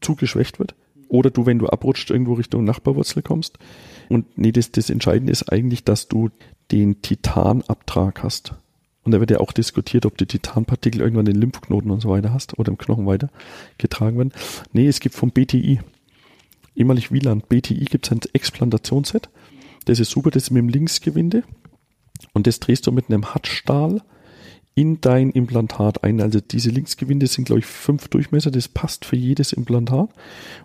zu 0.00 0.14
geschwächt 0.14 0.58
wird. 0.58 0.74
Oder 1.08 1.30
du, 1.30 1.44
wenn 1.46 1.58
du 1.58 1.66
abrutscht, 1.66 2.10
irgendwo 2.10 2.34
Richtung 2.34 2.64
Nachbarwurzel 2.64 3.22
kommst. 3.22 3.58
Und 4.08 4.38
nee, 4.38 4.52
das, 4.52 4.72
das 4.72 4.90
Entscheidende 4.90 5.32
ist 5.32 5.52
eigentlich, 5.52 5.84
dass 5.84 6.08
du 6.08 6.30
den 6.70 7.02
Titanabtrag 7.02 8.22
hast. 8.22 8.54
Und 9.04 9.12
da 9.12 9.20
wird 9.20 9.30
ja 9.30 9.40
auch 9.40 9.52
diskutiert, 9.52 10.06
ob 10.06 10.16
die 10.16 10.26
Titanpartikel 10.26 11.00
irgendwann 11.00 11.26
in 11.26 11.34
den 11.34 11.40
Lymphknoten 11.40 11.90
und 11.90 12.00
so 12.00 12.08
weiter 12.08 12.32
hast 12.32 12.58
oder 12.58 12.70
im 12.70 12.78
Knochen 12.78 13.06
weiter 13.06 13.30
getragen 13.78 14.16
werden. 14.18 14.32
Nee, 14.72 14.86
es 14.86 15.00
gibt 15.00 15.14
vom 15.14 15.30
BTI, 15.30 15.80
ehemalig 16.76 17.10
Wieland, 17.10 17.48
BTI 17.48 17.84
gibt 17.84 18.06
es 18.06 18.12
ein 18.12 18.20
Explantationsset. 18.32 19.28
Das 19.86 19.98
ist 19.98 20.10
super, 20.10 20.30
das 20.30 20.44
ist 20.44 20.50
mit 20.50 20.62
dem 20.62 20.68
Linksgewinde. 20.68 21.42
Und 22.32 22.46
das 22.46 22.60
drehst 22.60 22.86
du 22.86 22.92
mit 22.92 23.08
einem 23.08 23.34
Hartstahl 23.34 24.02
in 24.74 25.00
dein 25.00 25.30
Implantat 25.30 26.02
ein. 26.04 26.20
Also 26.20 26.40
diese 26.40 26.70
Linksgewinde 26.70 27.26
sind, 27.26 27.44
glaube 27.44 27.60
ich, 27.60 27.66
fünf 27.66 28.08
Durchmesser. 28.08 28.50
Das 28.50 28.68
passt 28.68 29.04
für 29.04 29.16
jedes 29.16 29.52
Implantat. 29.52 30.10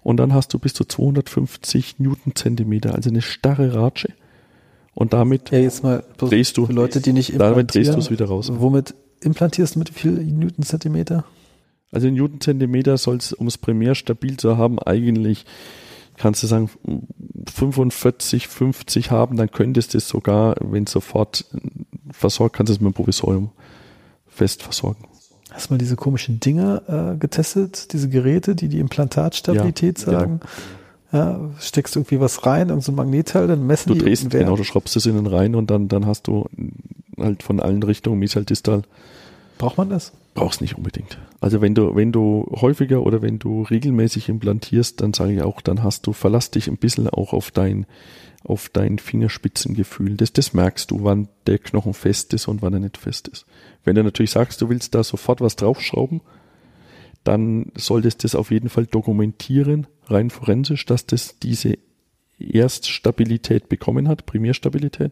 Und 0.01 0.17
dann 0.17 0.33
hast 0.33 0.53
du 0.53 0.59
bis 0.59 0.73
zu 0.73 0.85
250 0.85 1.99
Newtonzentimeter, 1.99 2.95
also 2.95 3.09
eine 3.09 3.21
starre 3.21 3.73
Ratsche. 3.73 4.13
Und 4.98 5.14
damit 5.14 5.52
ja, 5.52 5.60
jetzt 5.60 5.84
mal 5.84 6.04
drehst 6.18 6.58
du, 6.58 6.66
Leute, 6.66 7.02
die 7.02 7.14
nicht 7.14 7.39
damit 7.39 7.72
drehst 7.76 7.93
du 7.93 8.00
es 8.00 8.10
wieder 8.10 8.26
raus. 8.26 8.52
Womit 8.52 8.95
implantierst 9.20 9.76
du 9.76 9.80
mit 9.80 9.93
wie 9.93 10.00
viel 10.00 10.12
Newtonzentimeter? 10.12 11.24
Also 11.91 12.08
in 12.08 12.16
Newtonzentimeter 12.16 12.98
soll 12.98 13.18
es, 13.18 13.32
um 13.32 13.45
es 13.45 13.60
primär 13.60 13.93
stabil 13.93 14.38
zu 14.38 14.58
haben, 14.58 14.80
eigentlich 14.80 15.45
kannst 16.16 16.41
du 16.41 16.48
sagen 16.48 16.72
45, 17.54 18.48
50 18.48 19.12
haben, 19.12 19.38
dann 19.38 19.52
könntest 19.52 19.93
du 19.93 20.00
es 20.00 20.08
sogar, 20.08 20.56
wenn 20.62 20.86
es 20.86 20.93
sofort 20.93 21.45
versorgt, 22.10 22.56
kannst 22.56 22.72
du 22.72 22.74
es 22.74 22.80
mit 22.80 22.88
einem 22.88 22.93
Provisorium 22.95 23.52
fest 24.26 24.64
versorgen. 24.64 25.04
Hast 25.52 25.70
du 25.70 25.76
mal 25.76 25.78
diese 25.78 25.95
komischen 25.95 26.39
Dinger 26.39 27.14
äh, 27.14 27.18
getestet, 27.18 27.93
diese 27.93 28.10
Geräte, 28.10 28.56
die 28.56 28.68
die 28.68 28.80
Implantatstabilität 28.80 30.00
ja, 30.00 30.06
sagen? 30.06 30.39
Genau. 30.39 30.52
Ja, 31.12 31.39
steckst 31.60 31.95
irgendwie 31.95 32.20
was 32.20 32.45
rein, 32.45 32.68
irgendein 32.70 32.82
so 32.82 32.91
Magnetteil, 32.91 33.47
dann 33.47 33.66
messen 33.66 33.89
du 33.89 33.93
die. 33.93 33.99
Du 33.99 34.05
drehst, 34.05 34.30
genau, 34.30 34.58
du 34.58 34.64
schraubst 34.64 34.95
es 34.97 35.05
innen 35.05 35.26
rein 35.26 35.55
und 35.55 35.72
dann, 35.72 35.88
dann 35.88 36.05
hast 36.05 36.28
du 36.28 36.45
halt 37.18 37.43
von 37.43 37.60
allen 37.62 37.82
Richtungen 37.82 38.20
Misal 38.20 38.43
Distal. 38.43 38.84
Braucht 39.58 39.78
man 39.78 39.89
das? 39.89 40.12
Brauchst 40.34 40.62
nicht 40.62 40.78
unbedingt. 40.78 41.18
Also 41.39 41.62
wenn 41.62 41.74
du, 41.74 41.95
wenn 41.95 42.12
du 42.12 42.45
häufiger 42.62 43.03
oder 43.03 43.22
wenn 43.22 43.39
du 43.39 43.64
regelmäßig 43.64 44.30
implantierst, 44.30 45.01
dann 45.01 45.14
sage 45.14 45.34
ich 45.34 45.41
auch, 45.41 45.62
dann 45.62 45.82
hast 45.82 46.05
du, 46.05 46.14
verlass 46.14 46.51
dich 46.51 46.68
ein 46.68 46.78
bisschen 46.78 47.10
auch 47.10 47.34
auf 47.34 47.51
dein, 47.51 47.86
auf 48.43 48.70
dein 48.70 48.99
Fingerspitzengefühl. 48.99 50.16
Das, 50.16 50.34
das 50.34 50.53
merkst 50.53 50.91
du, 50.91 51.03
wann 51.03 51.28
der 51.47 51.58
Knochen 51.58 51.93
fest 51.93 52.34
ist 52.34 52.47
und 52.47 52.62
wann 52.62 52.74
er 52.74 52.80
nicht 52.80 52.97
fest 52.97 53.30
ist. 53.30 53.45
Wenn 53.84 53.95
du 53.95 54.03
natürlich 54.03 54.32
sagst, 54.32 54.62
du 54.62 54.70
willst 54.70 54.93
da 54.93 55.03
sofort 55.03 55.41
was 55.41 55.55
draufschrauben, 55.55 56.22
dann 57.28 57.71
solltest 57.75 58.23
du 58.23 58.25
das 58.25 58.36
auf 58.36 58.51
jeden 58.51 58.69
Fall 58.69 58.86
dokumentieren, 58.86 59.88
rein 60.05 60.30
forensisch, 60.30 60.86
dass 60.86 61.05
das 61.05 61.38
diese 61.39 61.78
Erststabilität 62.39 63.67
bekommen 63.67 64.07
hat, 64.07 64.25
Primärstabilität. 64.25 65.11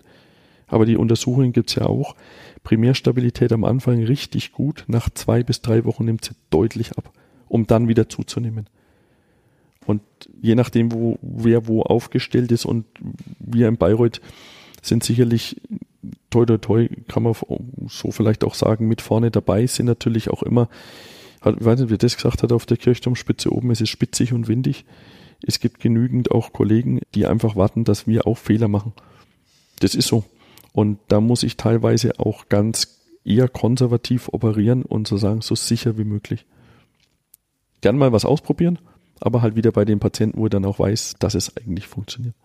Aber 0.67 0.85
die 0.85 0.95
Untersuchungen 0.95 1.51
gibt 1.51 1.69
es 1.69 1.75
ja 1.75 1.85
auch. 1.85 2.15
Primärstabilität 2.63 3.51
am 3.51 3.65
Anfang 3.65 4.01
richtig 4.03 4.53
gut, 4.53 4.85
nach 4.87 5.09
zwei 5.09 5.43
bis 5.43 5.61
drei 5.61 5.83
Wochen 5.83 6.05
nimmt 6.05 6.23
sie 6.23 6.35
deutlich 6.49 6.97
ab, 6.97 7.11
um 7.49 7.67
dann 7.67 7.87
wieder 7.89 8.07
zuzunehmen. 8.07 8.67
Und 9.85 10.01
je 10.41 10.55
nachdem, 10.55 10.93
wo 10.93 11.19
wer 11.21 11.67
wo 11.67 11.83
aufgestellt 11.83 12.51
ist 12.51 12.65
und 12.65 12.85
wir 13.39 13.67
in 13.67 13.77
Bayreuth 13.77 14.21
sind 14.81 15.03
sicherlich 15.03 15.61
toi 16.29 16.45
toi 16.45 16.57
toi, 16.57 16.89
kann 17.07 17.23
man 17.23 17.35
so 17.87 18.11
vielleicht 18.11 18.43
auch 18.45 18.55
sagen, 18.55 18.87
mit 18.87 19.01
vorne 19.01 19.31
dabei, 19.31 19.67
sind 19.67 19.85
natürlich 19.85 20.29
auch 20.29 20.43
immer 20.43 20.69
hat, 21.45 21.57
ich 21.59 21.65
weiß 21.65 21.79
nicht, 21.79 21.89
wie 21.89 21.97
das 21.97 22.15
gesagt 22.15 22.43
hat 22.43 22.51
auf 22.51 22.65
der 22.65 22.77
Kirchturmspitze 22.77 23.51
oben, 23.51 23.71
es 23.71 23.81
ist 23.81 23.89
spitzig 23.89 24.33
und 24.33 24.47
windig. 24.47 24.85
Es 25.45 25.59
gibt 25.59 25.79
genügend 25.79 26.31
auch 26.31 26.53
Kollegen, 26.53 27.01
die 27.13 27.25
einfach 27.25 27.55
warten, 27.55 27.83
dass 27.83 28.07
wir 28.07 28.25
auch 28.25 28.37
Fehler 28.37 28.67
machen. 28.67 28.93
Das 29.79 29.95
ist 29.95 30.07
so. 30.07 30.23
Und 30.73 30.99
da 31.07 31.21
muss 31.21 31.43
ich 31.43 31.57
teilweise 31.57 32.19
auch 32.19 32.49
ganz 32.49 32.99
eher 33.23 33.47
konservativ 33.47 34.29
operieren 34.29 34.83
und 34.83 35.07
so 35.07 35.17
sagen, 35.17 35.41
so 35.41 35.55
sicher 35.55 35.97
wie 35.97 36.03
möglich. 36.03 36.45
Gern 37.81 37.97
mal 37.97 38.11
was 38.11 38.25
ausprobieren, 38.25 38.79
aber 39.19 39.41
halt 39.41 39.55
wieder 39.55 39.71
bei 39.71 39.85
den 39.85 39.99
Patienten, 39.99 40.37
wo 40.37 40.45
er 40.45 40.49
dann 40.49 40.65
auch 40.65 40.79
weiß, 40.79 41.15
dass 41.19 41.35
es 41.35 41.55
eigentlich 41.57 41.87
funktioniert. 41.87 42.35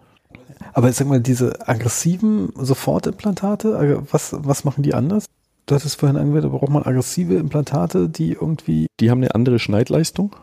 Aber 0.73 0.93
sag 0.93 1.07
mal, 1.07 1.21
diese 1.21 1.69
aggressiven 1.69 2.53
Sofortimplantate, 2.55 4.03
was, 4.11 4.35
was 4.37 4.65
machen 4.65 4.83
die 4.83 4.95
anders? 4.95 5.27
Du 5.71 5.77
hattest 5.77 6.01
vorhin 6.01 6.17
angewendet, 6.17 6.51
braucht 6.51 6.71
man 6.71 6.83
aggressive 6.83 7.35
Implantate, 7.35 8.09
die 8.09 8.33
irgendwie. 8.33 8.87
Die 8.99 9.11
haben 9.11 9.19
eine 9.19 9.35
andere 9.35 9.59
Schneidleistung. 9.59 10.35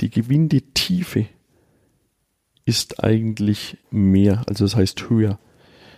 Die 0.00 0.10
Gewindetiefe 0.10 1.26
ist 2.66 3.02
eigentlich 3.02 3.78
mehr, 3.90 4.42
also 4.46 4.64
das 4.64 4.76
heißt 4.76 5.08
höher. 5.08 5.38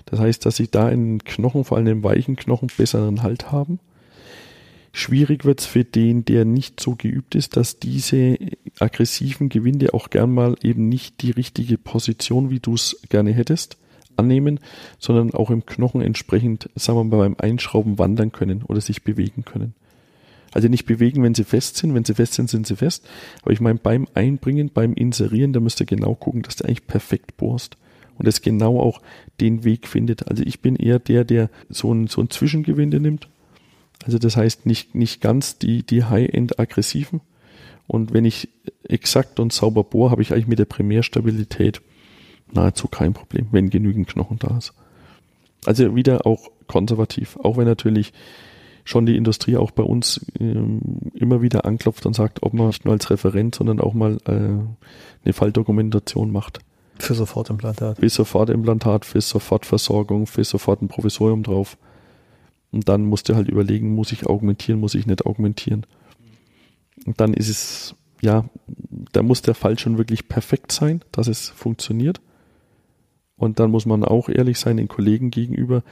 Das 0.06 0.20
heißt, 0.20 0.46
dass 0.46 0.56
sie 0.56 0.70
da 0.70 0.88
in 0.88 1.22
Knochen, 1.24 1.64
vor 1.64 1.76
allem 1.76 1.86
im 1.88 2.04
weichen 2.04 2.36
Knochen, 2.36 2.68
besseren 2.76 3.22
Halt 3.22 3.50
haben. 3.50 3.80
Schwierig 4.92 5.44
wird 5.44 5.60
es 5.60 5.66
für 5.66 5.84
den, 5.84 6.24
der 6.24 6.44
nicht 6.44 6.80
so 6.80 6.94
geübt 6.96 7.34
ist, 7.34 7.56
dass 7.56 7.78
diese 7.78 8.38
aggressiven 8.78 9.48
Gewinde 9.48 9.92
auch 9.92 10.10
gern 10.10 10.32
mal 10.32 10.56
eben 10.62 10.88
nicht 10.88 11.20
die 11.22 11.30
richtige 11.30 11.78
Position, 11.78 12.50
wie 12.50 12.60
du 12.60 12.74
es 12.74 13.00
gerne 13.08 13.32
hättest, 13.32 13.76
annehmen, 14.18 14.60
sondern 14.98 15.34
auch 15.34 15.50
im 15.50 15.66
Knochen 15.66 16.00
entsprechend, 16.00 16.70
sagen 16.74 16.98
wir 16.98 17.04
mal, 17.04 17.28
beim 17.28 17.36
Einschrauben 17.38 17.98
wandern 17.98 18.32
können 18.32 18.62
oder 18.62 18.80
sich 18.80 19.02
bewegen 19.02 19.44
können. 19.44 19.74
Also 20.52 20.68
nicht 20.68 20.86
bewegen, 20.86 21.22
wenn 21.22 21.34
sie 21.34 21.44
fest 21.44 21.76
sind. 21.76 21.94
Wenn 21.94 22.04
sie 22.04 22.14
fest 22.14 22.34
sind, 22.34 22.48
sind 22.48 22.66
sie 22.66 22.76
fest. 22.76 23.06
Aber 23.42 23.52
ich 23.52 23.60
meine, 23.60 23.78
beim 23.78 24.06
Einbringen, 24.14 24.70
beim 24.72 24.94
Inserieren, 24.94 25.52
da 25.52 25.60
müsst 25.60 25.80
ihr 25.80 25.86
genau 25.86 26.14
gucken, 26.14 26.42
dass 26.42 26.56
du 26.56 26.64
eigentlich 26.64 26.86
perfekt 26.86 27.36
bohrst 27.36 27.76
und 28.16 28.26
es 28.26 28.42
genau 28.42 28.80
auch 28.80 29.00
den 29.40 29.64
Weg 29.64 29.86
findet. 29.86 30.28
Also 30.28 30.42
ich 30.44 30.60
bin 30.60 30.76
eher 30.76 30.98
der, 30.98 31.24
der 31.24 31.50
so 31.68 31.92
ein, 31.92 32.06
so 32.06 32.20
ein 32.20 32.30
Zwischengewinde 32.30 33.00
nimmt. 33.00 33.28
Also 34.04 34.18
das 34.18 34.36
heißt 34.36 34.66
nicht, 34.66 34.94
nicht 34.94 35.20
ganz 35.20 35.58
die, 35.58 35.84
die 35.84 36.04
High-End-aggressiven. 36.04 37.20
Und 37.86 38.12
wenn 38.12 38.24
ich 38.24 38.48
exakt 38.84 39.40
und 39.40 39.52
sauber 39.52 39.84
bohre, 39.84 40.10
habe 40.10 40.22
ich 40.22 40.32
eigentlich 40.32 40.46
mit 40.46 40.58
der 40.58 40.66
Primärstabilität 40.66 41.80
nahezu 42.52 42.88
kein 42.88 43.12
Problem, 43.12 43.48
wenn 43.50 43.70
genügend 43.70 44.08
Knochen 44.08 44.38
da 44.38 44.56
ist. 44.56 44.72
Also 45.66 45.94
wieder 45.94 46.26
auch 46.26 46.50
konservativ, 46.66 47.36
auch 47.42 47.56
wenn 47.56 47.66
natürlich 47.66 48.12
schon 48.84 49.04
die 49.04 49.16
Industrie 49.16 49.56
auch 49.56 49.70
bei 49.70 49.82
uns 49.82 50.24
ähm, 50.40 50.80
immer 51.14 51.42
wieder 51.42 51.66
anklopft 51.66 52.06
und 52.06 52.14
sagt, 52.14 52.42
ob 52.42 52.54
man 52.54 52.68
nicht 52.68 52.84
nur 52.84 52.94
als 52.94 53.10
Referent, 53.10 53.54
sondern 53.54 53.80
auch 53.80 53.92
mal 53.92 54.18
äh, 54.24 54.30
eine 54.32 55.32
Falldokumentation 55.32 56.32
macht. 56.32 56.60
Für 56.98 57.14
Sofortimplantat. 57.14 57.98
Für 57.98 58.08
Sofortimplantat, 58.08 59.04
für 59.04 59.20
Sofortversorgung, 59.20 60.26
für 60.26 60.42
sofort 60.42 60.80
ein 60.82 60.88
Provisorium 60.88 61.42
drauf. 61.42 61.76
Und 62.72 62.88
dann 62.88 63.04
musst 63.04 63.28
du 63.28 63.36
halt 63.36 63.48
überlegen, 63.48 63.94
muss 63.94 64.12
ich 64.12 64.26
augmentieren, 64.26 64.80
muss 64.80 64.94
ich 64.94 65.06
nicht 65.06 65.26
augmentieren. 65.26 65.86
Und 67.06 67.20
dann 67.20 67.34
ist 67.34 67.48
es, 67.48 67.94
ja, 68.20 68.44
da 69.12 69.22
muss 69.22 69.42
der 69.42 69.54
Fall 69.54 69.78
schon 69.78 69.98
wirklich 69.98 70.28
perfekt 70.28 70.72
sein, 70.72 71.02
dass 71.12 71.28
es 71.28 71.50
funktioniert. 71.50 72.20
Und 73.38 73.58
dann 73.60 73.70
muss 73.70 73.86
man 73.86 74.04
auch 74.04 74.28
ehrlich 74.28 74.58
sein 74.58 74.76
den 74.76 74.88
Kollegen 74.88 75.30
gegenüber 75.30 75.82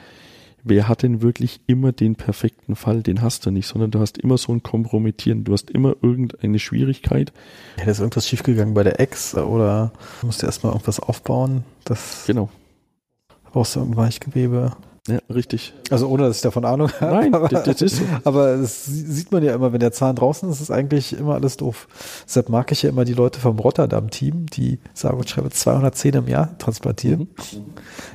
wer 0.67 0.89
hat 0.89 1.03
denn 1.03 1.23
wirklich 1.23 1.61
immer 1.67 1.93
den 1.93 2.17
perfekten 2.17 2.77
Fall? 2.77 3.03
Den 3.03 3.23
hast 3.23 3.47
du 3.47 3.51
nicht, 3.51 3.67
sondern 3.67 3.93
du 3.93 4.01
hast 4.01 4.19
immer 4.19 4.37
so 4.37 4.53
ein 4.53 4.63
Kompromittieren. 4.63 5.45
Du 5.45 5.53
hast 5.53 5.71
immer 5.71 5.95
irgendeine 6.03 6.59
Schwierigkeit. 6.59 7.33
Ja, 7.79 7.85
da 7.85 7.91
ist 7.93 8.01
irgendwas 8.01 8.29
schiefgegangen 8.29 8.75
bei 8.75 8.83
der 8.83 9.01
Ex 9.01 9.35
oder 9.35 9.93
musst 10.23 10.43
du 10.43 10.47
erstmal 10.47 10.73
irgendwas 10.73 11.01
aufbauen. 11.01 11.65
Das 11.85 12.25
genau. 12.27 12.51
brauchst 13.53 13.77
du 13.77 13.81
irgendein 13.81 14.05
Weichgewebe. 14.05 14.73
Ja, 15.07 15.19
richtig. 15.33 15.75
Also 15.91 16.09
ohne, 16.09 16.25
dass 16.25 16.37
ich 16.37 16.43
davon 16.43 16.65
Ahnung 16.65 16.91
habe. 17.01 17.15
Nein, 17.15 17.35
aber, 17.35 17.49
das, 17.49 17.83
ist 17.83 17.97
so. 17.97 18.05
Aber 18.25 18.57
das 18.57 18.87
sieht 18.87 19.31
man 19.33 19.43
ja 19.43 19.55
immer, 19.55 19.73
wenn 19.73 19.81
der 19.81 19.93
Zahn 19.93 20.17
draußen 20.17 20.51
ist, 20.51 20.61
ist 20.61 20.71
eigentlich 20.71 21.17
immer 21.19 21.35
alles 21.35 21.57
doof. 21.57 21.87
Deshalb 22.27 22.49
mag 22.49 22.73
ich 22.73 22.83
ja 22.83 22.91
immer 22.91 23.05
die 23.05 23.15
Leute 23.15 23.41
vom 23.41 23.59
Rotterdam-Team, 23.59 24.47
die 24.47 24.79
sagen 24.95 25.19
und 25.19 25.29
schreiben 25.29 25.51
210 25.51 26.15
im 26.15 26.29
Jahr 26.29 26.57
transplantieren. 26.59 27.29
Mhm. 27.53 27.65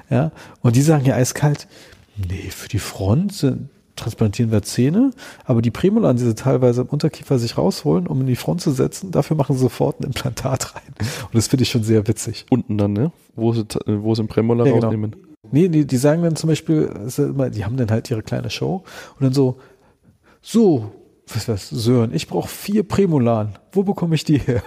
Ja, 0.10 0.32
und 0.62 0.76
die 0.76 0.82
sagen 0.82 1.06
ja 1.06 1.16
eiskalt, 1.16 1.68
Nee, 2.18 2.50
für 2.50 2.68
die 2.68 2.80
Front 2.80 3.34
sind, 3.34 3.70
transplantieren 3.96 4.52
wir 4.52 4.62
Zähne, 4.64 5.12
aber 5.46 5.62
die 5.62 5.72
Prämolaren, 5.72 6.18
die 6.18 6.24
sie 6.24 6.36
teilweise 6.36 6.82
im 6.82 6.88
Unterkiefer 6.88 7.39
sich 7.39 7.58
rausholen, 7.58 8.08
um 8.08 8.22
in 8.22 8.28
die 8.28 8.36
Front 8.36 8.62
zu 8.62 8.72
setzen, 8.72 9.12
dafür 9.12 9.38
machen 9.38 9.56
sie 9.56 9.62
sofort 9.62 10.00
ein 10.00 10.06
Implantat 10.06 10.76
rein. 10.76 10.94
Und 10.98 11.36
das 11.36 11.48
finde 11.48 11.64
ich 11.64 11.70
schon 11.70 11.84
sehr 11.84 12.08
witzig. 12.08 12.46
Unten 12.50 12.78
dann, 12.78 12.94
ne? 12.94 13.12
Wo 13.36 13.54
sie, 13.54 13.66
wo 13.86 14.16
sie 14.16 14.24
ein 14.24 14.28
Prämolar 14.28 14.68
ja, 14.68 14.74
genau. 14.74 15.16
Nee, 15.50 15.70
die, 15.70 15.88
die 15.88 15.98
sagen 15.98 16.22
dann 16.22 16.36
zum 16.36 16.50
Beispiel, 16.50 16.92
die 17.54 17.66
haben 17.66 17.78
dann 17.78 17.89
halt 17.89 18.10
ihre 18.12 18.22
kleine 18.22 18.50
Show 18.50 18.84
und 19.16 19.24
dann 19.24 19.34
so, 19.34 19.60
so, 20.42 20.92
was 21.28 21.48
was, 21.48 21.70
Sören, 21.70 22.14
ich 22.14 22.28
brauche 22.28 22.48
vier 22.48 22.84
Prämolaren. 22.84 23.58
Wo 23.72 23.84
bekomme 23.84 24.16
ich 24.16 24.24
die 24.24 24.38
her? 24.38 24.64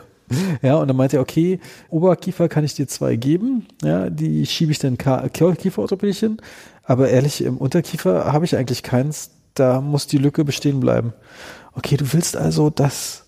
Ja, 0.63 0.77
und 0.77 0.89
dann 0.89 0.97
meinte 0.97 1.19
er, 1.19 1.21
okay, 1.21 1.61
Oberkiefer 1.91 2.49
kann 2.49 2.65
ich 2.65 2.75
dir 2.75 2.89
zwei 2.89 3.17
geben, 3.17 3.67
ja, 3.83 4.09
die 4.09 4.47
schiebe 4.47 4.73
ich 4.73 4.79
dann 4.79 4.97
Kieferorthopädie 4.97 6.15
hin, 6.15 6.39
aber 6.83 7.09
ehrlich, 7.09 7.43
im 7.45 7.59
Unterkiefer 7.59 8.33
habe 8.33 8.45
ich 8.45 8.57
eigentlich 8.57 8.83
keins. 8.83 9.31
Da 9.55 9.81
muss 9.81 10.09
die 10.09 10.19
Lücke 10.19 10.45
bestehen 10.45 10.81
bleiben. 10.81 11.13
Okay, 11.75 11.97
du 11.97 12.13
willst 12.13 12.37
also, 12.37 12.71
dass 12.71 13.27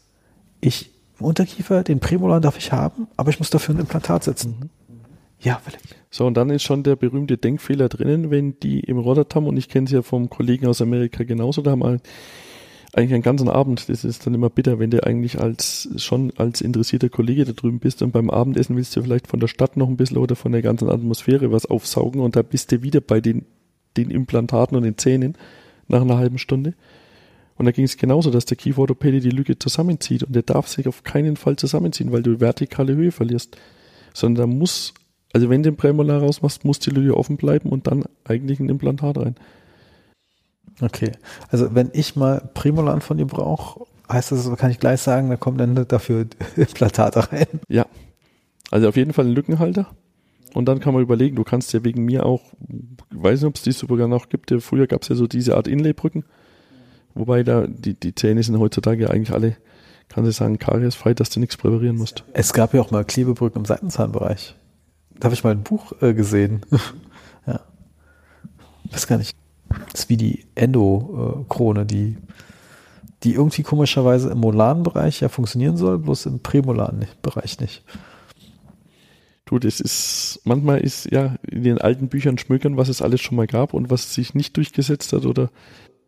ich 0.60 0.90
im 1.20 1.26
Unterkiefer 1.26 1.84
den 1.84 2.00
Prämolar 2.00 2.40
darf 2.40 2.58
ich 2.58 2.72
haben, 2.72 3.06
aber 3.16 3.30
ich 3.30 3.38
muss 3.38 3.50
dafür 3.50 3.74
ein 3.74 3.80
Implantat 3.80 4.24
setzen. 4.24 4.56
Mhm. 4.88 5.00
Ja, 5.38 5.60
will 5.64 5.74
ich. 5.84 5.95
So, 6.10 6.26
und 6.26 6.36
dann 6.36 6.50
ist 6.50 6.62
schon 6.62 6.82
der 6.82 6.96
berühmte 6.96 7.36
Denkfehler 7.36 7.88
drinnen, 7.88 8.30
wenn 8.30 8.58
die 8.60 8.80
im 8.80 8.98
Rotterdam, 8.98 9.46
und 9.46 9.56
ich 9.56 9.68
kenne 9.68 9.86
sie 9.86 9.96
ja 9.96 10.02
vom 10.02 10.30
Kollegen 10.30 10.66
aus 10.66 10.80
Amerika 10.80 11.24
genauso, 11.24 11.62
da 11.62 11.72
haben 11.72 11.80
wir 11.80 12.00
eigentlich 12.94 13.12
einen 13.12 13.22
ganzen 13.22 13.48
Abend, 13.50 13.88
das 13.90 14.04
ist 14.04 14.26
dann 14.26 14.32
immer 14.32 14.48
bitter, 14.48 14.78
wenn 14.78 14.90
du 14.90 15.04
eigentlich 15.04 15.38
als 15.38 15.90
schon 15.96 16.32
als 16.36 16.62
interessierter 16.62 17.10
Kollege 17.10 17.44
da 17.44 17.52
drüben 17.52 17.78
bist 17.78 18.00
und 18.00 18.12
beim 18.12 18.30
Abendessen 18.30 18.74
willst 18.76 18.96
du 18.96 19.02
vielleicht 19.02 19.26
von 19.26 19.38
der 19.38 19.48
Stadt 19.48 19.76
noch 19.76 19.88
ein 19.88 19.98
bisschen 19.98 20.16
oder 20.16 20.34
von 20.34 20.52
der 20.52 20.62
ganzen 20.62 20.88
Atmosphäre 20.88 21.52
was 21.52 21.66
aufsaugen 21.66 22.22
und 22.22 22.36
da 22.36 22.42
bist 22.42 22.72
du 22.72 22.82
wieder 22.82 23.02
bei 23.02 23.20
den, 23.20 23.44
den 23.98 24.10
Implantaten 24.10 24.76
und 24.76 24.84
den 24.84 24.96
Zähnen 24.96 25.36
nach 25.88 26.00
einer 26.00 26.16
halben 26.16 26.38
Stunde. 26.38 26.74
Und 27.56 27.64
da 27.64 27.72
ging 27.72 27.84
es 27.84 27.96
genauso, 27.96 28.30
dass 28.30 28.44
der 28.44 28.56
Kieferorthopäde 28.56 29.20
die 29.20 29.30
Lücke 29.30 29.58
zusammenzieht 29.58 30.22
und 30.22 30.34
der 30.34 30.42
darf 30.42 30.68
sich 30.68 30.88
auf 30.88 31.04
keinen 31.04 31.36
Fall 31.36 31.56
zusammenziehen, 31.56 32.12
weil 32.12 32.22
du 32.22 32.40
vertikale 32.40 32.94
Höhe 32.94 33.12
verlierst. 33.12 33.56
Sondern 34.12 34.50
da 34.50 34.56
muss, 34.56 34.94
also 35.36 35.50
wenn 35.50 35.62
du 35.62 35.70
den 35.70 35.76
Prämolar 35.76 36.22
rausmachst, 36.22 36.64
muss 36.64 36.78
die 36.78 36.88
Lücke 36.88 37.14
offen 37.14 37.36
bleiben 37.36 37.68
und 37.68 37.86
dann 37.86 38.04
eigentlich 38.24 38.58
ein 38.58 38.70
Implantat 38.70 39.18
rein. 39.18 39.34
Okay. 40.80 41.12
Also 41.50 41.74
wenn 41.74 41.90
ich 41.92 42.16
mal 42.16 42.48
Primolan 42.54 43.02
von 43.02 43.18
dir 43.18 43.26
brauche, 43.26 43.84
heißt 44.10 44.32
das, 44.32 44.50
kann 44.56 44.70
ich 44.70 44.78
gleich 44.80 45.02
sagen, 45.02 45.28
da 45.28 45.36
kommen 45.36 45.58
dann 45.58 45.86
dafür 45.88 46.24
Implantate 46.56 47.30
rein. 47.30 47.48
Ja. 47.68 47.84
Also 48.70 48.88
auf 48.88 48.96
jeden 48.96 49.12
Fall 49.12 49.26
ein 49.26 49.32
Lückenhalter. 49.32 49.88
Und 50.54 50.64
dann 50.64 50.80
kann 50.80 50.94
man 50.94 51.02
überlegen, 51.02 51.36
du 51.36 51.44
kannst 51.44 51.74
ja 51.74 51.84
wegen 51.84 52.06
mir 52.06 52.24
auch, 52.24 52.40
ich 52.70 53.22
weiß 53.22 53.42
nicht, 53.42 53.48
ob 53.48 53.56
es 53.56 53.62
die 53.62 53.72
sogar 53.72 54.08
noch 54.08 54.30
gibt, 54.30 54.54
früher 54.60 54.86
gab 54.86 55.02
es 55.02 55.08
ja 55.08 55.16
so 55.16 55.26
diese 55.26 55.54
Art 55.54 55.68
Inlay-Brücken. 55.68 56.24
Wobei 57.12 57.42
da 57.42 57.66
die, 57.66 57.92
die 57.92 58.14
Zähne 58.14 58.42
sind 58.42 58.58
heutzutage 58.58 59.02
ja 59.02 59.10
eigentlich 59.10 59.32
alle, 59.32 59.58
kann 60.08 60.26
ich 60.26 60.34
sagen, 60.34 60.58
kariesfrei, 60.58 61.12
dass 61.12 61.28
du 61.28 61.40
nichts 61.40 61.58
präparieren 61.58 61.98
musst. 61.98 62.24
Es 62.32 62.54
gab 62.54 62.72
ja 62.72 62.80
auch 62.80 62.90
mal 62.90 63.04
Klebebrücken 63.04 63.60
im 63.60 63.64
Seitenzahnbereich. 63.66 64.56
Da 65.18 65.26
habe 65.26 65.34
ich 65.34 65.44
mal 65.44 65.50
ein 65.50 65.62
Buch 65.62 65.92
äh, 66.02 66.14
gesehen. 66.14 66.62
ja. 67.46 67.60
Weiß 68.90 69.06
gar 69.06 69.18
nicht. 69.18 69.36
Das 69.92 70.02
ist 70.02 70.08
wie 70.08 70.16
die 70.16 70.46
Endokrone, 70.54 71.86
die, 71.86 72.16
die 73.22 73.34
irgendwie 73.34 73.62
komischerweise 73.62 74.30
im 74.30 74.38
molaren 74.38 74.82
Bereich 74.82 75.20
ja 75.20 75.28
funktionieren 75.28 75.76
soll, 75.76 75.98
bloß 75.98 76.26
im 76.26 76.40
prämolaren 76.40 77.06
Bereich 77.22 77.60
nicht. 77.60 77.82
Du, 79.46 79.60
das 79.60 79.80
ist, 79.80 80.40
manchmal 80.44 80.80
ist 80.80 81.10
ja 81.12 81.36
in 81.48 81.62
den 81.62 81.78
alten 81.78 82.08
Büchern 82.08 82.36
schmökern, 82.36 82.76
was 82.76 82.88
es 82.88 83.00
alles 83.00 83.20
schon 83.20 83.36
mal 83.36 83.46
gab 83.46 83.74
und 83.74 83.90
was 83.90 84.12
sich 84.12 84.34
nicht 84.34 84.56
durchgesetzt 84.56 85.12
hat 85.12 85.24
oder. 85.24 85.50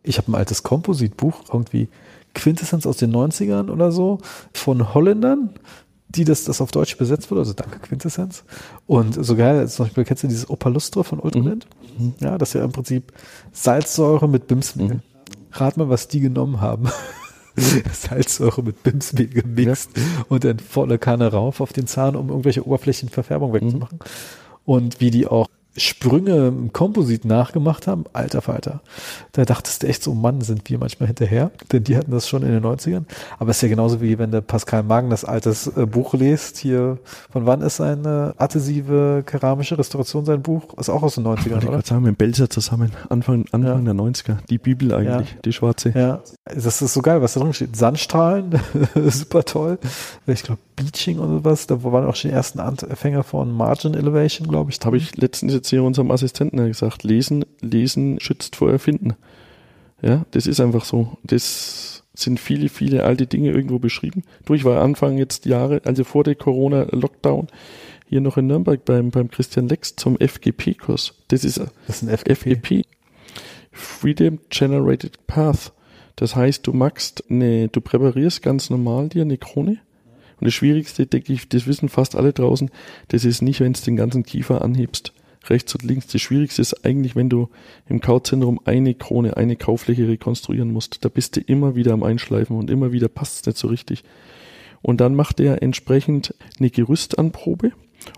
Ich 0.04 0.16
habe 0.16 0.30
ein 0.30 0.36
altes 0.36 0.62
Kompositbuch, 0.62 1.42
irgendwie 1.52 1.88
Quintessenz 2.34 2.86
aus 2.86 2.96
den 2.96 3.14
90ern 3.14 3.68
oder 3.68 3.92
so, 3.92 4.18
von 4.52 4.94
Holländern, 4.94 5.50
die 6.08 6.24
das, 6.24 6.44
das 6.44 6.60
auf 6.60 6.70
Deutsch 6.70 6.96
besetzt 6.96 7.30
wurde, 7.30 7.40
also 7.40 7.52
danke 7.52 7.78
Quintessenz. 7.78 8.44
Und 8.86 9.22
so 9.24 9.36
geil, 9.36 9.68
zum 9.68 9.86
Beispiel 9.86 10.04
kennst 10.04 10.22
du 10.22 10.28
dieses 10.28 10.48
Opalustre 10.48 11.04
von 11.04 11.20
Ultraland? 11.20 11.66
Mhm. 11.98 12.14
Ja, 12.20 12.38
das 12.38 12.50
ist 12.50 12.54
ja 12.54 12.64
im 12.64 12.72
Prinzip 12.72 13.12
Salzsäure 13.52 14.28
mit 14.28 14.46
Bimsmehl. 14.46 14.94
Mhm. 14.94 15.00
Rat 15.52 15.76
mal, 15.76 15.88
was 15.88 16.08
die 16.08 16.20
genommen 16.20 16.60
haben. 16.60 16.88
Salzsäure 17.92 18.62
mit 18.62 18.82
Bimsmehl 18.82 19.28
gemixt 19.28 19.90
ja. 19.96 20.02
und 20.28 20.44
dann 20.44 20.58
volle 20.58 20.98
Kanne 20.98 21.30
rauf 21.32 21.60
auf 21.60 21.72
den 21.72 21.86
Zahn, 21.86 22.16
um 22.16 22.28
irgendwelche 22.30 22.66
Oberflächenverfärbung 22.66 23.52
wegzumachen. 23.52 23.98
Mhm. 23.98 24.08
Und 24.64 25.00
wie 25.00 25.10
die 25.10 25.26
auch 25.26 25.48
Sprünge 25.76 26.48
im 26.48 26.72
Komposit 26.72 27.24
nachgemacht 27.24 27.86
haben, 27.86 28.04
alter 28.12 28.42
Falter. 28.42 28.80
Da 29.32 29.44
dachtest 29.44 29.82
du 29.82 29.86
echt 29.86 30.02
so, 30.02 30.14
Mann, 30.14 30.40
sind 30.40 30.68
wir 30.68 30.78
manchmal 30.78 31.06
hinterher, 31.06 31.50
denn 31.72 31.84
die 31.84 31.96
hatten 31.96 32.10
das 32.10 32.28
schon 32.28 32.42
in 32.42 32.50
den 32.50 32.64
90ern. 32.64 33.04
Aber 33.38 33.50
es 33.50 33.58
ist 33.58 33.62
ja 33.62 33.68
genauso 33.68 34.00
wie 34.00 34.18
wenn 34.18 34.30
der 34.30 34.40
Pascal 34.40 34.82
Magen 34.82 35.10
das 35.10 35.24
altes 35.24 35.68
äh, 35.68 35.86
Buch 35.86 36.14
liest, 36.14 36.58
hier, 36.58 36.98
von 37.30 37.46
wann 37.46 37.60
ist 37.60 37.76
seine 37.76 38.34
adhesive 38.38 39.22
keramische 39.24 39.78
Restauration 39.78 40.24
sein 40.24 40.42
Buch? 40.42 40.76
Ist 40.78 40.88
auch 40.88 41.02
aus 41.02 41.14
den 41.14 41.26
90ern, 41.26 41.66
oder? 41.66 41.78
Ich 41.78 41.86
sagen, 41.86 42.02
mit 42.02 42.18
Belser 42.18 42.50
zusammen, 42.50 42.90
Anfang, 43.08 43.44
Anfang 43.52 43.86
ja. 43.86 43.92
der 43.92 43.94
90er, 43.94 44.36
die 44.48 44.58
Bibel 44.58 44.92
eigentlich, 44.92 45.32
ja. 45.32 45.38
die 45.44 45.52
schwarze. 45.52 45.90
Ja, 45.90 46.22
das 46.54 46.82
ist 46.82 46.94
so 46.94 47.02
geil, 47.02 47.22
was 47.22 47.34
da 47.34 47.40
drin 47.40 47.52
steht. 47.52 47.76
Sandstrahlen, 47.76 48.60
super 48.94 49.44
toll. 49.44 49.78
Ich 50.26 50.42
glaube, 50.42 50.60
Beaching 50.76 51.18
oder 51.18 51.44
was, 51.44 51.66
da 51.66 51.82
waren 51.82 52.06
auch 52.06 52.16
schon 52.16 52.30
die 52.30 52.36
ersten 52.36 52.60
Anfänger 52.60 53.22
von 53.22 53.52
Margin 53.52 53.94
Elevation, 53.94 54.48
glaube 54.48 54.70
ich. 54.70 54.78
Habe 54.84 54.96
ich 54.96 55.16
letztens 55.16 55.52
jetzt 55.52 55.68
hier 55.70 55.82
unserem 55.82 56.10
Assistenten 56.10 56.64
gesagt, 56.66 57.04
lesen, 57.04 57.44
lesen 57.60 58.20
schützt 58.20 58.56
vor 58.56 58.70
Erfinden. 58.70 59.14
Ja, 60.02 60.24
das 60.30 60.46
ist 60.46 60.60
einfach 60.60 60.84
so. 60.84 61.18
Das 61.24 62.04
sind 62.14 62.40
viele, 62.40 62.68
viele 62.68 63.04
alte 63.04 63.26
Dinge 63.26 63.50
irgendwo 63.50 63.78
beschrieben. 63.78 64.22
Du, 64.44 64.54
ich 64.54 64.64
war 64.64 64.82
Anfang 64.82 65.18
jetzt 65.18 65.46
Jahre, 65.46 65.82
also 65.84 66.04
vor 66.04 66.24
der 66.24 66.34
Corona-Lockdown, 66.34 67.48
hier 68.06 68.20
noch 68.20 68.36
in 68.36 68.46
Nürnberg 68.46 68.84
beim, 68.84 69.10
beim 69.10 69.30
Christian 69.30 69.68
Lex 69.68 69.96
zum 69.96 70.16
FGP-Kurs. 70.16 71.14
Das 71.28 71.44
ist, 71.44 71.58
das 71.58 72.02
ist 72.02 72.02
ein 72.02 72.16
FGP. 72.16 72.34
FGP. 72.34 72.82
Freedom 73.70 74.40
Generated 74.50 75.26
Path. 75.26 75.72
Das 76.18 76.34
heißt, 76.34 76.66
du 76.66 76.72
machst 76.72 77.22
eine, 77.30 77.68
du 77.68 77.80
präparierst 77.80 78.42
ganz 78.42 78.70
normal 78.70 79.08
dir 79.08 79.22
eine 79.22 79.38
Krone. 79.38 79.78
Und 80.40 80.46
das 80.46 80.52
Schwierigste, 80.52 81.06
denke 81.06 81.32
ich, 81.32 81.48
das 81.48 81.68
wissen 81.68 81.88
fast 81.88 82.16
alle 82.16 82.32
draußen, 82.32 82.72
das 83.06 83.24
ist 83.24 83.40
nicht, 83.40 83.60
wenn 83.60 83.72
du 83.72 83.80
den 83.80 83.94
ganzen 83.94 84.24
Kiefer 84.24 84.62
anhebst. 84.62 85.12
Rechts 85.46 85.76
und 85.76 85.84
links. 85.84 86.08
Das 86.08 86.20
Schwierigste 86.20 86.60
ist 86.60 86.84
eigentlich, 86.84 87.14
wenn 87.14 87.28
du 87.28 87.48
im 87.88 88.00
Kauzentrum 88.00 88.60
eine 88.64 88.94
Krone, 88.94 89.36
eine 89.36 89.54
Kaufläche 89.54 90.08
rekonstruieren 90.08 90.72
musst. 90.72 91.04
Da 91.04 91.08
bist 91.08 91.36
du 91.36 91.40
immer 91.40 91.76
wieder 91.76 91.92
am 91.92 92.02
Einschleifen 92.02 92.56
und 92.56 92.68
immer 92.68 92.90
wieder 92.90 93.08
passt 93.08 93.42
es 93.42 93.46
nicht 93.46 93.58
so 93.58 93.68
richtig. 93.68 94.02
Und 94.82 95.00
dann 95.00 95.14
macht 95.14 95.38
er 95.38 95.62
entsprechend 95.62 96.34
eine 96.58 96.70
Gerüstanprobe. 96.70 97.70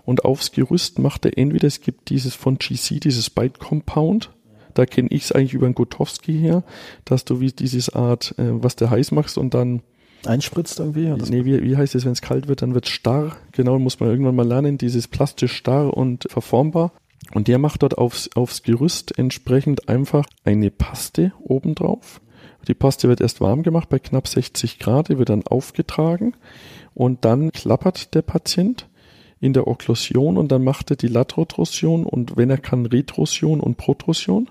Und 0.05 0.25
aufs 0.25 0.51
Gerüst 0.51 0.97
macht 0.97 1.25
er 1.25 1.37
entweder, 1.37 1.67
es 1.67 1.81
gibt 1.81 2.09
dieses 2.09 2.33
von 2.33 2.57
GC, 2.57 2.99
dieses 2.99 3.29
Byte 3.29 3.59
Compound, 3.59 4.31
da 4.73 4.85
kenne 4.85 5.09
ich 5.11 5.23
es 5.23 5.31
eigentlich 5.31 5.53
über 5.53 5.67
den 5.67 5.75
Gutowski 5.75 6.37
her, 6.37 6.63
dass 7.05 7.25
du 7.25 7.39
wie 7.39 7.51
dieses 7.51 7.89
Art, 7.93 8.35
äh, 8.37 8.63
was 8.63 8.75
der 8.75 8.89
heiß 8.89 9.11
machst 9.11 9.37
und 9.37 9.53
dann 9.53 9.81
einspritzt 10.25 10.79
irgendwie? 10.79 11.11
Oder? 11.11 11.25
Nee, 11.27 11.45
wie, 11.45 11.63
wie 11.63 11.77
heißt 11.77 11.95
es, 11.95 12.05
wenn 12.05 12.11
es 12.11 12.21
kalt 12.21 12.47
wird, 12.47 12.61
dann 12.61 12.73
wird 12.73 12.85
es 12.85 12.91
starr. 12.91 13.35
Genau, 13.51 13.77
muss 13.79 13.99
man 13.99 14.09
irgendwann 14.09 14.35
mal 14.35 14.47
lernen, 14.47 14.77
dieses 14.77 15.07
plastisch 15.07 15.53
starr 15.53 15.95
und 15.95 16.27
verformbar. 16.29 16.91
Und 17.33 17.47
der 17.47 17.59
macht 17.59 17.83
dort 17.83 17.97
aufs, 17.97 18.29
aufs 18.35 18.63
Gerüst 18.63 19.17
entsprechend 19.17 19.87
einfach 19.87 20.25
eine 20.43 20.71
Paste 20.71 21.33
obendrauf. 21.41 22.21
Die 22.67 22.73
Paste 22.73 23.07
wird 23.07 23.21
erst 23.21 23.41
warm 23.41 23.63
gemacht 23.63 23.89
bei 23.89 23.99
knapp 23.99 24.27
60 24.27 24.79
Grad, 24.79 25.09
die 25.09 25.17
wird 25.17 25.29
dann 25.29 25.45
aufgetragen 25.47 26.33
und 26.93 27.25
dann 27.25 27.51
klappert 27.51 28.13
der 28.13 28.21
Patient 28.21 28.87
in 29.41 29.53
der 29.53 29.67
Okklusion 29.67 30.37
und 30.37 30.51
dann 30.51 30.63
macht 30.63 30.91
er 30.91 30.95
die 30.95 31.07
Latrotrusion 31.07 32.05
und 32.05 32.37
wenn 32.37 32.51
er 32.51 32.59
kann 32.59 32.85
Retrusion 32.85 33.59
und 33.59 33.75
Protrusion 33.75 34.49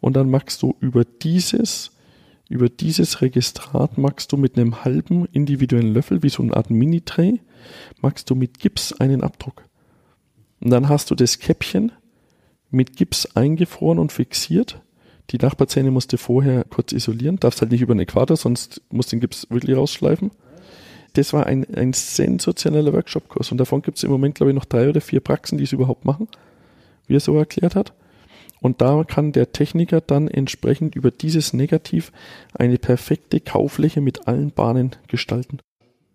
und 0.00 0.14
dann 0.14 0.30
machst 0.30 0.62
du 0.62 0.76
über 0.78 1.04
dieses 1.04 1.92
über 2.48 2.68
dieses 2.68 3.22
Registrat 3.22 3.98
machst 3.98 4.30
du 4.30 4.36
mit 4.36 4.56
einem 4.56 4.84
halben 4.84 5.26
individuellen 5.32 5.92
Löffel, 5.92 6.22
wie 6.22 6.28
so 6.28 6.44
eine 6.44 6.56
Art 6.56 6.70
Mini-Tray, 6.70 7.40
machst 8.00 8.30
du 8.30 8.36
mit 8.36 8.60
Gips 8.60 8.92
einen 8.92 9.24
Abdruck. 9.24 9.64
Und 10.60 10.70
dann 10.70 10.88
hast 10.88 11.10
du 11.10 11.16
das 11.16 11.40
Käppchen 11.40 11.90
mit 12.70 12.96
Gips 12.96 13.26
eingefroren 13.34 13.98
und 13.98 14.12
fixiert. 14.12 14.80
Die 15.30 15.38
Nachbarzähne 15.38 15.90
musst 15.90 16.12
du 16.12 16.18
vorher 16.18 16.62
kurz 16.62 16.92
isolieren, 16.92 17.40
darfst 17.40 17.62
halt 17.62 17.72
nicht 17.72 17.82
über 17.82 17.94
den 17.96 18.00
Äquator, 18.00 18.36
sonst 18.36 18.80
musst 18.90 19.10
du 19.10 19.16
den 19.16 19.22
Gips 19.22 19.48
wirklich 19.50 19.76
rausschleifen 19.76 20.30
das 21.16 21.32
war 21.32 21.46
ein, 21.46 21.66
ein 21.74 21.92
sensationeller 21.92 22.92
Workshop-Kurs 22.92 23.52
und 23.52 23.58
davon 23.58 23.82
gibt 23.82 23.98
es 23.98 24.04
im 24.04 24.10
Moment, 24.10 24.34
glaube 24.34 24.50
ich, 24.50 24.54
noch 24.54 24.64
drei 24.64 24.88
oder 24.88 25.00
vier 25.00 25.20
Praxen, 25.20 25.58
die 25.58 25.64
es 25.64 25.72
überhaupt 25.72 26.04
machen, 26.04 26.28
wie 27.06 27.16
er 27.16 27.20
so 27.20 27.36
erklärt 27.36 27.74
hat. 27.74 27.92
Und 28.60 28.80
da 28.80 29.04
kann 29.04 29.32
der 29.32 29.52
Techniker 29.52 30.00
dann 30.00 30.28
entsprechend 30.28 30.94
über 30.94 31.10
dieses 31.10 31.52
Negativ 31.52 32.10
eine 32.54 32.78
perfekte 32.78 33.40
Kaufläche 33.40 34.00
mit 34.00 34.26
allen 34.28 34.50
Bahnen 34.50 34.92
gestalten. 35.08 35.58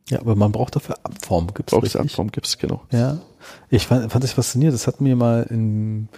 Ja, 0.09 0.19
aber 0.19 0.35
man 0.35 0.51
braucht 0.51 0.75
dafür 0.75 0.97
Abform, 1.03 1.53
gibt's 1.53 1.71
Braucht 1.71 1.95
Abform, 1.95 2.31
gibt's 2.31 2.57
genau. 2.57 2.81
Ja, 2.91 3.21
ich 3.69 3.87
fand, 3.87 4.11
fand 4.11 4.23
das 4.23 4.33
faszinierend. 4.33 4.73
Das 4.73 4.87
hat 4.87 4.99
mir 4.99 5.15
mal 5.15 5.47
in 5.49 6.09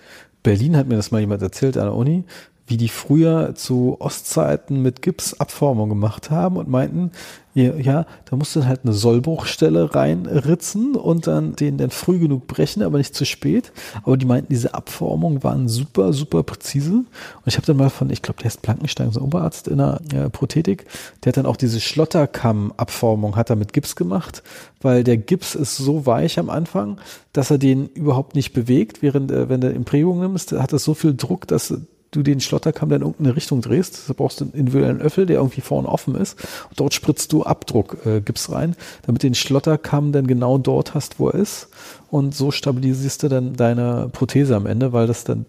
Berlin 0.41 0.75
hat 0.75 0.87
mir 0.87 0.95
das 0.95 1.11
mal 1.11 1.21
jemand 1.21 1.41
erzählt 1.41 1.77
an 1.77 1.85
der 1.85 1.95
Uni 1.95 2.25
wie 2.65 2.77
die 2.77 2.89
früher 2.89 3.55
zu 3.55 3.97
Ostzeiten 3.99 4.81
mit 4.81 5.01
Gips 5.01 5.33
Abformung 5.33 5.89
gemacht 5.89 6.29
haben 6.29 6.57
und 6.57 6.69
meinten, 6.69 7.11
ja, 7.55 8.07
da 8.25 8.35
musst 8.35 8.55
du 8.55 8.65
halt 8.65 8.81
eine 8.83 8.93
Sollbruchstelle 8.93 9.93
reinritzen 9.93 10.95
und 10.95 11.27
dann 11.27 11.55
den 11.55 11.77
dann 11.77 11.91
früh 11.91 12.17
genug 12.17 12.47
brechen, 12.47 12.81
aber 12.81 12.97
nicht 12.97 13.13
zu 13.13 13.25
spät. 13.25 13.71
Aber 14.03 14.17
die 14.17 14.25
meinten, 14.25 14.51
diese 14.51 14.73
Abformungen 14.73 15.43
waren 15.43 15.67
super, 15.67 16.13
super 16.13 16.41
präzise. 16.41 16.93
Und 16.93 17.05
ich 17.45 17.55
habe 17.57 17.67
dann 17.67 17.77
mal 17.77 17.91
von, 17.91 18.09
ich 18.09 18.23
glaube, 18.23 18.41
der 18.41 18.47
ist 18.47 18.63
Blankenstein, 18.63 19.11
so 19.11 19.19
ein 19.19 19.25
Oberarzt 19.25 19.67
in 19.67 19.77
der 19.77 20.01
äh, 20.13 20.29
Prothetik, 20.31 20.85
der 21.23 21.29
hat 21.29 21.37
dann 21.37 21.45
auch 21.45 21.57
diese 21.57 21.79
Schlotterkamm-Abformung 21.79 23.35
hat 23.35 23.51
er 23.51 23.55
mit 23.55 23.71
Gips 23.71 23.95
gemacht, 23.95 24.41
weil 24.81 25.03
der 25.03 25.17
Gips 25.17 25.53
ist 25.53 25.77
so 25.77 26.07
weich 26.07 26.39
am 26.39 26.49
Anfang, 26.49 26.99
dass 27.33 27.51
er 27.51 27.59
den 27.59 27.87
überhaupt 27.87 28.33
nicht 28.35 28.53
bewegt, 28.53 29.03
während, 29.03 29.31
äh, 29.31 29.47
wenn 29.47 29.61
du 29.61 29.69
Imprägung 29.69 30.19
nimmst, 30.19 30.53
hat 30.53 30.73
das 30.73 30.83
so 30.83 30.95
viel 30.95 31.13
Druck, 31.13 31.47
dass 31.47 31.71
du 32.15 32.23
den 32.23 32.39
Schlotterkamm 32.39 32.89
dann 32.89 33.01
in 33.01 33.07
irgendeine 33.07 33.35
Richtung 33.35 33.61
drehst. 33.61 34.09
Da 34.09 34.13
brauchst 34.13 34.39
du 34.39 34.45
einen 34.45 34.53
individuellen 34.53 35.01
Öffel, 35.01 35.25
der 35.25 35.37
irgendwie 35.37 35.61
vorne 35.61 35.87
offen 35.87 36.15
ist. 36.15 36.39
Und 36.69 36.79
dort 36.79 36.93
spritzt 36.93 37.33
du 37.33 37.43
Abdruck, 37.43 38.05
äh, 38.05 38.21
Gips 38.21 38.51
rein, 38.51 38.75
damit 39.05 39.23
den 39.23 39.35
Schlotterkamm 39.35 40.11
dann 40.11 40.27
genau 40.27 40.57
dort 40.57 40.93
hast, 40.93 41.19
wo 41.19 41.29
er 41.29 41.35
ist. 41.35 41.69
Und 42.09 42.35
so 42.35 42.51
stabilisierst 42.51 43.23
du 43.23 43.29
dann 43.29 43.53
deine 43.55 44.09
Prothese 44.11 44.55
am 44.55 44.65
Ende, 44.65 44.93
weil 44.93 45.07
das 45.07 45.23
dann 45.23 45.45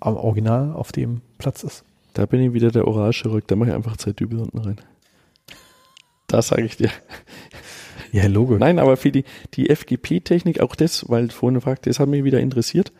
am 0.00 0.16
Original 0.16 0.72
auf 0.72 0.92
dem 0.92 1.20
Platz 1.38 1.62
ist. 1.62 1.84
Da 2.14 2.26
bin 2.26 2.40
ich 2.40 2.52
wieder 2.52 2.70
der 2.70 2.88
Oralchirurg, 2.88 3.46
da 3.46 3.56
mache 3.56 3.70
ich 3.70 3.74
einfach 3.74 3.96
zwei 3.96 4.12
Dübel 4.12 4.38
unten 4.38 4.58
rein. 4.58 4.80
Das 6.26 6.48
sage 6.48 6.64
ich 6.64 6.76
dir. 6.76 6.90
Ja, 8.12 8.26
Logo. 8.28 8.56
Nein, 8.56 8.78
aber 8.78 8.96
für 8.96 9.10
die, 9.10 9.24
die 9.54 9.68
FGP-Technik, 9.68 10.60
auch 10.60 10.74
das, 10.74 11.08
weil 11.10 11.28
vorhin 11.28 11.60
fragte, 11.60 11.90
das 11.90 12.00
hat 12.00 12.08
mich 12.08 12.24
wieder 12.24 12.40
interessiert. 12.40 12.92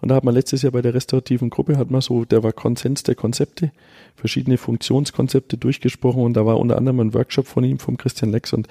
Und 0.00 0.10
da 0.10 0.14
hat 0.14 0.24
man 0.24 0.34
letztes 0.34 0.62
Jahr 0.62 0.72
bei 0.72 0.82
der 0.82 0.94
restaurativen 0.94 1.50
Gruppe, 1.50 1.76
hat 1.76 1.90
man 1.90 2.00
so, 2.00 2.24
der 2.24 2.42
war 2.42 2.52
Konsens 2.52 3.02
der 3.02 3.16
Konzepte, 3.16 3.72
verschiedene 4.14 4.56
Funktionskonzepte 4.56 5.58
durchgesprochen 5.58 6.22
und 6.22 6.34
da 6.34 6.46
war 6.46 6.58
unter 6.58 6.76
anderem 6.76 7.00
ein 7.00 7.14
Workshop 7.14 7.46
von 7.46 7.64
ihm, 7.64 7.78
vom 7.78 7.96
Christian 7.96 8.30
Lex 8.30 8.52
und 8.52 8.68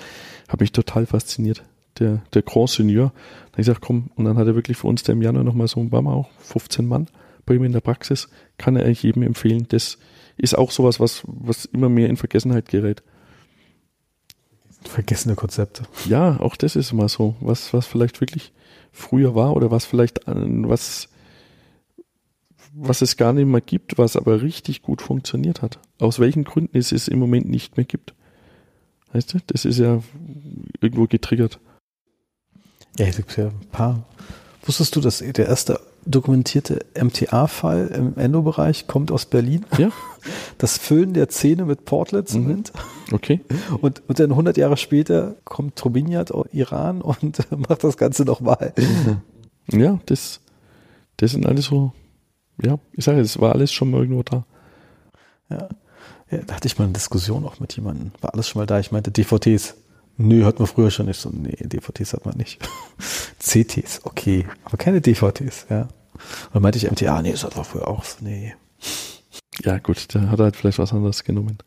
hat 0.47 0.59
mich 0.61 0.71
total 0.71 1.05
fasziniert. 1.05 1.63
Der, 1.99 2.21
der 2.36 2.43
Grand 2.43 2.69
Seigneur. 2.69 3.07
Da 3.07 3.53
habe 3.53 3.61
ich 3.61 3.65
gesagt, 3.65 3.82
komm, 3.82 4.11
und 4.15 4.25
dann 4.25 4.38
hat 4.38 4.45
er 4.45 4.53
wirklich 4.53 4.78
für 4.78 4.86
uns 4.86 5.01
der 5.01 5.13
im 5.13 5.21
Januar 5.23 5.43
nochmal 5.43 5.67
so, 5.67 5.91
waren 5.91 6.05
wir 6.05 6.13
auch 6.13 6.30
15 6.41 6.86
Mann 6.86 7.07
bei 7.47 7.55
ihm 7.55 7.63
in 7.63 7.71
der 7.71 7.82
Praxis, 7.82 8.30
kann 8.59 8.75
er 8.75 8.86
eigentlich 8.86 9.01
jedem 9.01 9.23
empfehlen. 9.23 9.65
Das 9.69 9.97
ist 10.38 10.55
auch 10.55 10.69
sowas, 10.69 10.99
was, 10.99 11.23
was 11.25 11.65
immer 11.65 11.89
mehr 11.89 12.07
in 12.07 12.17
Vergessenheit 12.17 12.69
gerät. 12.69 13.01
Vergessene 14.84 15.34
Konzepte. 15.34 15.84
Ja, 16.07 16.39
auch 16.39 16.55
das 16.55 16.75
ist 16.75 16.93
mal 16.93 17.09
so, 17.09 17.36
was, 17.39 17.73
was 17.73 17.88
vielleicht 17.88 18.21
wirklich 18.21 18.51
früher 18.91 19.34
war 19.34 19.55
oder 19.55 19.71
was 19.71 19.86
vielleicht, 19.86 20.21
was 20.28 21.09
was 22.80 23.01
es 23.01 23.17
gar 23.17 23.34
nicht 23.34 23.47
mehr 23.47 23.61
gibt, 23.61 23.97
was 23.97 24.15
aber 24.15 24.41
richtig 24.41 24.82
gut 24.82 25.01
funktioniert 25.01 25.61
hat. 25.61 25.80
Aus 25.99 26.19
welchen 26.19 26.43
Gründen 26.43 26.78
es 26.78 26.91
es 26.91 27.07
im 27.07 27.19
Moment 27.19 27.49
nicht 27.49 27.78
mehr 27.78 27.86
gibt. 27.86 28.13
Weißt 29.13 29.34
du, 29.34 29.39
das 29.47 29.65
ist 29.65 29.80
ja 29.80 30.01
irgendwo 30.80 31.07
getriggert. 31.07 31.59
Ja, 32.97 33.05
es 33.05 33.17
gibt 33.17 33.36
ja 33.38 33.47
ein 33.47 33.69
paar. 33.71 34.03
Wusstest 34.63 34.95
du, 34.95 35.01
dass 35.01 35.19
der 35.19 35.47
erste 35.47 35.80
dokumentierte 36.05 36.86
MTA-Fall 37.01 37.88
im 37.88 38.17
Endobereich 38.17 38.86
kommt 38.88 39.11
aus 39.11 39.25
Berlin? 39.25 39.65
Ja. 39.78 39.89
Das 40.57 40.78
Füllen 40.78 41.13
der 41.13 41.30
Zähne 41.30 41.63
mit 41.63 41.86
Portlet 41.86 42.28
Zement. 42.28 42.73
Mhm. 42.73 43.13
Okay. 43.13 43.39
Und, 43.80 44.01
und 44.09 44.19
dann 44.19 44.32
100 44.32 44.57
Jahre 44.57 44.75
später 44.75 45.36
kommt 45.45 45.78
Trubinjat 45.78 46.32
aus 46.32 46.47
Iran 46.51 47.01
und 47.01 47.39
macht 47.69 47.84
das 47.84 47.95
Ganze 47.95 48.25
nochmal. 48.25 48.73
Mhm. 49.71 49.80
Ja, 49.80 49.99
das, 50.07 50.41
das 51.17 51.32
sind 51.32 51.45
alles 51.45 51.65
so 51.65 51.93
ja, 52.61 52.79
ich 52.93 53.05
sage, 53.05 53.19
es 53.19 53.39
war 53.39 53.53
alles 53.53 53.71
schon 53.71 53.91
mal 53.91 54.01
irgendwo 54.01 54.23
da. 54.23 54.45
Ja. 55.49 55.69
ja. 56.31 56.37
Da 56.45 56.55
hatte 56.55 56.67
ich 56.67 56.77
mal 56.77 56.85
eine 56.85 56.93
Diskussion 56.93 57.45
auch 57.45 57.59
mit 57.59 57.75
jemandem. 57.75 58.11
War 58.21 58.33
alles 58.33 58.47
schon 58.47 58.59
mal 58.59 58.65
da. 58.65 58.79
Ich 58.79 58.91
meinte 58.91 59.11
DVTs. 59.11 59.75
Nö, 60.17 60.45
hat 60.45 60.57
man 60.57 60.67
früher 60.67 60.89
schon 60.89 61.05
nicht 61.05 61.19
so. 61.19 61.29
Nee, 61.29 61.55
DVTs 61.59 62.13
hat 62.13 62.25
man 62.25 62.37
nicht. 62.37 62.59
CTs, 63.39 64.01
okay. 64.03 64.47
Aber 64.63 64.77
keine 64.77 64.99
DVTs, 64.99 65.67
ja. 65.69 65.81
Und 65.81 65.89
dann 66.53 66.63
meinte 66.63 66.79
ich 66.79 66.89
MTA, 66.89 67.21
nee, 67.21 67.31
das 67.31 67.43
hat 67.43 67.55
man 67.55 67.65
früher 67.65 67.87
auch. 67.87 68.03
Nee. 68.19 68.55
Ja, 69.63 69.77
gut, 69.77 70.13
der 70.13 70.31
hat 70.31 70.39
halt 70.39 70.55
vielleicht 70.55 70.79
was 70.79 70.91
anderes 70.91 71.23
genommen. 71.23 71.59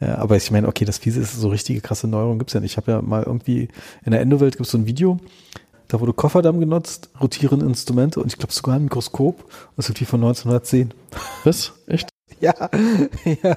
Ja, 0.00 0.16
aber 0.16 0.36
ich 0.36 0.50
meine, 0.50 0.66
okay, 0.66 0.86
das 0.86 0.96
Fiese 0.96 1.20
ist 1.20 1.34
so 1.34 1.48
richtige 1.48 1.82
krasse 1.82 2.08
Neuerung 2.08 2.38
gibt's 2.38 2.54
ja 2.54 2.60
nicht. 2.60 2.72
Ich 2.72 2.76
habe 2.78 2.90
ja 2.90 3.02
mal 3.02 3.22
irgendwie 3.22 3.68
in 4.04 4.12
der 4.12 4.22
Endowelt 4.22 4.56
gibt 4.56 4.64
es 4.64 4.72
so 4.72 4.78
ein 4.78 4.86
Video, 4.86 5.20
da 5.90 6.00
wurde 6.00 6.12
Kofferdamm 6.12 6.60
genutzt, 6.60 7.10
rotierende 7.20 7.66
Instrumente 7.66 8.20
und 8.20 8.28
ich 8.28 8.38
glaube 8.38 8.52
sogar 8.52 8.76
ein 8.76 8.84
Mikroskop. 8.84 9.44
Das 9.76 9.88
ist 9.88 10.00
wie 10.00 10.04
von 10.04 10.22
1910. 10.22 10.94
Was? 11.44 11.72
Echt? 11.86 12.08
Ja, 12.40 12.54
ja, 13.26 13.56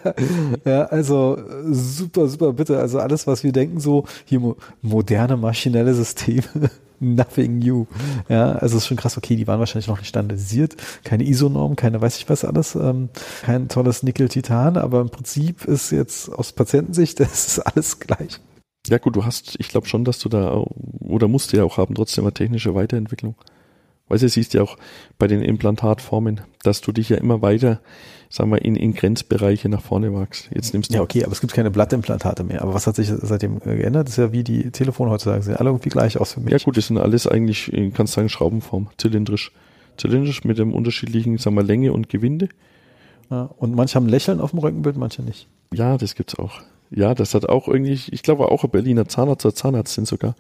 ja, 0.66 0.86
also 0.88 1.38
super, 1.72 2.28
super 2.28 2.52
bitte. 2.52 2.80
Also 2.80 3.00
alles, 3.00 3.28
was 3.28 3.42
wir 3.44 3.54
denken, 3.54 3.80
so 3.80 4.04
hier 4.26 4.42
mo 4.42 4.58
moderne 4.82 5.38
maschinelle 5.38 5.94
Systeme, 5.94 6.44
nothing 7.00 7.60
new. 7.60 7.86
Ja, 8.28 8.54
also 8.54 8.76
es 8.76 8.84
ist 8.84 8.88
schon 8.88 8.98
krass, 8.98 9.16
okay, 9.18 9.38
die 9.38 9.48
waren 9.48 9.60
wahrscheinlich 9.60 9.88
noch 9.88 10.00
nicht 10.00 10.10
standardisiert, 10.10 10.76
keine 11.06 11.24
ISO-Norm, 11.24 11.78
keine 11.78 12.02
weiß 12.02 12.18
ich 12.18 12.28
was 12.30 12.44
alles, 12.44 12.76
ähm, 12.76 13.08
kein 13.44 13.70
tolles 13.70 14.04
Nickel-Titan, 14.04 14.76
aber 14.76 15.00
im 15.00 15.10
Prinzip 15.10 15.64
ist 15.64 15.92
jetzt 15.92 16.28
aus 16.34 16.52
Patientensicht, 16.52 17.20
das 17.22 17.48
ist 17.48 17.60
alles 17.60 18.00
gleich. 18.00 18.42
Ja 18.88 18.98
gut, 18.98 19.16
du 19.16 19.24
hast, 19.26 19.56
ich 19.60 19.70
glaube 19.70 19.88
schon, 19.88 20.04
dass 20.04 20.20
du 20.20 20.30
da, 20.30 20.64
oder 21.00 21.28
musst 21.28 21.54
du 21.54 21.58
ja 21.58 21.64
auch 21.64 21.78
haben, 21.78 21.96
trotzdem 21.96 22.26
eine 22.26 22.34
technische 22.34 22.76
Weiterentwicklung. 22.76 23.36
Weißt 24.10 24.24
du, 24.24 24.30
siehst 24.30 24.54
ja 24.54 24.62
auch 24.62 24.78
bei 25.18 25.28
den 25.28 25.42
Implantatformen, 25.42 26.42
dass 26.62 26.82
du 26.82 26.92
dich 26.92 27.10
ja 27.10 27.18
immer 27.18 27.42
weiter, 27.42 27.80
sagen 28.30 28.52
wir, 28.52 28.64
in, 28.64 28.76
in 28.76 28.94
Grenzbereiche 28.94 29.70
nach 29.70 29.82
vorne 29.82 30.14
wagst. 30.14 30.50
Jetzt 30.54 30.74
nimmst 30.74 30.92
du. 30.92 30.96
Ja, 30.96 31.02
okay, 31.02 31.24
aber 31.24 31.32
es 31.32 31.40
gibt 31.40 31.54
keine 31.54 31.72
Blattimplantate 31.72 32.44
mehr. 32.44 32.62
Aber 32.62 32.74
was 32.74 32.86
hat 32.86 32.98
sich 32.98 33.12
seitdem 33.22 33.58
äh, 33.66 33.78
geändert? 33.78 34.08
Das 34.08 34.18
ist 34.18 34.18
ja 34.18 34.32
wie 34.34 34.44
die 34.44 34.72
Telefone 34.72 35.10
heutzutage, 35.10 35.42
sehen 35.44 35.56
alle 35.56 35.70
irgendwie 35.70 35.90
gleich 35.90 36.18
aus 36.20 36.34
für 36.34 36.42
mich. 36.42 36.52
Ja 36.52 36.58
gut, 36.58 36.76
das 36.76 36.88
sind 36.88 36.98
alles 36.98 37.26
eigentlich, 37.28 37.72
äh, 37.72 37.92
kannst 37.92 38.14
sagen, 38.14 38.28
Schraubenform, 38.28 38.90
zylindrisch. 38.98 39.52
Zylindrisch 39.96 40.44
mit 40.44 40.58
dem 40.58 40.74
unterschiedlichen, 40.74 41.38
sagen 41.38 41.56
wir, 41.56 41.64
Länge 41.64 41.94
und 41.94 42.10
Gewinde. 42.10 42.50
Ja, 43.30 43.44
und 43.58 43.76
manche 43.76 43.96
haben 43.96 44.10
Lächeln 44.10 44.42
auf 44.42 44.52
dem 44.52 44.60
Röntgenbild, 44.60 44.98
manche 44.98 45.22
nicht. 45.22 45.48
Ja, 45.74 45.98
das 45.98 46.16
gibt's 46.16 46.38
auch. 46.38 46.62
Ja, 46.96 47.16
das 47.16 47.34
hat 47.34 47.50
auch 47.50 47.68
irgendwie, 47.68 48.00
ich 48.12 48.24
glaube 48.24 48.50
auch 48.50 48.64
ein 48.64 48.70
Berliner 48.70 49.08
Zahnarzt 49.08 49.46
oder 49.46 49.56
Zahnärztin 49.56 50.06
sogar, 50.06 50.36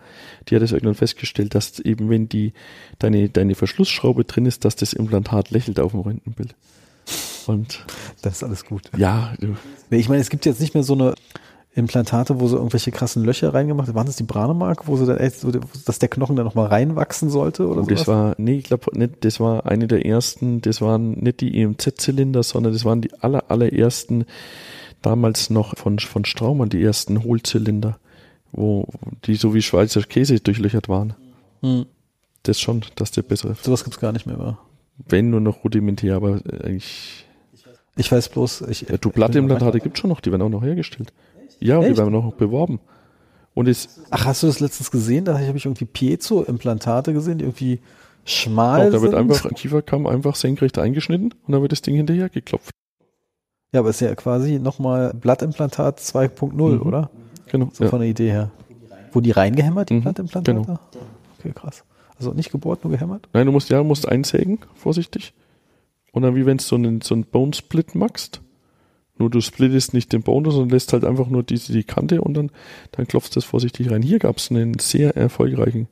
die 0.48 0.56
hat 0.56 0.62
das 0.62 0.72
irgendwann 0.72 0.96
festgestellt, 0.96 1.56
dass 1.56 1.80
eben 1.80 2.10
wenn 2.10 2.30
die, 2.30 2.54
deine, 3.00 3.30
deine 3.30 3.56
Verschlussschraube 3.56 4.24
drin 4.24 4.46
ist, 4.46 4.66
dass 4.66 4.76
das 4.76 4.94
Implantat 4.94 5.52
lächelt 5.52 5.80
auf 5.80 5.92
dem 5.92 6.02
Röntgenbild. 6.02 6.56
Und. 7.48 7.86
Das 8.22 8.38
ist 8.38 8.44
alles 8.44 8.66
gut. 8.66 8.84
Ja. 8.98 9.34
Du. 9.40 9.58
Nee, 9.90 9.98
ich 9.98 10.10
meine, 10.10 10.22
es 10.22 10.30
gibt 10.30 10.46
jetzt 10.46 10.62
nicht 10.62 10.74
mehr 10.74 10.84
so 10.84 10.94
eine 10.94 11.16
Implantate, 11.76 12.40
wo 12.40 12.48
so 12.48 12.58
irgendwelche 12.58 12.92
krassen 12.92 13.24
Löcher 13.24 13.54
reingemacht 13.54 13.94
waren 13.96 14.06
das 14.06 14.16
die 14.16 14.24
Branemark, 14.24 14.88
wo 14.88 14.96
so 14.96 15.08
dann 15.08 15.18
echt, 15.18 15.44
dass 15.86 15.98
der 15.98 16.10
Knochen 16.10 16.36
dann 16.36 16.46
nochmal 16.46 16.68
reinwachsen 16.68 17.30
sollte 17.30 17.68
oder 17.68 17.84
so? 17.84 17.90
Das 17.90 18.08
war, 18.08 18.36
nee, 18.38 18.58
ich 18.58 18.66
glaube 18.66 18.98
nicht, 18.98 19.26
das 19.26 19.40
war 19.40 19.66
eine 19.66 19.88
der 19.88 20.06
ersten, 20.06 20.62
das 20.62 20.82
waren 20.82 21.12
nicht 21.14 21.42
die 21.42 21.60
EMZ-Zylinder, 21.60 22.44
sondern 22.44 22.74
das 22.74 22.86
waren 22.86 23.02
die 23.02 23.12
aller, 23.22 23.46
allerersten, 23.50 24.26
damals 25.04 25.50
noch 25.50 25.78
von, 25.78 26.00
von 26.00 26.26
Straumann 26.26 26.70
die 26.70 26.82
ersten 26.82 27.24
Hohlzylinder, 27.24 28.00
wo 28.52 28.88
die 29.26 29.36
so 29.36 29.54
wie 29.54 29.62
Schweizer 29.62 30.02
Käse 30.02 30.40
durchlöchert 30.40 30.90
waren. 30.90 31.14
Hm. 31.62 31.86
Das 32.44 32.60
schon, 32.60 32.84
dass 32.96 33.12
der 33.12 33.22
bessere. 33.22 33.56
Sowas 33.62 33.84
gibt's 33.84 34.00
gar 34.00 34.12
nicht 34.12 34.26
mehr, 34.26 34.38
wa? 34.38 34.58
Wenn 34.98 35.30
nur 35.30 35.40
noch 35.40 35.64
rudimentär, 35.64 36.16
aber 36.16 36.42
eigentlich. 36.64 37.26
Ich 37.96 38.12
weiß 38.12 38.30
bloß, 38.30 38.62
ich. 38.70 38.82
Ja, 38.90 38.98
du 38.98 39.12
Blattimplantate 39.12 39.80
gibt's 39.80 40.00
schon 40.00 40.10
noch, 40.10 40.20
die 40.20 40.32
werden 40.32 40.42
auch 40.42 40.50
noch 40.50 40.64
hergestellt. 40.64 41.14
Ja, 41.60 41.78
und 41.78 41.84
Echt? 41.84 41.94
die 41.94 41.98
werden 41.98 42.12
noch 42.12 42.34
beworben. 42.34 42.80
Und 43.54 43.68
es, 43.68 44.02
Ach, 44.10 44.26
hast 44.26 44.44
du 44.44 44.48
das 44.48 44.60
letztens 44.60 44.90
gesehen? 44.90 45.26
Da 45.26 45.40
habe 45.40 45.58
ich 45.58 45.66
irgendwie 45.66 45.86
Piezo-Implantate 45.86 47.14
gesehen, 47.14 47.38
die 47.38 47.46
irgendwie 47.46 47.80
schmal 48.26 48.88
auch, 48.88 48.92
da 48.92 49.02
wird 49.02 49.14
einfach 49.14 49.46
ein 49.46 49.54
Kieferkamm 49.54 50.08
einfach 50.08 50.36
senkrecht 50.36 50.80
eingeschnitten 50.80 51.34
und 51.46 51.52
dann 51.52 51.62
wird 51.62 51.72
das 51.72 51.82
Ding 51.82 51.96
hinterher 51.96 52.30
geklopft. 52.30 52.72
Ja, 53.74 53.80
aber 53.80 53.90
ist 53.90 54.02
ja 54.02 54.14
quasi 54.14 54.60
nochmal 54.60 55.14
Blattimplantat 55.16 56.00
2.0, 56.00 56.54
mhm. 56.54 56.82
oder? 56.84 57.10
Genau. 57.48 57.70
So 57.74 57.86
ja. 57.86 57.90
von 57.90 58.00
der 58.00 58.10
Idee 58.10 58.30
her. 58.30 58.52
Wo 59.12 59.20
die 59.20 59.32
reingehämmert, 59.32 59.90
die 59.90 59.96
mhm. 59.96 60.02
Blattimplantate? 60.02 60.62
Genau. 60.62 60.80
Okay, 61.40 61.52
krass. 61.54 61.84
Also 62.18 62.32
nicht 62.34 62.52
gebohrt, 62.52 62.84
nur 62.84 62.92
gehämmert? 62.92 63.28
Nein, 63.34 63.48
du 63.48 63.52
musst 63.52 63.70
ja, 63.70 63.84
musst 63.84 64.08
einsägen, 64.08 64.60
vorsichtig. 64.76 65.34
Und 66.12 66.22
dann 66.22 66.36
wie 66.36 66.46
wenn 66.46 66.58
du 66.58 66.64
so 66.64 66.76
einen, 66.76 67.02
so 67.02 67.16
einen 67.16 67.26
Bone 67.26 67.54
Split 67.54 67.96
machst. 67.96 68.42
Nur 69.18 69.30
du 69.30 69.42
splittest 69.42 69.94
nicht 69.94 70.14
den 70.14 70.22
Bone, 70.22 70.52
sondern 70.52 70.70
lässt 70.70 70.94
halt 70.94 71.04
einfach 71.04 71.28
nur 71.28 71.44
diese, 71.44 71.74
die 71.74 71.84
Kante 71.84 72.22
und 72.22 72.36
dann, 72.36 72.52
dann 72.92 73.08
klopfst 73.08 73.32
du 73.32 73.36
das 73.36 73.46
vorsichtig 73.46 73.92
rein. 73.92 74.04
Hier 74.04 74.20
gab 74.20 74.38
es 74.38 74.52
einen 74.52 74.78
sehr 74.80 75.18
erfolgreichen 75.18 75.88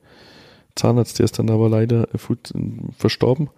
Zahnarzt, 0.76 1.18
der 1.18 1.24
ist 1.24 1.38
dann 1.38 1.50
aber 1.50 1.68
leider 1.68 2.08
äh, 2.14 2.18
verstorben 2.96 3.50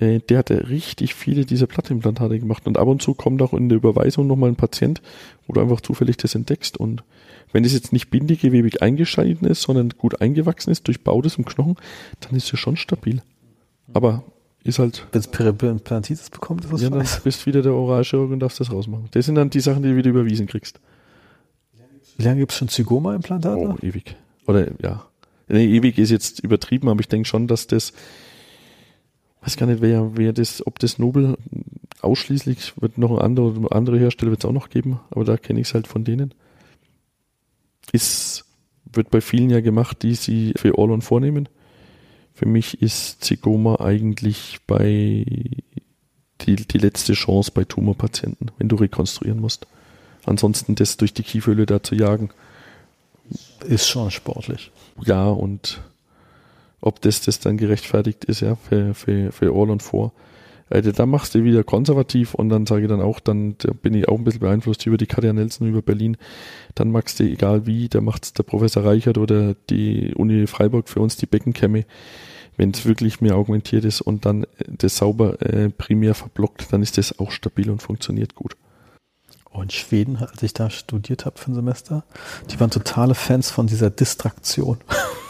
äh, 0.00 0.20
der 0.20 0.38
hatte 0.38 0.68
richtig 0.68 1.14
viele 1.14 1.44
dieser 1.44 1.66
Plattimplantate 1.66 2.38
gemacht. 2.38 2.66
Und 2.66 2.78
ab 2.78 2.88
und 2.88 3.02
zu 3.02 3.14
kommt 3.14 3.42
auch 3.42 3.52
in 3.52 3.68
der 3.68 3.76
Überweisung 3.76 4.26
nochmal 4.26 4.50
ein 4.50 4.56
Patient, 4.56 5.02
wo 5.46 5.52
du 5.52 5.60
einfach 5.60 5.80
zufällig 5.80 6.16
das 6.16 6.34
entdeckst. 6.34 6.76
Und 6.76 7.02
wenn 7.52 7.64
es 7.64 7.72
jetzt 7.72 7.92
nicht 7.92 8.10
bindegewebig 8.10 8.82
eingeschalten 8.82 9.46
ist, 9.46 9.62
sondern 9.62 9.90
gut 9.90 10.20
eingewachsen 10.20 10.70
ist, 10.70 10.86
durchbaut 10.86 11.26
ist 11.26 11.38
im 11.38 11.44
Knochen, 11.44 11.76
dann 12.20 12.36
ist 12.36 12.52
es 12.52 12.58
schon 12.58 12.76
stabil. 12.76 13.22
Aber 13.92 14.22
ist 14.64 14.78
halt. 14.78 15.06
Wenn 15.12 15.20
es 15.20 15.28
Perimplantitis 15.28 16.30
bekommt, 16.30 16.64
ist 16.64 16.72
das 16.72 16.82
Ja, 16.82 16.90
dann 16.90 17.06
bist 17.24 17.42
du 17.42 17.46
wieder 17.46 17.62
der 17.62 17.72
Oralchirurg 17.72 18.30
und 18.30 18.40
darfst 18.40 18.60
das 18.60 18.70
rausmachen. 18.70 19.08
Das 19.12 19.26
sind 19.26 19.34
dann 19.34 19.50
die 19.50 19.60
Sachen, 19.60 19.82
die 19.82 19.88
du 19.88 19.96
wieder 19.96 20.10
überwiesen 20.10 20.46
kriegst. 20.46 20.78
Wie 22.16 22.24
lange 22.24 22.40
gibt 22.40 22.52
es 22.52 22.58
schon 22.58 22.68
Zygoma-Implantate? 22.68 23.56
Oh, 23.56 23.76
ewig. 23.80 24.16
Oder 24.46 24.68
ja. 24.82 25.04
Nee, 25.48 25.64
ewig 25.66 25.98
ist 25.98 26.10
jetzt 26.10 26.40
übertrieben, 26.40 26.88
aber 26.88 27.00
ich 27.00 27.08
denke 27.08 27.28
schon, 27.28 27.46
dass 27.46 27.66
das 27.66 27.92
weiß 29.42 29.56
gar 29.56 29.66
nicht, 29.66 29.80
wer, 29.80 30.16
wer 30.16 30.32
das, 30.32 30.66
ob 30.66 30.78
das 30.78 30.98
Nobel 30.98 31.36
ausschließlich 32.00 32.80
wird 32.80 32.98
noch 32.98 33.10
ein 33.10 33.18
anderer, 33.18 33.72
andere 33.72 33.98
Hersteller 33.98 34.30
wird 34.30 34.44
es 34.44 34.48
auch 34.48 34.52
noch 34.52 34.70
geben, 34.70 35.00
aber 35.10 35.24
da 35.24 35.36
kenne 35.36 35.60
ich 35.60 35.68
es 35.68 35.74
halt 35.74 35.86
von 35.86 36.04
denen. 36.04 36.34
Ist, 37.92 38.44
wird 38.92 39.10
bei 39.10 39.20
vielen 39.20 39.50
ja 39.50 39.60
gemacht, 39.60 40.02
die 40.02 40.14
sie 40.14 40.52
für 40.56 40.76
Orlon 40.76 41.02
vornehmen. 41.02 41.48
Für 42.34 42.46
mich 42.46 42.82
ist 42.82 43.24
Zygoma 43.24 43.80
eigentlich 43.80 44.58
bei 44.66 45.24
die, 46.42 46.56
die 46.56 46.78
letzte 46.78 47.14
Chance 47.14 47.50
bei 47.52 47.64
Tumorpatienten, 47.64 48.50
wenn 48.58 48.68
du 48.68 48.76
rekonstruieren 48.76 49.40
musst. 49.40 49.66
Ansonsten 50.24 50.74
das 50.74 50.96
durch 50.96 51.14
die 51.14 51.22
Kieferhöhle 51.22 51.66
da 51.66 51.82
zu 51.82 51.94
jagen. 51.94 52.30
Ist 53.66 53.88
schon 53.88 54.10
sportlich. 54.10 54.70
Ja, 55.04 55.28
und 55.28 55.80
ob 56.80 57.00
das 57.00 57.20
das 57.20 57.40
dann 57.40 57.56
gerechtfertigt 57.56 58.24
ist, 58.24 58.40
ja, 58.40 58.54
für, 58.56 58.94
für, 58.94 59.32
für 59.32 59.54
All 59.54 59.70
und 59.70 59.82
vor. 59.82 60.12
Äh, 60.70 60.82
da 60.82 61.06
machst 61.06 61.34
du 61.34 61.44
wieder 61.44 61.64
konservativ 61.64 62.34
und 62.34 62.48
dann 62.48 62.66
sage 62.66 62.82
ich 62.82 62.88
dann 62.88 63.00
auch, 63.00 63.20
dann 63.20 63.56
da 63.58 63.72
bin 63.72 63.94
ich 63.94 64.08
auch 64.08 64.18
ein 64.18 64.24
bisschen 64.24 64.40
beeinflusst 64.40 64.86
über 64.86 64.96
die 64.96 65.06
Katja 65.06 65.32
Nelson 65.32 65.68
über 65.68 65.82
Berlin. 65.82 66.16
Dann 66.74 66.90
magst 66.90 67.20
du, 67.20 67.24
egal 67.24 67.66
wie, 67.66 67.88
da 67.88 68.00
macht's 68.00 68.32
der 68.32 68.42
Professor 68.42 68.84
Reichert 68.84 69.18
oder 69.18 69.54
die 69.70 70.14
Uni 70.14 70.46
Freiburg 70.46 70.88
für 70.88 71.00
uns 71.00 71.16
die 71.16 71.26
Beckenkämme. 71.26 71.84
Wenn 72.56 72.72
es 72.72 72.84
wirklich 72.86 73.20
mehr 73.20 73.36
augmentiert 73.36 73.84
ist 73.84 74.00
und 74.00 74.26
dann 74.26 74.44
das 74.66 74.96
sauber 74.96 75.40
äh, 75.42 75.70
primär 75.70 76.14
verblockt, 76.14 76.72
dann 76.72 76.82
ist 76.82 76.98
das 76.98 77.18
auch 77.20 77.30
stabil 77.30 77.70
und 77.70 77.82
funktioniert 77.82 78.34
gut. 78.34 78.56
Und 79.50 79.72
Schweden, 79.72 80.16
als 80.16 80.42
ich 80.42 80.54
da 80.54 80.68
studiert 80.68 81.24
habe 81.24 81.38
für 81.38 81.50
ein 81.50 81.54
Semester, 81.54 82.04
die 82.50 82.58
waren 82.60 82.70
totale 82.70 83.14
Fans 83.14 83.50
von 83.50 83.66
dieser 83.66 83.90
Distraktion. 83.90 84.78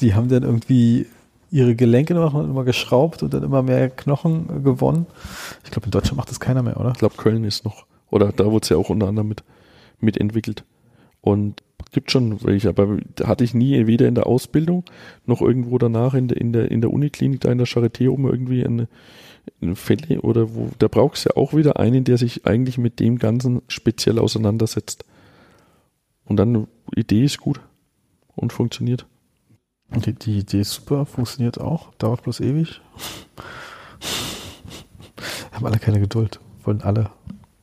die 0.00 0.14
haben 0.14 0.28
dann 0.28 0.42
irgendwie 0.42 1.06
ihre 1.50 1.74
Gelenke 1.76 2.14
noch 2.14 2.34
immer 2.34 2.64
geschraubt 2.64 3.22
und 3.22 3.32
dann 3.32 3.42
immer 3.42 3.62
mehr 3.62 3.88
Knochen 3.88 4.64
gewonnen. 4.64 5.06
Ich 5.64 5.70
glaube, 5.70 5.86
in 5.86 5.92
Deutschland 5.92 6.16
macht 6.16 6.30
das 6.30 6.40
keiner 6.40 6.62
mehr, 6.62 6.80
oder? 6.80 6.90
Ich 6.90 6.98
glaube, 6.98 7.16
Köln 7.16 7.44
ist 7.44 7.64
noch. 7.64 7.86
Oder 8.10 8.32
da 8.32 8.46
wurde 8.46 8.64
es 8.64 8.68
ja 8.70 8.76
auch 8.76 8.90
unter 8.90 9.06
anderem 9.06 9.28
mit, 9.28 9.44
mitentwickelt. 10.00 10.64
Und 11.20 11.62
gibt 11.94 12.10
schon 12.10 12.44
welche, 12.44 12.68
aber 12.68 12.98
hatte 13.22 13.44
ich 13.44 13.54
nie 13.54 13.86
weder 13.86 14.06
in 14.06 14.14
der 14.14 14.26
Ausbildung 14.26 14.84
noch 15.24 15.40
irgendwo 15.40 15.78
danach 15.78 16.12
in 16.12 16.28
der, 16.28 16.38
in 16.38 16.52
der, 16.52 16.70
in 16.70 16.80
der 16.82 16.92
Uniklinik 16.92 17.40
da 17.40 17.50
in 17.50 17.58
der 17.58 17.66
Charité 17.66 18.10
oben 18.10 18.26
irgendwie 18.26 18.64
eine, 18.64 18.88
eine 19.62 19.76
Fälle 19.76 20.20
oder 20.20 20.54
wo, 20.54 20.70
da 20.78 20.88
brauchst 20.88 21.24
du 21.24 21.30
ja 21.30 21.36
auch 21.36 21.54
wieder 21.54 21.78
einen, 21.78 22.04
der 22.04 22.18
sich 22.18 22.46
eigentlich 22.46 22.76
mit 22.76 23.00
dem 23.00 23.18
Ganzen 23.18 23.62
speziell 23.68 24.18
auseinandersetzt. 24.18 25.04
Und 26.24 26.36
dann, 26.36 26.66
Idee 26.94 27.24
ist 27.24 27.38
gut 27.38 27.60
und 28.34 28.52
funktioniert. 28.52 29.06
Die, 29.96 30.12
die 30.12 30.38
Idee 30.38 30.60
ist 30.60 30.72
super, 30.72 31.06
funktioniert 31.06 31.60
auch, 31.60 31.94
dauert 31.94 32.22
bloß 32.22 32.40
ewig. 32.40 32.80
Haben 35.52 35.66
alle 35.66 35.78
keine 35.78 36.00
Geduld, 36.00 36.40
wollen 36.64 36.82
alle. 36.82 37.10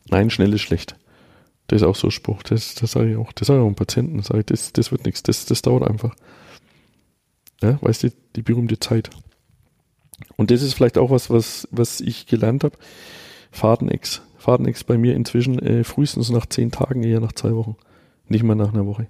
Nein, 0.10 0.30
schnell 0.30 0.54
ist 0.54 0.62
schlecht. 0.62 0.96
Das 1.68 1.82
ist 1.82 1.88
auch 1.88 1.96
so 1.96 2.08
ein 2.08 2.12
Spruch. 2.12 2.44
Das, 2.44 2.76
das 2.76 2.92
sage 2.92 3.12
ich 3.12 3.18
auch. 3.18 3.32
Das 3.32 3.48
sage 3.48 3.60
ich 3.60 3.64
auch 3.64 3.68
einem 3.68 3.76
Patienten. 3.76 4.18
Das, 4.18 4.30
ich, 4.32 4.46
das, 4.46 4.74
das 4.74 4.92
wird 4.92 5.06
nichts. 5.06 5.24
Das, 5.24 5.46
das 5.46 5.62
dauert 5.62 5.90
einfach. 5.90 6.16
Ja, 7.62 7.80
weißt 7.82 8.04
du, 8.04 8.12
die 8.36 8.42
berühmte 8.42 8.80
Zeit. 8.80 9.10
Und 10.36 10.52
das 10.52 10.62
ist 10.62 10.74
vielleicht 10.74 10.98
auch 10.98 11.12
was, 11.12 11.30
was, 11.30 11.68
was 11.72 12.02
ich 12.02 12.28
gelernt 12.28 12.64
habe. 12.64 12.78
Fadenex. 13.52 14.22
Fadenex 14.38 14.84
bei 14.84 14.98
mir 14.98 15.16
inzwischen 15.16 15.60
äh, 15.60 15.84
frühestens 15.84 16.30
nach 16.30 16.46
zehn 16.46 16.72
Tagen, 16.72 17.04
eher 17.04 17.20
nach 17.20 17.34
zwei 17.34 17.56
Wochen. 17.56 17.76
Nicht 18.28 18.44
mal 18.44 18.56
nach 18.56 18.74
einer 18.74 18.86
Woche. 18.86 19.08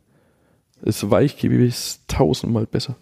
Das 0.81 1.09
Weichgewebe 1.09 1.65
ist 1.65 2.07
tausendmal 2.07 2.65
besser. 2.65 2.97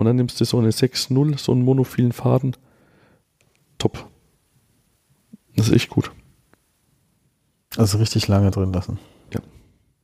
Und 0.00 0.06
dann 0.06 0.16
nimmst 0.16 0.40
du 0.40 0.46
so 0.46 0.56
eine 0.56 0.70
6-0, 0.70 1.38
so 1.38 1.52
einen 1.52 1.62
monophilen 1.62 2.12
Faden. 2.12 2.56
Top. 3.76 4.08
Das 5.54 5.68
ist 5.68 5.74
echt 5.74 5.90
gut. 5.90 6.10
Also 7.76 7.98
richtig 7.98 8.26
lange 8.26 8.50
drin 8.50 8.72
lassen. 8.72 8.98
Ja. 9.34 9.40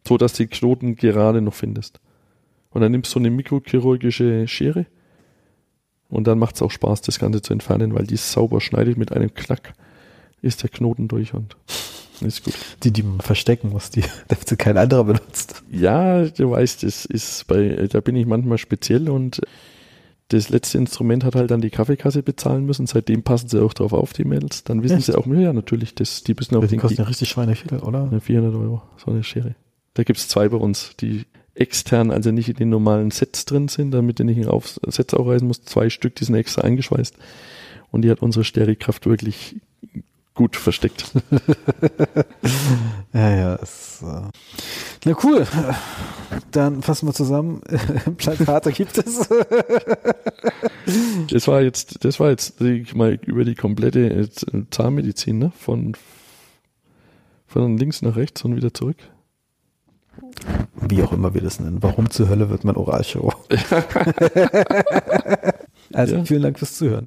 So, 0.06 0.18
dass 0.18 0.34
die 0.34 0.48
Knoten 0.48 0.96
gerade 0.96 1.40
noch 1.40 1.54
findest. 1.54 1.98
Und 2.68 2.82
dann 2.82 2.92
nimmst 2.92 3.14
du 3.14 3.20
eine 3.20 3.30
mikrochirurgische 3.30 4.46
Schere. 4.46 4.84
Und 6.10 6.26
dann 6.26 6.38
macht 6.38 6.56
es 6.56 6.62
auch 6.62 6.70
Spaß, 6.70 7.00
das 7.00 7.18
Ganze 7.18 7.40
zu 7.40 7.54
entfernen, 7.54 7.94
weil 7.94 8.06
die 8.06 8.18
sauber 8.18 8.60
schneidet 8.60 8.98
mit 8.98 9.12
einem 9.12 9.32
Klack, 9.32 9.72
ist 10.42 10.62
der 10.62 10.68
Knoten 10.68 11.08
durch 11.08 11.32
und 11.32 11.56
ist 12.20 12.44
gut. 12.44 12.54
Die, 12.82 12.90
die 12.90 13.02
man 13.02 13.20
verstecken 13.20 13.70
muss, 13.70 13.88
die 13.88 14.04
damit 14.28 14.58
kein 14.58 14.76
anderer 14.76 15.04
benutzt. 15.04 15.64
Ja, 15.70 16.26
du 16.26 16.50
weißt, 16.50 16.84
es 16.84 17.06
ist 17.06 17.46
bei, 17.46 17.88
da 17.90 18.02
bin 18.02 18.14
ich 18.14 18.26
manchmal 18.26 18.58
speziell 18.58 19.08
und 19.08 19.40
das 20.28 20.48
letzte 20.48 20.78
Instrument 20.78 21.22
hat 21.24 21.36
halt 21.36 21.50
dann 21.50 21.60
die 21.60 21.70
Kaffeekasse 21.70 22.22
bezahlen 22.22 22.66
müssen. 22.66 22.86
Seitdem 22.86 23.22
passen 23.22 23.48
sie 23.48 23.62
auch 23.62 23.74
drauf 23.74 23.92
auf, 23.92 24.12
die 24.12 24.24
Mädels. 24.24 24.64
Dann 24.64 24.82
wissen 24.82 24.96
Echt? 24.96 25.06
sie 25.06 25.16
auch, 25.16 25.26
ja, 25.26 25.52
natürlich, 25.52 25.94
das, 25.94 26.24
die 26.24 26.34
müssen 26.34 26.56
auch 26.56 26.66
die 26.66 26.76
kosten 26.76 27.00
ja 27.00 27.04
richtig 27.04 27.28
Schweine 27.28 27.54
viel, 27.54 27.78
oder? 27.78 28.10
400 28.20 28.54
Euro, 28.54 28.82
so 28.96 29.10
eine 29.10 29.22
Schere. 29.22 29.54
Da 29.94 30.02
gibt's 30.02 30.28
zwei 30.28 30.48
bei 30.48 30.56
uns, 30.56 30.96
die, 31.00 31.24
extern, 31.56 32.10
also 32.10 32.30
nicht 32.30 32.48
in 32.48 32.56
den 32.56 32.68
normalen 32.68 33.10
Sets 33.10 33.44
drin 33.44 33.68
sind, 33.68 33.90
damit 33.90 34.18
du 34.18 34.24
nicht 34.24 34.46
auf 34.46 34.78
Sets 34.86 35.14
auch 35.14 35.26
reisen 35.26 35.48
musst. 35.48 35.68
Zwei 35.68 35.90
Stück, 35.90 36.14
die 36.16 36.24
sind 36.24 36.34
extra 36.34 36.62
eingeschweißt. 36.62 37.16
Und 37.90 38.02
die 38.02 38.10
hat 38.10 38.22
unsere 38.22 38.44
Stereo-Kraft 38.44 39.06
wirklich 39.06 39.56
gut 40.36 40.54
versteckt. 40.54 41.10
ja, 43.12 43.34
ja. 43.34 43.54
Ist, 43.56 44.02
äh 44.02 44.30
Na 45.04 45.16
cool. 45.24 45.46
Dann 46.52 46.82
fassen 46.82 47.08
wir 47.08 47.14
zusammen. 47.14 47.62
Plakate 48.16 48.70
gibt 48.70 48.98
es. 48.98 49.28
das 51.30 51.48
war 51.48 51.62
jetzt, 51.62 52.04
das 52.04 52.20
war 52.20 52.30
jetzt 52.30 52.60
ich 52.60 52.94
mal 52.94 53.18
über 53.26 53.44
die 53.44 53.56
komplette 53.56 54.08
äh, 54.08 54.28
Zahnmedizin, 54.70 55.38
ne? 55.38 55.52
Von, 55.58 55.96
von 57.46 57.76
links 57.76 58.02
nach 58.02 58.14
rechts 58.14 58.44
und 58.44 58.54
wieder 58.54 58.72
zurück. 58.72 58.98
Wie 60.80 61.02
auch 61.02 61.12
immer 61.12 61.34
wir 61.34 61.40
das 61.40 61.58
nennen. 61.60 61.82
Warum 61.82 62.10
zur 62.10 62.28
Hölle 62.28 62.50
wird 62.50 62.64
man 62.64 62.76
Oralchirurg? 62.76 63.36
also 65.92 66.16
ja. 66.16 66.24
vielen 66.24 66.42
Dank 66.42 66.58
fürs 66.58 66.76
Zuhören. 66.76 67.04